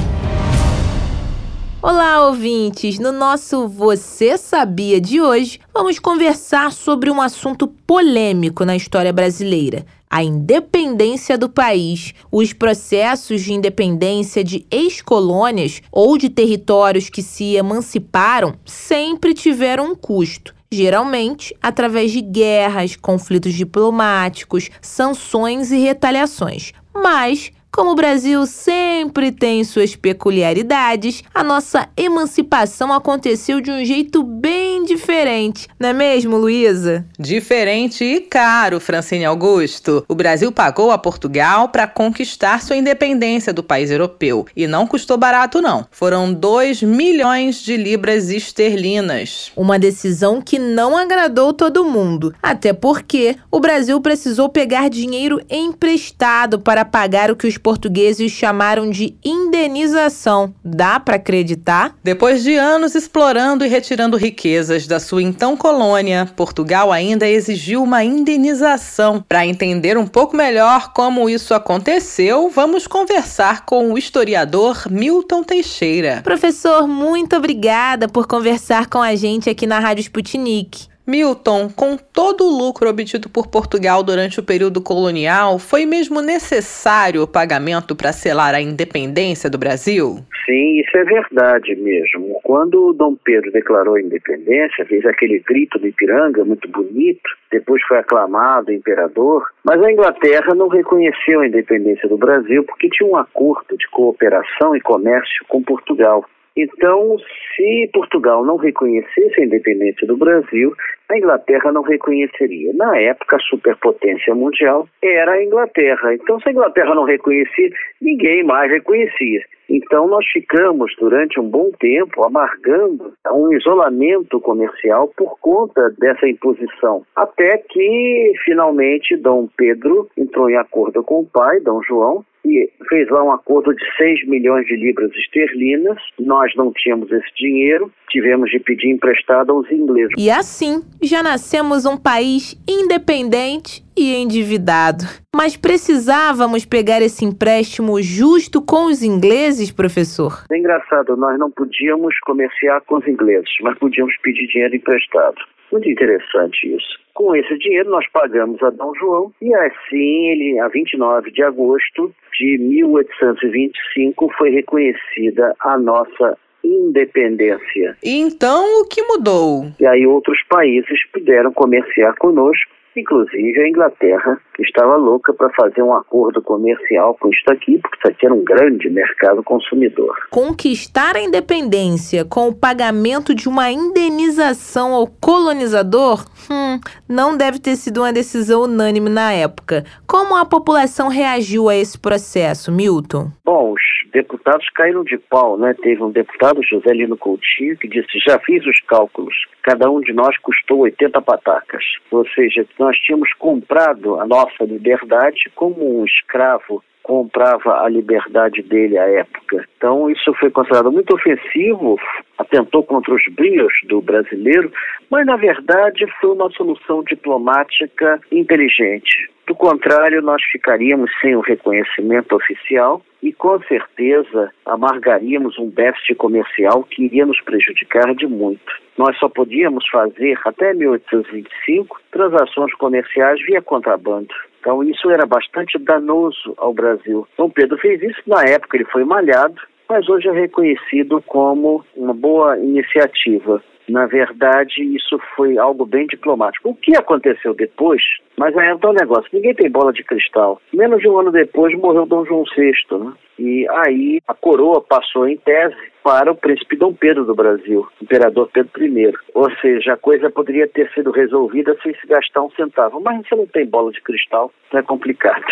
Olá, 1.81 2.27
ouvintes! 2.27 2.99
No 2.99 3.13
nosso 3.13 3.69
Você 3.69 4.37
Sabia 4.37 4.99
de 4.99 5.21
hoje, 5.21 5.61
vamos 5.73 5.99
conversar 5.99 6.73
sobre 6.73 7.09
um 7.09 7.21
assunto 7.21 7.65
polêmico 7.65 8.65
na 8.65 8.75
história 8.75 9.13
brasileira: 9.13 9.85
a 10.09 10.21
independência 10.21 11.37
do 11.37 11.47
país. 11.47 12.13
Os 12.29 12.51
processos 12.51 13.41
de 13.41 13.53
independência 13.53 14.43
de 14.43 14.67
ex-colônias 14.69 15.81
ou 15.89 16.17
de 16.17 16.27
territórios 16.27 17.09
que 17.09 17.23
se 17.23 17.55
emanciparam 17.55 18.53
sempre 18.65 19.33
tiveram 19.33 19.93
um 19.93 19.95
custo 19.95 20.53
geralmente 20.73 21.55
através 21.61 22.11
de 22.11 22.21
guerras, 22.21 22.95
conflitos 22.95 23.53
diplomáticos, 23.53 24.69
sanções 24.81 25.71
e 25.71 25.77
retaliações. 25.77 26.73
Mas 26.93 27.51
como 27.73 27.91
o 27.91 27.95
Brasil 27.95 28.45
sempre 28.45 29.31
tem 29.31 29.63
suas 29.63 29.95
peculiaridades, 29.95 31.23
a 31.33 31.43
nossa 31.43 31.89
emancipação 31.97 32.93
aconteceu 32.93 33.59
de 33.59 33.71
um 33.71 33.83
jeito 33.83 34.21
bem 34.21 34.85
diferente, 34.85 35.67
não 35.79 35.89
é 35.89 35.93
mesmo, 35.93 36.37
Luísa? 36.37 37.03
Diferente 37.17 38.03
e 38.03 38.21
caro, 38.21 38.79
Francine 38.79 39.25
Augusto. 39.25 40.05
O 40.07 40.13
Brasil 40.13 40.51
pagou 40.51 40.91
a 40.91 40.99
Portugal 40.99 41.69
para 41.69 41.87
conquistar 41.87 42.61
sua 42.61 42.77
independência 42.77 43.51
do 43.51 43.63
país 43.63 43.89
europeu. 43.89 44.45
E 44.55 44.67
não 44.67 44.85
custou 44.85 45.17
barato, 45.17 45.59
não. 45.59 45.87
Foram 45.89 46.31
2 46.31 46.83
milhões 46.83 47.55
de 47.63 47.75
libras 47.75 48.29
esterlinas. 48.29 49.51
Uma 49.55 49.79
decisão 49.79 50.39
que 50.39 50.59
não 50.59 50.95
agradou 50.95 51.51
todo 51.51 51.83
mundo. 51.83 52.35
Até 52.43 52.71
porque 52.71 53.35
o 53.49 53.59
Brasil 53.59 53.99
precisou 53.99 54.47
pegar 54.47 54.89
dinheiro 54.89 55.41
emprestado 55.49 56.59
para 56.59 56.85
pagar 56.85 57.31
o 57.31 57.35
que 57.35 57.47
os 57.47 57.57
portugueses 57.63 58.31
chamaram 58.31 58.89
de 58.89 59.15
indenização. 59.23 60.53
Dá 60.63 60.99
para 60.99 61.15
acreditar? 61.15 61.95
Depois 62.03 62.43
de 62.43 62.55
anos 62.55 62.93
explorando 62.93 63.65
e 63.65 63.69
retirando 63.69 64.17
riquezas 64.17 64.85
da 64.85 64.99
sua 64.99 65.23
então 65.23 65.55
colônia, 65.55 66.29
Portugal 66.35 66.91
ainda 66.91 67.27
exigiu 67.27 67.81
uma 67.81 68.03
indenização. 68.03 69.23
Para 69.27 69.47
entender 69.47 69.97
um 69.97 70.05
pouco 70.05 70.35
melhor 70.35 70.91
como 70.93 71.29
isso 71.29 71.53
aconteceu, 71.53 72.49
vamos 72.49 72.85
conversar 72.85 73.65
com 73.65 73.93
o 73.93 73.97
historiador 73.97 74.83
Milton 74.89 75.43
Teixeira. 75.43 76.21
Professor, 76.23 76.87
muito 76.87 77.35
obrigada 77.35 78.09
por 78.09 78.27
conversar 78.27 78.87
com 78.87 79.01
a 79.01 79.15
gente 79.15 79.49
aqui 79.49 79.65
na 79.65 79.79
Rádio 79.79 80.01
Sputnik. 80.01 80.92
Milton, 81.05 81.69
com 81.69 81.97
todo 81.97 82.45
o 82.45 82.57
lucro 82.57 82.89
obtido 82.89 83.29
por 83.29 83.47
Portugal 83.47 84.01
durante 84.01 84.39
o 84.39 84.43
período 84.43 84.81
colonial, 84.81 85.59
foi 85.59 85.85
mesmo 85.85 86.21
necessário 86.21 87.23
o 87.23 87.27
pagamento 87.27 87.93
para 87.93 88.13
selar 88.13 88.55
a 88.55 88.61
independência 88.61 89.49
do 89.49 89.57
Brasil? 89.57 90.19
Sim, 90.45 90.79
isso 90.79 90.97
é 90.97 91.03
verdade 91.03 91.75
mesmo. 91.75 92.39
Quando 92.43 92.93
Dom 92.93 93.15
Pedro 93.15 93.51
declarou 93.51 93.95
a 93.95 94.01
independência, 94.01 94.85
fez 94.85 95.05
aquele 95.05 95.39
grito 95.39 95.77
do 95.79 95.87
Ipiranga 95.87 96.43
muito 96.45 96.69
bonito, 96.69 97.29
depois 97.51 97.81
foi 97.83 97.97
aclamado 97.97 98.71
imperador, 98.71 99.45
mas 99.63 99.81
a 99.81 99.91
Inglaterra 99.91 100.53
não 100.55 100.67
reconheceu 100.67 101.41
a 101.41 101.47
independência 101.47 102.07
do 102.09 102.17
Brasil 102.17 102.63
porque 102.63 102.89
tinha 102.89 103.09
um 103.09 103.15
acordo 103.15 103.77
de 103.77 103.87
cooperação 103.89 104.75
e 104.75 104.81
comércio 104.81 105.45
com 105.47 105.61
Portugal. 105.61 106.25
Então, 106.55 107.17
se 107.55 107.89
Portugal 107.91 108.45
não 108.45 108.57
reconhecesse 108.57 109.41
a 109.41 109.45
independência 109.45 110.05
do 110.05 110.15
Brasil, 110.15 110.73
a 111.09 111.17
Inglaterra 111.17 111.71
não 111.71 111.81
reconheceria. 111.81 112.71
Na 112.73 112.97
época, 112.97 113.37
a 113.37 113.39
superpotência 113.39 114.35
mundial 114.35 114.87
era 115.01 115.31
a 115.31 115.43
Inglaterra. 115.43 116.13
Então, 116.13 116.39
se 116.39 116.49
a 116.49 116.51
Inglaterra 116.51 116.93
não 116.93 117.03
reconhecia, 117.03 117.69
ninguém 118.01 118.43
mais 118.43 118.71
reconhecia. 118.71 119.41
Então, 119.69 120.07
nós 120.07 120.25
ficamos 120.27 120.93
durante 120.99 121.39
um 121.39 121.49
bom 121.49 121.71
tempo 121.79 122.23
amargando 122.23 123.13
um 123.31 123.51
isolamento 123.53 124.39
comercial 124.39 125.11
por 125.17 125.39
conta 125.39 125.89
dessa 125.97 126.27
imposição. 126.27 127.03
Até 127.15 127.57
que, 127.57 128.33
finalmente, 128.43 129.15
Dom 129.15 129.47
Pedro 129.57 130.09
entrou 130.17 130.49
em 130.49 130.57
acordo 130.57 131.03
com 131.03 131.21
o 131.21 131.25
pai, 131.25 131.59
Dom 131.61 131.81
João, 131.81 132.23
e 132.45 132.69
fez 132.89 133.09
lá 133.09 133.23
um 133.23 133.31
acordo 133.31 133.73
de 133.73 133.83
6 133.97 134.27
milhões 134.27 134.65
de 134.65 134.75
libras 134.75 135.11
esterlinas. 135.15 135.97
Nós 136.19 136.53
não 136.55 136.71
tínhamos 136.73 137.11
esse 137.11 137.33
dinheiro, 137.35 137.91
tivemos 138.09 138.49
de 138.51 138.59
pedir 138.59 138.89
emprestado 138.89 139.51
aos 139.51 139.69
ingleses. 139.71 140.13
E 140.17 140.29
assim, 140.29 140.81
já 141.01 141.23
nascemos 141.23 141.85
um 141.85 141.97
país 141.97 142.55
independente 142.67 143.83
e 143.97 144.15
endividado. 144.15 145.05
Mas 145.35 145.55
precisávamos 145.55 146.65
pegar 146.65 147.01
esse 147.01 147.25
empréstimo 147.25 148.01
justo 148.01 148.61
com 148.61 148.85
os 148.85 149.03
ingleses, 149.03 149.71
professor? 149.71 150.43
É 150.51 150.57
engraçado, 150.57 151.15
nós 151.15 151.37
não 151.39 151.49
podíamos 151.49 152.17
comerciar 152.19 152.81
com 152.81 152.97
os 152.97 153.07
ingleses, 153.07 153.49
mas 153.61 153.77
podíamos 153.77 154.15
pedir 154.21 154.47
dinheiro 154.47 154.75
emprestado. 154.75 155.37
Muito 155.71 155.89
interessante 155.89 156.67
isso. 156.67 157.02
Com 157.13 157.35
esse 157.35 157.57
dinheiro, 157.59 157.89
nós 157.89 158.07
pagamos 158.11 158.61
a 158.63 158.69
Dom 158.71 158.93
João 158.95 159.31
e 159.41 159.53
assim, 159.53 160.27
ele, 160.29 160.59
a 160.59 160.67
29 160.67 161.31
de 161.31 161.43
agosto 161.43 162.11
de 162.33 162.57
1825, 162.57 164.31
foi 164.37 164.49
reconhecida 164.49 165.55
a 165.59 165.77
nossa 165.77 166.37
independência. 166.63 167.97
E 168.03 168.19
então 168.19 168.81
o 168.81 168.87
que 168.87 169.03
mudou? 169.03 169.65
E 169.79 169.85
aí 169.85 170.07
outros 170.07 170.41
países 170.49 171.05
puderam 171.11 171.51
comerciar 171.51 172.15
conosco 172.15 172.71
Inclusive 172.95 173.59
a 173.59 173.67
Inglaterra 173.67 174.39
estava 174.59 174.95
louca 174.95 175.33
para 175.33 175.49
fazer 175.51 175.81
um 175.81 175.93
acordo 175.93 176.41
comercial 176.41 177.15
com 177.19 177.29
isso 177.29 177.43
aqui, 177.49 177.79
porque 177.79 177.97
isso 177.97 178.07
aqui 178.07 178.25
era 178.25 178.35
um 178.35 178.43
grande 178.43 178.89
mercado 178.89 179.43
consumidor. 179.43 180.15
Conquistar 180.29 181.15
a 181.15 181.21
independência 181.21 182.23
com 182.23 182.47
o 182.47 182.55
pagamento 182.55 183.33
de 183.33 183.49
uma 183.49 183.71
indenização 183.71 184.93
ao 184.93 185.07
colonizador? 185.07 186.25
Hum, 186.49 186.79
não 187.09 187.35
deve 187.35 187.59
ter 187.59 187.75
sido 187.75 188.01
uma 188.01 188.13
decisão 188.13 188.63
unânime 188.63 189.09
na 189.09 189.33
época. 189.33 189.83
Como 190.07 190.35
a 190.35 190.45
população 190.45 191.07
reagiu 191.07 191.69
a 191.69 191.75
esse 191.75 191.99
processo, 191.99 192.71
Milton? 192.71 193.31
Bom, 193.43 193.73
os 193.73 193.81
deputados 194.11 194.67
caíram 194.75 195.03
de 195.03 195.17
pau, 195.17 195.57
né? 195.57 195.73
Teve 195.81 196.03
um 196.03 196.11
deputado, 196.11 196.61
José 196.63 196.93
Lino 196.93 197.17
Coutinho, 197.17 197.77
que 197.77 197.87
disse: 197.87 198.19
já 198.25 198.39
fiz 198.39 198.65
os 198.65 198.79
cálculos, 198.81 199.33
cada 199.63 199.89
um 199.89 200.01
de 200.01 200.13
nós 200.13 200.37
custou 200.39 200.79
80 200.79 201.21
patacas. 201.21 201.83
Ou 202.11 202.27
seja, 202.29 202.65
nós 202.77 202.97
tínhamos 202.99 203.31
comprado 203.33 204.19
a 204.19 204.27
nossa 204.27 204.63
liberdade 204.65 205.49
como 205.55 206.01
um 206.01 206.05
escravo 206.05 206.83
comprava 207.03 207.83
a 207.83 207.89
liberdade 207.89 208.63
dele 208.63 208.97
à 208.97 209.07
época. 209.07 209.65
Então 209.77 210.09
isso 210.09 210.33
foi 210.35 210.49
considerado 210.49 210.91
muito 210.91 211.13
ofensivo, 211.13 211.99
atentou 212.37 212.83
contra 212.83 213.13
os 213.13 213.23
brios 213.31 213.73
do 213.87 214.01
brasileiro, 214.01 214.71
mas 215.11 215.25
na 215.25 215.35
verdade 215.35 216.05
foi 216.19 216.31
uma 216.31 216.49
solução 216.51 217.03
diplomática 217.03 218.19
inteligente. 218.31 219.29
Do 219.45 219.53
contrário, 219.53 220.21
nós 220.21 220.41
ficaríamos 220.49 221.11
sem 221.19 221.35
o 221.35 221.41
reconhecimento 221.41 222.33
oficial 222.33 223.01
e 223.21 223.33
com 223.33 223.61
certeza 223.63 224.51
amargaríamos 224.65 225.59
um 225.59 225.69
déficit 225.69 226.15
comercial 226.15 226.83
que 226.83 227.03
iria 227.03 227.25
nos 227.25 227.41
prejudicar 227.41 228.15
de 228.15 228.25
muito. 228.25 228.73
Nós 228.97 229.17
só 229.17 229.27
podíamos 229.27 229.85
fazer 229.89 230.39
até 230.45 230.73
1825 230.73 231.99
transações 232.09 232.73
comerciais 232.75 233.41
via 233.45 233.61
contrabando. 233.61 234.33
Então 234.63 234.81
isso 234.81 235.11
era 235.11 235.25
bastante 235.25 235.77
danoso 235.77 236.53
ao 236.55 236.73
Brasil. 236.73 237.27
Dom 237.37 237.49
Pedro 237.49 237.77
fez 237.79 238.01
isso 238.01 238.21
na 238.25 238.43
época, 238.43 238.77
ele 238.77 238.85
foi 238.85 239.03
malhado, 239.03 239.59
mas 239.89 240.07
hoje 240.09 240.27
é 240.27 240.31
reconhecido 240.31 241.21
como 241.27 241.83
uma 241.95 242.13
boa 242.13 242.57
iniciativa. 242.57 243.61
Na 243.87 244.05
verdade, 244.05 244.81
isso 244.81 245.19
foi 245.35 245.57
algo 245.57 245.85
bem 245.85 246.07
diplomático. 246.07 246.69
O 246.69 246.75
que 246.75 246.95
aconteceu 246.95 247.53
depois? 247.53 248.01
Mas 248.37 248.55
é 248.55 248.73
um 248.73 248.93
negócio, 248.93 249.29
ninguém 249.33 249.53
tem 249.53 249.69
bola 249.69 249.91
de 249.91 250.03
cristal. 250.03 250.61
Menos 250.73 251.01
de 251.01 251.07
um 251.07 251.19
ano 251.19 251.31
depois 251.31 251.77
morreu 251.77 252.05
Dom 252.05 252.25
João 252.25 252.43
VI, 252.55 252.73
né? 252.97 253.13
E 253.37 253.67
aí 253.69 254.19
a 254.27 254.33
coroa 254.33 254.81
passou 254.81 255.27
em 255.27 255.37
tese 255.37 255.75
para 256.03 256.31
o 256.31 256.35
príncipe 256.35 256.75
Dom 256.75 256.93
Pedro 256.93 257.25
do 257.25 257.35
Brasil, 257.35 257.87
imperador 258.01 258.49
Pedro 258.53 258.83
I. 258.83 259.13
Ou 259.33 259.51
seja, 259.57 259.93
a 259.93 259.97
coisa 259.97 260.29
poderia 260.29 260.67
ter 260.67 260.89
sido 260.93 261.11
resolvida 261.11 261.75
sem 261.83 261.93
se 261.95 262.07
gastar 262.07 262.43
um 262.43 262.51
centavo. 262.51 262.99
Mas 263.01 263.27
você 263.27 263.35
não 263.35 263.47
tem 263.47 263.65
bola 263.65 263.91
de 263.91 264.01
cristal, 264.01 264.51
é 264.73 264.81
complicado. 264.81 265.43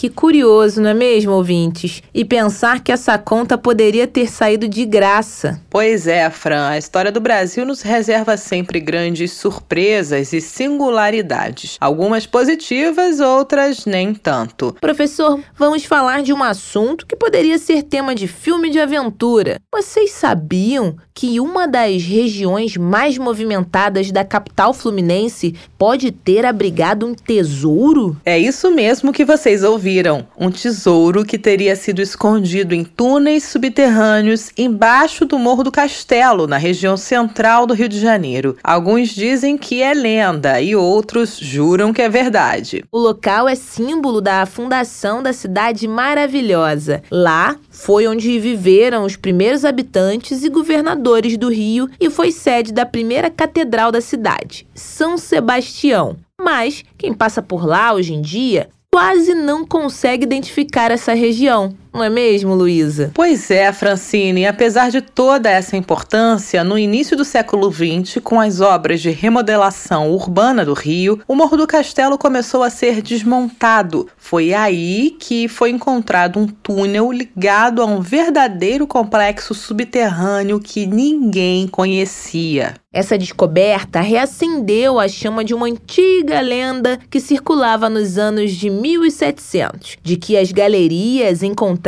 Que 0.00 0.08
curioso, 0.08 0.80
não 0.80 0.88
é 0.88 0.94
mesmo, 0.94 1.32
ouvintes? 1.32 2.02
E 2.14 2.24
pensar 2.24 2.82
que 2.82 2.90
essa 2.90 3.18
conta 3.18 3.58
poderia 3.58 4.06
ter 4.06 4.30
saído 4.30 4.66
de 4.66 4.86
graça. 4.86 5.60
Pois 5.68 6.06
é, 6.06 6.30
Fran, 6.30 6.68
a 6.68 6.78
história 6.78 7.12
do 7.12 7.20
Brasil 7.20 7.66
nos 7.66 7.82
reserva 7.82 8.34
sempre 8.38 8.80
grandes 8.80 9.32
surpresas 9.32 10.32
e 10.32 10.40
singularidades. 10.40 11.76
Algumas 11.78 12.24
positivas, 12.26 13.20
outras 13.20 13.84
nem 13.84 14.14
tanto. 14.14 14.74
Professor, 14.80 15.38
vamos 15.54 15.84
falar 15.84 16.22
de 16.22 16.32
um 16.32 16.42
assunto 16.42 17.06
que 17.06 17.14
poderia 17.14 17.58
ser 17.58 17.82
tema 17.82 18.14
de 18.14 18.26
filme 18.26 18.70
de 18.70 18.80
aventura. 18.80 19.60
Vocês 19.70 20.12
sabiam 20.12 20.96
que 21.12 21.38
uma 21.38 21.68
das 21.68 22.02
regiões 22.02 22.74
mais 22.78 23.18
movimentadas 23.18 24.10
da 24.10 24.24
capital 24.24 24.72
fluminense 24.72 25.54
pode 25.76 26.10
ter 26.10 26.46
abrigado 26.46 27.04
um 27.04 27.12
tesouro? 27.12 28.16
É 28.24 28.38
isso 28.38 28.70
mesmo 28.74 29.12
que 29.12 29.26
vocês 29.26 29.62
ouviram. 29.62 29.89
Um 30.38 30.50
tesouro 30.50 31.24
que 31.24 31.38
teria 31.38 31.74
sido 31.74 32.00
escondido 32.00 32.74
em 32.74 32.84
túneis 32.84 33.44
subterrâneos 33.44 34.50
embaixo 34.56 35.24
do 35.24 35.38
Morro 35.38 35.64
do 35.64 35.72
Castelo, 35.72 36.46
na 36.46 36.56
região 36.56 36.96
central 36.96 37.66
do 37.66 37.74
Rio 37.74 37.88
de 37.88 37.98
Janeiro. 37.98 38.56
Alguns 38.62 39.08
dizem 39.08 39.58
que 39.58 39.82
é 39.82 39.92
lenda 39.92 40.60
e 40.60 40.76
outros 40.76 41.36
juram 41.38 41.92
que 41.92 42.02
é 42.02 42.08
verdade. 42.08 42.84
O 42.92 42.98
local 42.98 43.48
é 43.48 43.54
símbolo 43.54 44.20
da 44.20 44.46
fundação 44.46 45.22
da 45.22 45.32
cidade 45.32 45.88
maravilhosa. 45.88 47.02
Lá 47.10 47.56
foi 47.70 48.06
onde 48.06 48.38
viveram 48.38 49.04
os 49.04 49.16
primeiros 49.16 49.64
habitantes 49.64 50.44
e 50.44 50.48
governadores 50.48 51.36
do 51.36 51.48
Rio 51.48 51.88
e 51.98 52.08
foi 52.08 52.30
sede 52.30 52.72
da 52.72 52.86
primeira 52.86 53.28
catedral 53.28 53.90
da 53.90 54.00
cidade, 54.00 54.66
São 54.74 55.18
Sebastião. 55.18 56.16
Mas 56.40 56.84
quem 56.96 57.12
passa 57.12 57.42
por 57.42 57.66
lá 57.66 57.92
hoje 57.92 58.14
em 58.14 58.22
dia 58.22 58.68
quase 58.92 59.34
não 59.34 59.64
consegue 59.64 60.24
identificar 60.24 60.90
essa 60.90 61.14
região. 61.14 61.76
Não 61.92 62.04
é 62.04 62.08
mesmo, 62.08 62.54
Luísa? 62.54 63.10
Pois 63.12 63.50
é, 63.50 63.72
Francine. 63.72 64.46
Apesar 64.46 64.90
de 64.90 65.00
toda 65.00 65.50
essa 65.50 65.76
importância, 65.76 66.62
no 66.62 66.78
início 66.78 67.16
do 67.16 67.24
século 67.24 67.70
XX, 67.72 68.20
com 68.22 68.40
as 68.40 68.60
obras 68.60 69.00
de 69.00 69.10
remodelação 69.10 70.10
urbana 70.10 70.64
do 70.64 70.72
Rio, 70.72 71.20
o 71.26 71.34
Morro 71.34 71.56
do 71.56 71.66
Castelo 71.66 72.16
começou 72.16 72.62
a 72.62 72.70
ser 72.70 73.02
desmontado. 73.02 74.08
Foi 74.16 74.54
aí 74.54 75.16
que 75.18 75.48
foi 75.48 75.70
encontrado 75.70 76.38
um 76.38 76.46
túnel 76.46 77.10
ligado 77.10 77.82
a 77.82 77.86
um 77.86 78.00
verdadeiro 78.00 78.86
complexo 78.86 79.52
subterrâneo 79.52 80.60
que 80.60 80.86
ninguém 80.86 81.66
conhecia. 81.66 82.74
Essa 82.92 83.16
descoberta 83.16 84.00
reacendeu 84.00 84.98
a 84.98 85.06
chama 85.06 85.44
de 85.44 85.54
uma 85.54 85.66
antiga 85.66 86.40
lenda 86.40 86.98
que 87.08 87.20
circulava 87.20 87.88
nos 87.88 88.18
anos 88.18 88.50
de 88.50 88.68
1700, 88.68 89.98
de 90.02 90.16
que 90.16 90.36
as 90.36 90.50
galerias 90.50 91.44
encontradas 91.44 91.79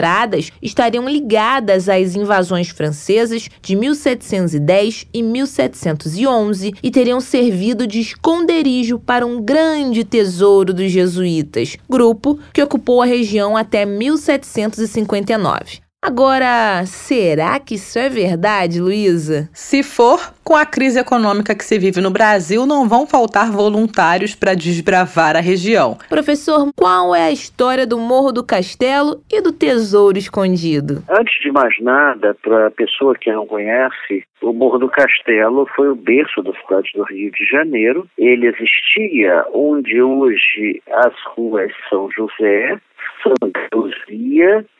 estariam 0.60 1.08
ligadas 1.08 1.88
às 1.88 2.16
invasões 2.16 2.68
francesas 2.68 3.48
de 3.60 3.76
1710 3.76 5.06
e 5.12 5.22
1711 5.22 6.74
e 6.82 6.90
teriam 6.90 7.20
servido 7.20 7.86
de 7.86 8.00
esconderijo 8.00 8.98
para 8.98 9.26
um 9.26 9.40
grande 9.40 10.04
tesouro 10.04 10.72
dos 10.72 10.90
jesuítas, 10.90 11.76
grupo 11.88 12.38
que 12.52 12.62
ocupou 12.62 13.02
a 13.02 13.06
região 13.06 13.56
até 13.56 13.84
1759. 13.84 15.91
Agora, 16.04 16.84
será 16.84 17.60
que 17.60 17.76
isso 17.76 17.96
é 17.96 18.08
verdade, 18.08 18.80
Luísa? 18.80 19.48
Se 19.52 19.84
for, 19.84 20.18
com 20.42 20.56
a 20.56 20.66
crise 20.66 20.98
econômica 20.98 21.54
que 21.54 21.64
se 21.64 21.78
vive 21.78 22.00
no 22.00 22.10
Brasil, 22.10 22.66
não 22.66 22.88
vão 22.88 23.06
faltar 23.06 23.52
voluntários 23.52 24.34
para 24.34 24.56
desbravar 24.56 25.36
a 25.36 25.40
região. 25.40 25.96
Professor, 26.08 26.72
qual 26.74 27.14
é 27.14 27.26
a 27.26 27.30
história 27.30 27.86
do 27.86 27.98
Morro 27.98 28.32
do 28.32 28.44
Castelo 28.44 29.22
e 29.30 29.40
do 29.40 29.52
Tesouro 29.52 30.18
Escondido? 30.18 31.04
Antes 31.08 31.38
de 31.40 31.52
mais 31.52 31.72
nada, 31.80 32.36
para 32.42 32.66
a 32.66 32.70
pessoa 32.72 33.14
que 33.14 33.30
não 33.30 33.46
conhece, 33.46 34.24
o 34.42 34.52
Morro 34.52 34.78
do 34.78 34.88
Castelo 34.88 35.68
foi 35.76 35.88
o 35.88 35.94
berço 35.94 36.42
da 36.42 36.52
cidade 36.52 36.90
do 36.96 37.04
Rio 37.04 37.30
de 37.30 37.44
Janeiro. 37.46 38.08
Ele 38.18 38.48
existia 38.48 39.46
onde 39.54 40.02
hoje 40.02 40.82
as 40.90 41.14
ruas 41.36 41.70
São 41.88 42.10
José, 42.10 42.76
Santa 43.22 43.62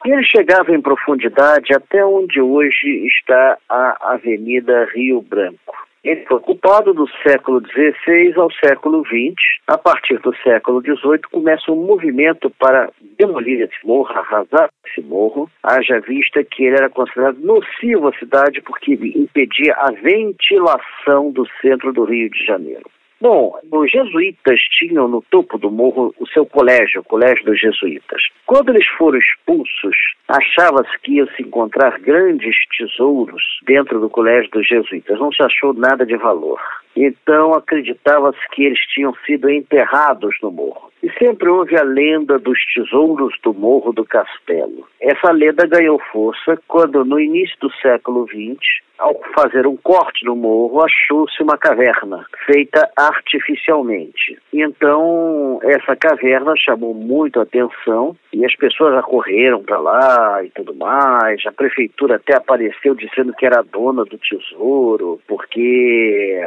ele 0.05 0.25
chegava 0.25 0.73
em 0.73 0.81
profundidade 0.81 1.73
até 1.75 2.05
onde 2.05 2.41
hoje 2.41 3.07
está 3.07 3.57
a 3.69 4.13
Avenida 4.13 4.89
Rio 4.95 5.23
Branco. 5.23 5.75
Ele 6.05 6.25
foi 6.27 6.39
ocupado 6.39 6.93
do 6.93 7.09
século 7.27 7.63
XVI 7.65 8.35
ao 8.37 8.51
século 8.53 9.05
XX. 9.07 9.37
A 9.69 9.79
partir 9.79 10.19
do 10.19 10.35
século 10.39 10.81
XVIII 10.81 11.21
começa 11.31 11.71
um 11.71 11.87
movimento 11.87 12.51
para 12.51 12.91
demolir 13.19 13.61
esse 13.63 13.87
morro, 13.87 14.11
arrasar 14.11 14.69
esse 14.85 15.01
morro, 15.01 15.49
haja 15.63 16.01
vista 16.01 16.43
que 16.43 16.65
ele 16.65 16.77
era 16.77 16.91
considerado 16.91 17.39
nocivo 17.39 18.09
à 18.09 18.19
cidade 18.19 18.61
porque 18.63 18.95
impedia 18.95 19.75
a 19.77 19.93
ventilação 19.93 21.31
do 21.31 21.47
centro 21.61 21.93
do 21.93 22.05
Rio 22.05 22.29
de 22.31 22.45
Janeiro. 22.45 22.91
Bom, 23.23 23.57
os 23.71 23.89
jesuítas 23.89 24.59
tinham 24.77 25.07
no 25.07 25.23
topo 25.23 25.57
do 25.57 25.71
morro 25.71 26.13
o 26.19 26.27
seu 26.27 26.45
colégio, 26.45 27.03
o 27.03 27.05
Colégio 27.05 27.45
dos 27.45 27.61
Jesuítas. 27.61 28.21
Quando 28.45 28.71
eles 28.71 28.85
foram 28.99 29.17
expulsos, 29.17 29.97
achava-se 30.27 30.91
que 31.05 31.13
ia 31.13 31.27
se 31.37 31.43
encontrar 31.43 32.01
grandes 32.01 32.57
tesouros 32.77 33.41
dentro 33.65 34.01
do 34.01 34.11
Colégio 34.11 34.51
dos 34.51 34.67
Jesuítas. 34.67 35.21
Não 35.21 35.31
se 35.31 35.41
achou 35.41 35.73
nada 35.73 36.05
de 36.05 36.17
valor. 36.17 36.61
Então 36.97 37.55
acreditava-se 37.55 38.41
que 38.51 38.65
eles 38.65 38.81
tinham 38.89 39.15
sido 39.25 39.49
enterrados 39.49 40.35
no 40.43 40.51
morro. 40.51 40.92
E 41.03 41.11
sempre 41.19 41.49
houve 41.49 41.77
a 41.77 41.83
lenda 41.83 42.39
dos 42.39 42.59
tesouros 42.73 43.35
do 43.43 43.53
Morro 43.53 43.93
do 43.93 44.05
Castelo. 44.05 44.87
Essa 45.01 45.33
lenda 45.33 45.67
ganhou 45.67 46.01
força 46.13 46.57
quando, 46.69 47.05
no 47.05 47.19
início 47.19 47.57
do 47.61 47.73
século 47.73 48.25
XX, 48.29 48.83
ao 49.03 49.21
fazer 49.35 49.67
um 49.67 49.77
corte 49.77 50.25
no 50.25 50.37
morro, 50.37 50.81
achou-se 50.81 51.43
uma 51.43 51.59
caverna 51.59 52.25
feita 52.47 52.89
artificialmente. 52.97 54.39
Então, 54.53 55.59
essa 55.63 55.97
caverna 55.97 56.55
chamou 56.57 56.95
muito 56.95 57.41
a 57.41 57.43
atenção 57.43 58.17
e 58.33 58.45
as 58.45 58.55
pessoas 58.55 58.95
acorreram 58.97 59.61
para 59.65 59.79
lá 59.79 60.45
e 60.45 60.51
tudo 60.51 60.73
mais. 60.75 61.45
A 61.45 61.51
prefeitura 61.51 62.17
até 62.17 62.37
apareceu 62.37 62.95
dizendo 62.95 63.35
que 63.35 63.45
era 63.45 63.63
dona 63.63 64.05
do 64.05 64.19
tesouro, 64.19 65.21
porque 65.27 66.41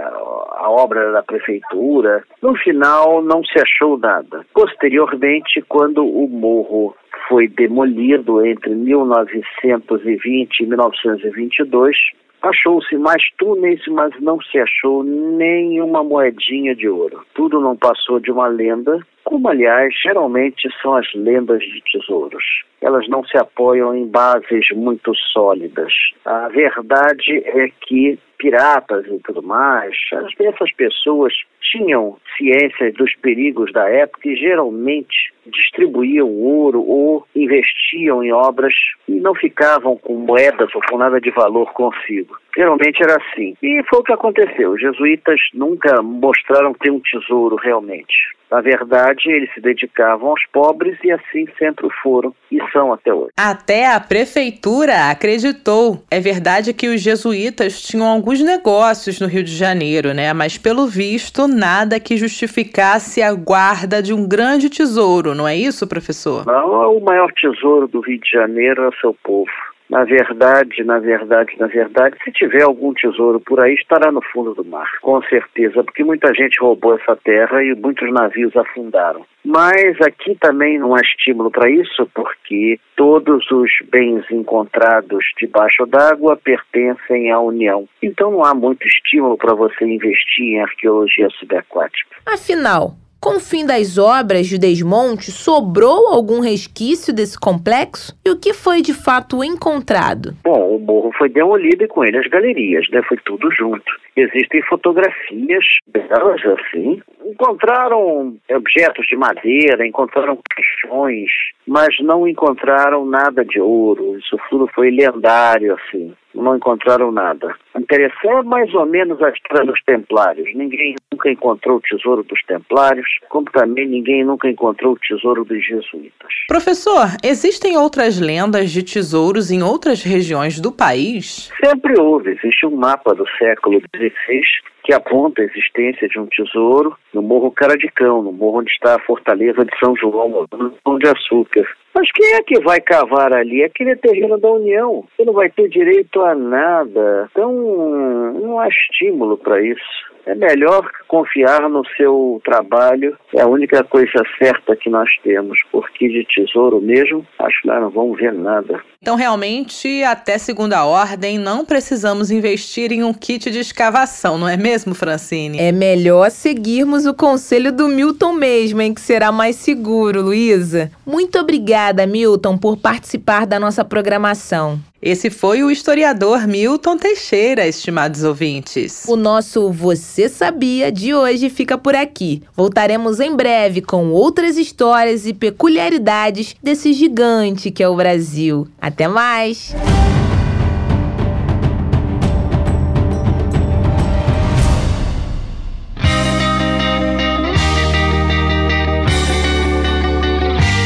a 0.56 0.70
obra 0.70 1.02
era 1.02 1.12
da 1.12 1.24
prefeitura. 1.24 2.24
No 2.42 2.56
final, 2.56 3.22
não 3.22 3.44
se 3.44 3.60
achou 3.60 3.98
nada. 3.98 4.45
Posteriormente, 4.54 5.62
quando 5.68 6.06
o 6.06 6.28
morro 6.28 6.96
foi 7.28 7.48
demolido 7.48 8.46
entre 8.46 8.74
1920 8.74 10.60
e 10.60 10.66
1922, 10.66 11.98
Achou-se 12.46 12.96
mais 12.98 13.24
túneis, 13.40 13.82
mas 13.88 14.14
não 14.22 14.40
se 14.40 14.60
achou 14.60 15.04
nenhuma 15.04 16.04
moedinha 16.04 16.76
de 16.76 16.88
ouro. 16.88 17.26
Tudo 17.34 17.60
não 17.60 17.76
passou 17.76 18.20
de 18.20 18.30
uma 18.30 18.46
lenda, 18.46 19.00
como 19.24 19.50
aliás 19.50 19.92
geralmente 20.04 20.70
são 20.80 20.94
as 20.94 21.12
lendas 21.16 21.60
de 21.62 21.82
tesouros. 21.92 22.44
Elas 22.80 23.08
não 23.08 23.24
se 23.26 23.36
apoiam 23.36 23.96
em 23.96 24.06
bases 24.06 24.68
muito 24.76 25.12
sólidas. 25.34 25.92
A 26.24 26.48
verdade 26.50 27.42
é 27.46 27.68
que 27.82 28.20
piratas 28.38 29.06
e 29.08 29.20
tudo 29.20 29.42
mais, 29.42 29.96
essas 30.12 30.72
pessoas 30.74 31.34
tinham 31.62 32.18
ciência 32.38 32.92
dos 32.94 33.14
perigos 33.16 33.72
da 33.74 33.90
época 33.90 34.30
e 34.30 34.36
geralmente 34.36 35.34
distribuíam 35.46 36.28
ouro 36.28 36.82
ou 36.82 37.26
investiam 37.36 38.24
em 38.24 38.32
obras 38.32 38.74
e 39.08 39.14
não 39.14 39.36
ficavam 39.36 39.98
com 39.98 40.16
moedas 40.16 40.74
ou 40.74 40.82
com 40.90 40.98
nada 40.98 41.20
de 41.20 41.32
valor 41.32 41.72
consigo. 41.74 42.38
Geralmente 42.56 43.02
era 43.04 43.18
assim. 43.18 43.56
E 43.62 43.84
foi 43.90 44.00
o 44.00 44.04
que 44.04 44.14
aconteceu. 44.14 44.72
Os 44.72 44.82
jesuítas 44.82 45.40
nunca 45.54 46.02
mostraram 46.02 46.74
ter 46.74 46.92
um 46.92 47.00
tesouro 47.00 47.56
realmente. 47.58 48.35
Na 48.50 48.62
verdade, 48.62 49.30
eles 49.30 49.52
se 49.54 49.62
dedicavam 49.62 50.30
aos 50.30 50.46
pobres 50.54 50.98
e 51.04 51.12
assim 51.12 51.46
sempre 51.58 51.88
foram 52.02 52.34
e 52.52 52.60
são 52.72 52.94
até 52.94 53.14
hoje. 53.14 53.32
Até 53.38 53.92
a 53.92 54.00
prefeitura 54.00 55.10
acreditou. 55.10 56.04
É 56.10 56.20
verdade 56.20 56.74
que 56.74 56.88
os 56.88 57.02
jesuítas 57.02 57.82
tinham 57.82 58.08
alguns 58.08 58.42
negócios 58.42 59.20
no 59.20 59.28
Rio 59.28 59.44
de 59.44 59.56
Janeiro, 59.56 60.14
né? 60.14 60.32
Mas 60.34 60.58
pelo 60.58 60.88
visto, 60.88 61.48
nada 61.48 62.00
que 62.00 62.18
justificasse 62.18 63.22
a 63.22 63.34
guarda 63.34 64.02
de 64.02 64.14
um 64.14 64.28
grande 64.28 64.70
tesouro, 64.70 65.34
não 65.34 65.48
é 65.48 65.56
isso, 65.56 65.88
professor? 65.88 66.46
Não, 66.46 66.96
o 66.96 67.04
maior 67.04 67.32
tesouro 67.34 67.88
do 67.88 68.00
Rio 68.00 68.20
de 68.20 68.30
Janeiro 68.30 68.84
é 68.84 68.88
o 68.90 68.96
seu 69.02 69.16
povo. 69.24 69.52
Na 69.90 70.04
verdade, 70.04 70.84
na 70.84 71.00
verdade, 71.00 71.56
na 71.60 71.68
verdade, 71.68 72.18
se 72.24 72.32
tiver 72.32 72.64
algum 72.64 72.94
tesouro 72.94 73.40
por 73.40 73.60
aí, 73.60 73.76
estará 73.76 74.12
no 74.12 74.22
fundo 74.22 74.54
do 74.54 74.66
mar, 74.66 74.90
com 75.02 75.22
certeza, 75.24 75.84
porque 75.84 76.04
muita 76.04 76.34
gente 76.34 76.60
roubou 76.60 76.96
essa 76.96 77.16
terra 77.16 77.64
e 77.64 77.76
muitos 77.76 78.12
navios 78.12 78.56
afundaram. 78.56 79.26
Mas 79.44 80.02
aqui 80.02 80.36
também 80.42 80.80
não 80.80 80.96
há 80.96 81.02
estímulo 81.02 81.52
para 81.52 81.70
isso, 81.70 82.10
porque 82.16 82.80
todos 82.96 83.50
os 83.52 83.70
bens 83.92 84.26
encontrados 84.32 85.24
debaixo 85.38 85.86
d'água 85.86 86.36
pertencem 86.36 87.32
à 87.32 87.40
União. 87.40 87.88
Então 88.02 88.32
não 88.32 88.44
há 88.44 88.56
muito 88.56 88.88
estímulo 88.88 89.38
para 89.38 89.54
você 89.54 89.86
investir 89.86 90.56
em 90.56 90.62
arqueologia 90.62 91.30
subaquática. 91.40 92.16
Afinal, 92.26 92.96
com 93.26 93.38
o 93.38 93.40
fim 93.40 93.66
das 93.66 93.98
obras 93.98 94.46
de 94.46 94.60
desmonte, 94.60 95.32
sobrou 95.32 96.10
algum 96.10 96.42
resquício 96.42 97.12
desse 97.12 97.40
complexo? 97.40 98.16
E 98.24 98.30
o 98.30 98.40
que 98.40 98.54
foi 98.54 98.84
de 98.84 98.94
fato 98.94 99.44
encontrado? 99.44 100.36
Bom, 100.44 100.76
o 100.76 100.80
morro 100.80 101.12
foi 101.18 101.28
demolido 101.28 101.84
e 101.84 101.88
com 101.88 102.06
ele 102.06 102.20
as 102.20 102.28
galerias, 102.28 102.86
né? 102.92 103.02
Foi 103.10 103.18
tudo 103.26 103.50
junto. 103.52 103.84
Existem 104.16 104.62
fotografias 104.70 105.66
belas 105.88 106.40
assim. 106.46 107.02
Encontraram 107.26 108.38
objetos 108.50 109.08
de 109.08 109.16
madeira, 109.16 109.86
encontraram 109.86 110.38
caixões, 110.50 111.30
mas 111.68 111.96
não 112.02 112.28
encontraram 112.28 113.06
nada 113.06 113.44
de 113.44 113.60
ouro. 113.60 114.18
Isso 114.18 114.38
tudo 114.50 114.68
foi 114.74 114.92
lendário 114.92 115.74
assim 115.74 116.14
não 116.36 116.58
encontraram 116.58 117.12
nada. 117.12 117.56
Interessante 117.76 118.28
é 118.28 118.44
mais 118.44 118.74
ou 118.74 118.86
menos 118.86 119.22
a 119.22 119.30
história 119.30 119.66
dos 119.66 119.82
templários. 119.84 120.48
Ninguém 120.56 120.96
nunca 121.12 121.30
encontrou 121.30 121.78
o 121.78 121.82
tesouro 121.82 122.24
dos 122.24 122.42
templários, 122.44 123.08
como 123.30 123.46
também 123.52 123.88
ninguém 123.88 124.24
nunca 124.24 124.50
encontrou 124.50 124.94
o 124.94 125.00
tesouro 125.00 125.46
dos 125.46 125.66
jesuítas. 125.66 126.30
Professor, 126.48 127.08
existem 127.24 127.78
outras 127.78 128.20
lendas 128.20 128.72
de 128.72 128.84
tesouros 128.84 129.52
em 129.52 129.64
outras 129.64 130.04
regiões 130.04 130.60
do 130.60 130.72
país? 130.72 131.52
Sempre 131.64 132.00
houve. 132.00 132.32
Existe 132.32 132.66
um 132.66 132.76
mapa 132.76 133.14
do 133.14 133.26
século 133.38 133.80
XVI 133.96 134.42
que 134.86 134.94
aponta 134.94 135.42
a 135.42 135.46
existência 135.46 136.08
de 136.08 136.20
um 136.20 136.28
tesouro 136.28 136.96
no 137.12 137.22
Morro 137.22 137.52
Caradicão, 137.52 138.22
no 138.22 138.32
morro 138.32 138.60
onde 138.60 138.72
está 138.72 138.96
a 138.96 139.00
fortaleza 139.00 139.66
de 139.66 139.80
São 139.80 139.96
João, 139.96 140.48
no 140.52 140.72
Pão 140.84 141.00
de 141.00 141.08
Açúcar. 141.08 141.68
Mas 141.94 142.12
quem 142.12 142.36
é 142.36 142.44
que 142.44 142.60
vai 142.62 142.80
cavar 142.80 143.34
ali? 143.34 143.64
Aquele 143.64 143.96
terreno 143.96 144.38
da 144.38 144.52
União. 144.52 145.04
Você 145.16 145.26
não 145.26 145.34
vai 145.34 145.50
ter 145.50 145.68
direito 145.70 146.22
a 146.22 146.36
nada. 146.36 147.28
Então, 147.32 147.52
não 147.52 148.60
há 148.60 148.68
estímulo 148.68 149.38
para 149.38 149.62
isso 149.62 150.15
é 150.26 150.36
melhor 150.36 150.90
confiar 151.08 151.70
no 151.70 151.84
seu 151.96 152.42
trabalho. 152.44 153.18
É 153.34 153.42
a 153.42 153.48
única 153.48 153.84
coisa 153.84 154.24
certa 154.42 154.76
que 154.76 154.90
nós 154.90 155.10
temos, 155.24 155.58
porque 155.72 156.08
de 156.08 156.26
tesouro 156.26 156.82
mesmo, 156.82 157.26
acho 157.40 157.62
que 157.62 157.68
nós 157.68 157.82
não 157.82 157.90
vamos 157.90 158.20
ver 158.20 158.34
nada. 158.34 158.84
Então, 159.02 159.16
realmente, 159.16 160.04
até 160.04 160.38
segunda 160.38 160.84
ordem, 160.84 161.38
não 161.38 161.64
precisamos 161.64 162.32
investir 162.32 162.92
em 162.92 163.04
um 163.04 163.14
kit 163.14 163.52
de 163.52 163.60
escavação, 163.60 164.38
não 164.38 164.50
é 164.50 164.58
mesmo, 164.58 164.96
Francine? 164.96 165.60
É 165.60 165.72
melhor 165.72 166.32
seguirmos 166.32 167.06
o 167.06 167.14
conselho 167.14 167.72
do 167.72 167.88
Milton 167.88 168.34
mesmo, 168.34 168.82
em 168.82 168.94
que 168.94 169.02
será 169.02 169.32
mais 169.32 169.58
seguro, 169.58 170.24
Luísa. 170.24 170.92
Muito 171.06 171.38
obrigada, 171.38 172.08
Milton, 172.08 172.58
por 172.58 172.78
participar 172.78 173.46
da 173.46 173.60
nossa 173.60 173.86
programação. 173.86 174.80
Esse 175.06 175.30
foi 175.30 175.62
o 175.62 175.70
historiador 175.70 176.48
Milton 176.48 176.98
Teixeira, 176.98 177.68
estimados 177.68 178.24
ouvintes. 178.24 179.04
O 179.08 179.16
nosso 179.16 179.72
Você 179.72 180.28
Sabia 180.28 180.92
de 180.92 181.14
hoje 181.14 181.48
fica 181.48 181.78
por 181.78 181.96
aqui. 181.96 182.42
Voltaremos 182.56 183.20
em 183.20 183.36
breve 183.36 183.82
com 183.82 184.10
outras 184.10 184.58
histórias 184.58 185.28
e 185.28 185.34
peculiaridades 185.34 186.56
desse 186.62 186.92
gigante 186.92 187.70
que 187.70 187.84
é 187.84 187.88
o 187.88 187.96
Brasil. 187.96 188.68
Até 188.82 189.08
mais! 189.08 189.76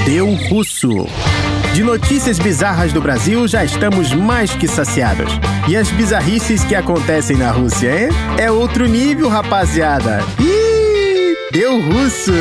Deu 0.05 0.27
Russo. 0.49 1.07
De 1.79 1.85
notícias 1.85 2.37
bizarras 2.37 2.91
do 2.91 2.99
Brasil 2.99 3.47
já 3.47 3.63
estamos 3.63 4.11
mais 4.13 4.53
que 4.53 4.67
saciados. 4.67 5.31
E 5.65 5.77
as 5.77 5.89
bizarrices 5.89 6.61
que 6.61 6.75
acontecem 6.75 7.37
na 7.37 7.51
Rússia, 7.51 8.01
hein? 8.03 8.09
É 8.37 8.51
outro 8.51 8.85
nível, 8.85 9.29
rapaziada. 9.29 10.19
Ih, 10.41 11.37
deu 11.53 11.81
russo! 11.81 12.33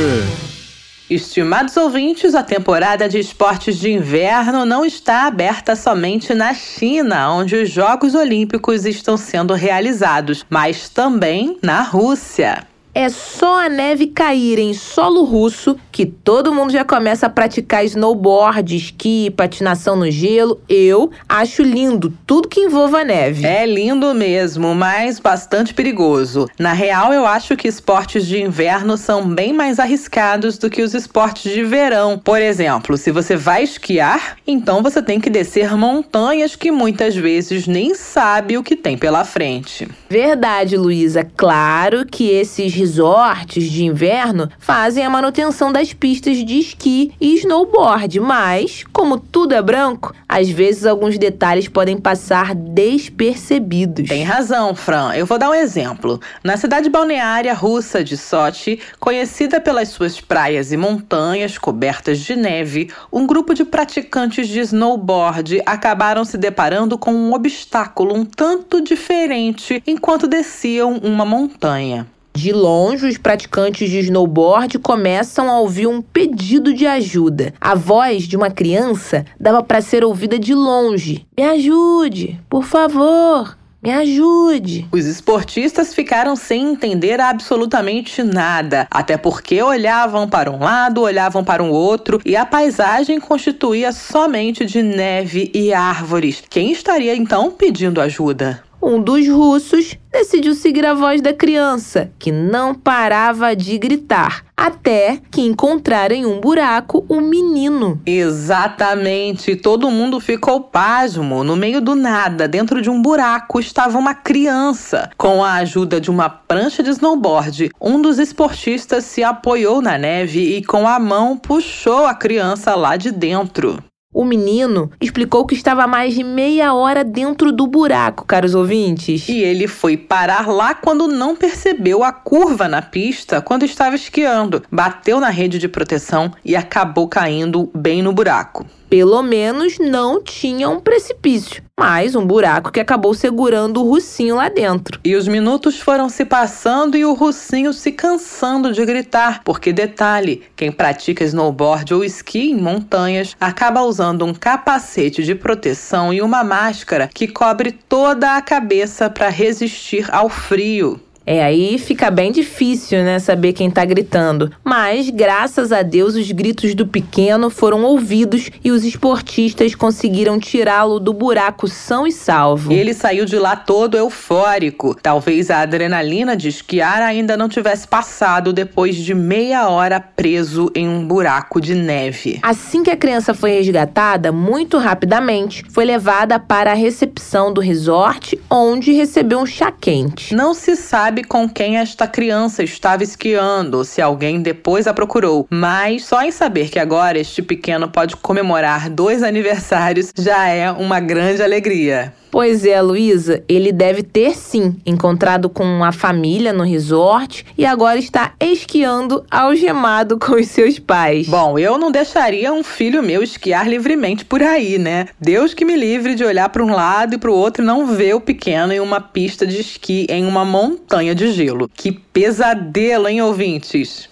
Estimados 1.08 1.76
ouvintes, 1.76 2.34
a 2.34 2.42
temporada 2.42 3.08
de 3.08 3.20
esportes 3.20 3.78
de 3.78 3.92
inverno 3.92 4.64
não 4.64 4.84
está 4.84 5.28
aberta 5.28 5.76
somente 5.76 6.34
na 6.34 6.52
China, 6.52 7.32
onde 7.32 7.54
os 7.54 7.70
Jogos 7.70 8.16
Olímpicos 8.16 8.84
estão 8.84 9.16
sendo 9.16 9.54
realizados, 9.54 10.44
mas 10.50 10.88
também 10.88 11.56
na 11.62 11.82
Rússia. 11.82 12.66
É 12.98 13.08
só 13.08 13.64
a 13.64 13.68
neve 13.68 14.08
cair 14.08 14.58
em 14.58 14.74
solo 14.74 15.22
russo 15.22 15.76
que 15.92 16.04
todo 16.04 16.52
mundo 16.52 16.72
já 16.72 16.84
começa 16.84 17.26
a 17.26 17.30
praticar 17.30 17.84
snowboard, 17.84 18.74
esqui, 18.74 19.30
patinação 19.30 19.94
no 19.94 20.10
gelo. 20.10 20.60
Eu 20.68 21.08
acho 21.28 21.62
lindo 21.62 22.12
tudo 22.26 22.48
que 22.48 22.58
envolva 22.58 23.04
neve. 23.04 23.46
É 23.46 23.64
lindo 23.64 24.12
mesmo, 24.14 24.74
mas 24.74 25.20
bastante 25.20 25.72
perigoso. 25.72 26.48
Na 26.58 26.72
real, 26.72 27.12
eu 27.12 27.24
acho 27.24 27.56
que 27.56 27.68
esportes 27.68 28.26
de 28.26 28.42
inverno 28.42 28.96
são 28.96 29.28
bem 29.28 29.52
mais 29.52 29.78
arriscados 29.78 30.58
do 30.58 30.68
que 30.68 30.82
os 30.82 30.92
esportes 30.92 31.52
de 31.52 31.62
verão. 31.62 32.18
Por 32.18 32.42
exemplo, 32.42 32.96
se 32.96 33.12
você 33.12 33.36
vai 33.36 33.62
esquiar, 33.62 34.38
então 34.44 34.82
você 34.82 35.00
tem 35.00 35.20
que 35.20 35.30
descer 35.30 35.76
montanhas 35.76 36.56
que 36.56 36.72
muitas 36.72 37.14
vezes 37.14 37.68
nem 37.68 37.94
sabe 37.94 38.58
o 38.58 38.62
que 38.64 38.74
tem 38.74 38.98
pela 38.98 39.24
frente. 39.24 39.86
Verdade, 40.10 40.76
Luísa. 40.76 41.24
Claro 41.36 42.04
que 42.04 42.28
esses 42.30 42.87
resorts 42.88 43.70
de 43.70 43.84
inverno 43.84 44.50
fazem 44.58 45.04
a 45.04 45.10
manutenção 45.10 45.70
das 45.70 45.92
pistas 45.92 46.38
de 46.38 46.58
esqui 46.58 47.12
e 47.20 47.34
snowboard, 47.36 48.18
mas, 48.18 48.82
como 48.92 49.18
tudo 49.18 49.54
é 49.54 49.60
branco, 49.60 50.14
às 50.26 50.48
vezes 50.48 50.86
alguns 50.86 51.18
detalhes 51.18 51.68
podem 51.68 51.98
passar 51.98 52.54
despercebidos. 52.54 54.08
Tem 54.08 54.24
razão, 54.24 54.74
Fran. 54.74 55.12
Eu 55.14 55.26
vou 55.26 55.38
dar 55.38 55.50
um 55.50 55.54
exemplo. 55.54 56.18
Na 56.42 56.56
cidade 56.56 56.88
balneária 56.88 57.52
russa 57.52 58.02
de 58.02 58.16
Sochi, 58.16 58.80
conhecida 58.98 59.60
pelas 59.60 59.88
suas 59.88 60.18
praias 60.18 60.72
e 60.72 60.76
montanhas 60.76 61.58
cobertas 61.58 62.18
de 62.20 62.34
neve, 62.34 62.90
um 63.12 63.26
grupo 63.26 63.52
de 63.52 63.64
praticantes 63.64 64.48
de 64.48 64.60
snowboard 64.60 65.60
acabaram 65.66 66.24
se 66.24 66.38
deparando 66.38 66.96
com 66.96 67.12
um 67.12 67.34
obstáculo 67.34 68.14
um 68.14 68.24
tanto 68.24 68.80
diferente 68.80 69.82
enquanto 69.86 70.26
desciam 70.26 70.96
uma 70.96 71.24
montanha. 71.26 72.06
De 72.38 72.52
longe, 72.52 73.04
os 73.04 73.18
praticantes 73.18 73.90
de 73.90 73.98
snowboard 73.98 74.78
começam 74.78 75.50
a 75.50 75.58
ouvir 75.58 75.88
um 75.88 76.00
pedido 76.00 76.72
de 76.72 76.86
ajuda. 76.86 77.52
A 77.60 77.74
voz 77.74 78.28
de 78.28 78.36
uma 78.36 78.48
criança 78.48 79.26
dava 79.40 79.60
para 79.60 79.80
ser 79.80 80.04
ouvida 80.04 80.38
de 80.38 80.54
longe. 80.54 81.26
Me 81.36 81.42
ajude, 81.42 82.40
por 82.48 82.62
favor. 82.62 83.58
Me 83.82 83.90
ajude! 83.90 84.86
Os 84.92 85.04
esportistas 85.04 85.92
ficaram 85.92 86.36
sem 86.36 86.70
entender 86.70 87.20
absolutamente 87.20 88.22
nada, 88.22 88.86
até 88.88 89.16
porque 89.16 89.60
olhavam 89.60 90.28
para 90.28 90.48
um 90.48 90.60
lado, 90.60 91.02
olhavam 91.02 91.42
para 91.42 91.60
o 91.60 91.70
outro 91.70 92.20
e 92.24 92.36
a 92.36 92.46
paisagem 92.46 93.18
constituía 93.18 93.90
somente 93.90 94.64
de 94.64 94.80
neve 94.80 95.50
e 95.52 95.72
árvores. 95.72 96.44
Quem 96.48 96.70
estaria 96.70 97.16
então 97.16 97.50
pedindo 97.50 98.00
ajuda? 98.00 98.62
Um 98.82 99.00
dos 99.00 99.28
russos 99.28 99.96
decidiu 100.10 100.54
seguir 100.54 100.86
a 100.86 100.94
voz 100.94 101.20
da 101.20 101.32
criança, 101.32 102.10
que 102.18 102.32
não 102.32 102.74
parava 102.74 103.54
de 103.54 103.76
gritar, 103.78 104.44
até 104.56 105.20
que 105.30 105.42
encontraram 105.42 106.16
em 106.16 106.26
um 106.26 106.40
buraco 106.40 107.04
um 107.08 107.20
menino. 107.20 108.00
Exatamente, 108.06 109.54
todo 109.56 109.90
mundo 109.90 110.18
ficou 110.18 110.60
pasmo. 110.60 111.44
No 111.44 111.56
meio 111.56 111.80
do 111.80 111.94
nada, 111.94 112.48
dentro 112.48 112.80
de 112.80 112.90
um 112.90 113.00
buraco, 113.00 113.60
estava 113.60 113.98
uma 113.98 114.14
criança. 114.14 115.10
Com 115.16 115.44
a 115.44 115.54
ajuda 115.54 116.00
de 116.00 116.10
uma 116.10 116.28
prancha 116.28 116.82
de 116.82 116.90
snowboard, 116.90 117.70
um 117.80 118.00
dos 118.00 118.18
esportistas 118.18 119.04
se 119.04 119.22
apoiou 119.22 119.82
na 119.82 119.98
neve 119.98 120.56
e 120.56 120.64
com 120.64 120.88
a 120.88 120.98
mão 120.98 121.36
puxou 121.36 122.06
a 122.06 122.14
criança 122.14 122.74
lá 122.74 122.96
de 122.96 123.10
dentro. 123.10 123.78
O 124.18 124.24
menino 124.24 124.90
explicou 125.00 125.46
que 125.46 125.54
estava 125.54 125.86
mais 125.86 126.12
de 126.12 126.24
meia 126.24 126.74
hora 126.74 127.04
dentro 127.04 127.52
do 127.52 127.68
buraco, 127.68 128.26
caros 128.26 128.52
ouvintes. 128.52 129.28
E 129.28 129.44
ele 129.44 129.68
foi 129.68 129.96
parar 129.96 130.48
lá 130.48 130.74
quando 130.74 131.06
não 131.06 131.36
percebeu 131.36 132.02
a 132.02 132.10
curva 132.10 132.66
na 132.66 132.82
pista 132.82 133.40
quando 133.40 133.64
estava 133.64 133.94
esquiando. 133.94 134.64
Bateu 134.72 135.20
na 135.20 135.30
rede 135.30 135.56
de 135.60 135.68
proteção 135.68 136.32
e 136.44 136.56
acabou 136.56 137.06
caindo 137.06 137.70
bem 137.72 138.02
no 138.02 138.12
buraco. 138.12 138.66
Pelo 138.90 139.22
menos 139.22 139.78
não 139.78 140.20
tinha 140.20 140.68
um 140.68 140.80
precipício, 140.80 141.62
mas 141.78 142.16
um 142.16 142.26
buraco 142.26 142.72
que 142.72 142.80
acabou 142.80 143.14
segurando 143.14 143.80
o 143.80 143.88
Russinho 143.88 144.34
lá 144.34 144.48
dentro. 144.48 144.98
E 145.04 145.14
os 145.14 145.28
minutos 145.28 145.78
foram 145.78 146.08
se 146.08 146.24
passando 146.24 146.96
e 146.96 147.04
o 147.04 147.14
Russinho 147.14 147.72
se 147.72 147.92
cansando 147.92 148.72
de 148.72 148.84
gritar, 148.84 149.42
porque 149.44 149.72
detalhe, 149.72 150.42
quem 150.56 150.72
pratica 150.72 151.22
snowboard 151.22 151.94
ou 151.94 152.04
esqui 152.04 152.50
em 152.50 152.60
montanhas 152.60 153.36
acaba 153.40 153.82
usando 153.82 154.24
um 154.24 154.34
capacete 154.34 155.22
de 155.22 155.36
proteção 155.36 156.12
e 156.12 156.20
uma 156.20 156.42
máscara 156.42 157.08
que 157.14 157.28
cobre 157.28 157.70
toda 157.70 158.36
a 158.36 158.42
cabeça 158.42 159.08
para 159.08 159.28
resistir 159.28 160.08
ao 160.12 160.28
frio. 160.28 161.00
É, 161.30 161.44
aí 161.44 161.76
fica 161.76 162.10
bem 162.10 162.32
difícil, 162.32 163.04
né, 163.04 163.18
saber 163.18 163.52
quem 163.52 163.70
tá 163.70 163.84
gritando. 163.84 164.50
Mas, 164.64 165.10
graças 165.10 165.72
a 165.72 165.82
Deus, 165.82 166.14
os 166.14 166.32
gritos 166.32 166.74
do 166.74 166.86
pequeno 166.86 167.50
foram 167.50 167.84
ouvidos 167.84 168.50
e 168.64 168.70
os 168.70 168.82
esportistas 168.82 169.74
conseguiram 169.74 170.40
tirá-lo 170.40 170.98
do 170.98 171.12
buraco 171.12 171.68
são 171.68 172.06
e 172.06 172.12
salvo. 172.12 172.72
Ele 172.72 172.94
saiu 172.94 173.26
de 173.26 173.36
lá 173.38 173.54
todo 173.54 173.94
eufórico. 173.98 174.94
Talvez 174.94 175.50
a 175.50 175.60
adrenalina 175.60 176.34
de 176.34 176.48
esquiar 176.48 177.02
ainda 177.02 177.36
não 177.36 177.46
tivesse 177.46 177.86
passado 177.86 178.50
depois 178.50 178.96
de 178.96 179.14
meia 179.14 179.68
hora 179.68 180.00
preso 180.00 180.72
em 180.74 180.88
um 180.88 181.06
buraco 181.06 181.60
de 181.60 181.74
neve. 181.74 182.38
Assim 182.42 182.82
que 182.82 182.90
a 182.90 182.96
criança 182.96 183.34
foi 183.34 183.50
resgatada, 183.50 184.32
muito 184.32 184.78
rapidamente 184.78 185.62
foi 185.68 185.84
levada 185.84 186.38
para 186.38 186.70
a 186.70 186.74
recepção 186.74 187.52
do 187.52 187.60
resort, 187.60 188.40
onde 188.48 188.92
recebeu 188.92 189.40
um 189.40 189.44
chá 189.46 189.70
quente. 189.70 190.34
Não 190.34 190.54
se 190.54 190.74
sabe 190.74 191.17
sabe 191.18 191.24
com 191.24 191.48
quem 191.48 191.78
esta 191.78 192.06
criança 192.06 192.62
estava 192.62 193.02
esquiando, 193.02 193.84
se 193.84 194.00
alguém 194.00 194.40
depois 194.40 194.86
a 194.86 194.94
procurou, 194.94 195.46
mas 195.50 196.04
só 196.04 196.22
em 196.22 196.30
saber 196.30 196.68
que 196.68 196.78
agora 196.78 197.18
este 197.18 197.42
pequeno 197.42 197.88
pode 197.88 198.14
comemorar 198.16 198.88
dois 198.88 199.22
aniversários 199.22 200.12
já 200.16 200.46
é 200.48 200.70
uma 200.70 201.00
grande 201.00 201.42
alegria. 201.42 202.12
Pois 202.30 202.64
é, 202.64 202.80
Luísa, 202.80 203.42
ele 203.48 203.72
deve 203.72 204.02
ter 204.02 204.36
sim 204.36 204.76
encontrado 204.84 205.48
com 205.48 205.82
a 205.82 205.92
família 205.92 206.52
no 206.52 206.62
resort 206.62 207.44
e 207.56 207.64
agora 207.64 207.98
está 207.98 208.32
esquiando 208.38 209.24
algemado 209.30 210.18
com 210.18 210.34
os 210.34 210.48
seus 210.48 210.78
pais. 210.78 211.26
Bom, 211.26 211.58
eu 211.58 211.78
não 211.78 211.90
deixaria 211.90 212.52
um 212.52 212.62
filho 212.62 213.02
meu 213.02 213.22
esquiar 213.22 213.68
livremente 213.68 214.24
por 214.24 214.42
aí, 214.42 214.78
né? 214.78 215.06
Deus 215.20 215.54
que 215.54 215.64
me 215.64 215.76
livre 215.76 216.14
de 216.14 216.24
olhar 216.24 216.48
para 216.50 216.64
um 216.64 216.72
lado 216.72 217.14
e 217.14 217.18
para 217.18 217.30
o 217.30 217.34
outro 217.34 217.62
e 217.62 217.66
não 217.66 217.86
ver 217.86 218.14
o 218.14 218.20
pequeno 218.20 218.72
em 218.72 218.80
uma 218.80 219.00
pista 219.00 219.46
de 219.46 219.60
esqui 219.60 220.06
em 220.10 220.26
uma 220.26 220.44
montanha 220.44 221.14
de 221.14 221.32
gelo. 221.32 221.68
Que 221.72 221.92
pesadelo, 221.92 223.08
hein, 223.08 223.22
ouvintes? 223.22 224.08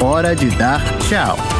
Hora 0.00 0.34
de 0.34 0.48
dar 0.56 0.82
tchau. 0.98 1.59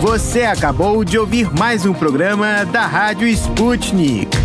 Você 0.00 0.42
acabou 0.42 1.04
de 1.04 1.16
ouvir 1.16 1.48
mais 1.56 1.86
um 1.86 1.94
programa 1.94 2.64
da 2.64 2.84
Rádio 2.86 3.28
Sputnik. 3.28 4.41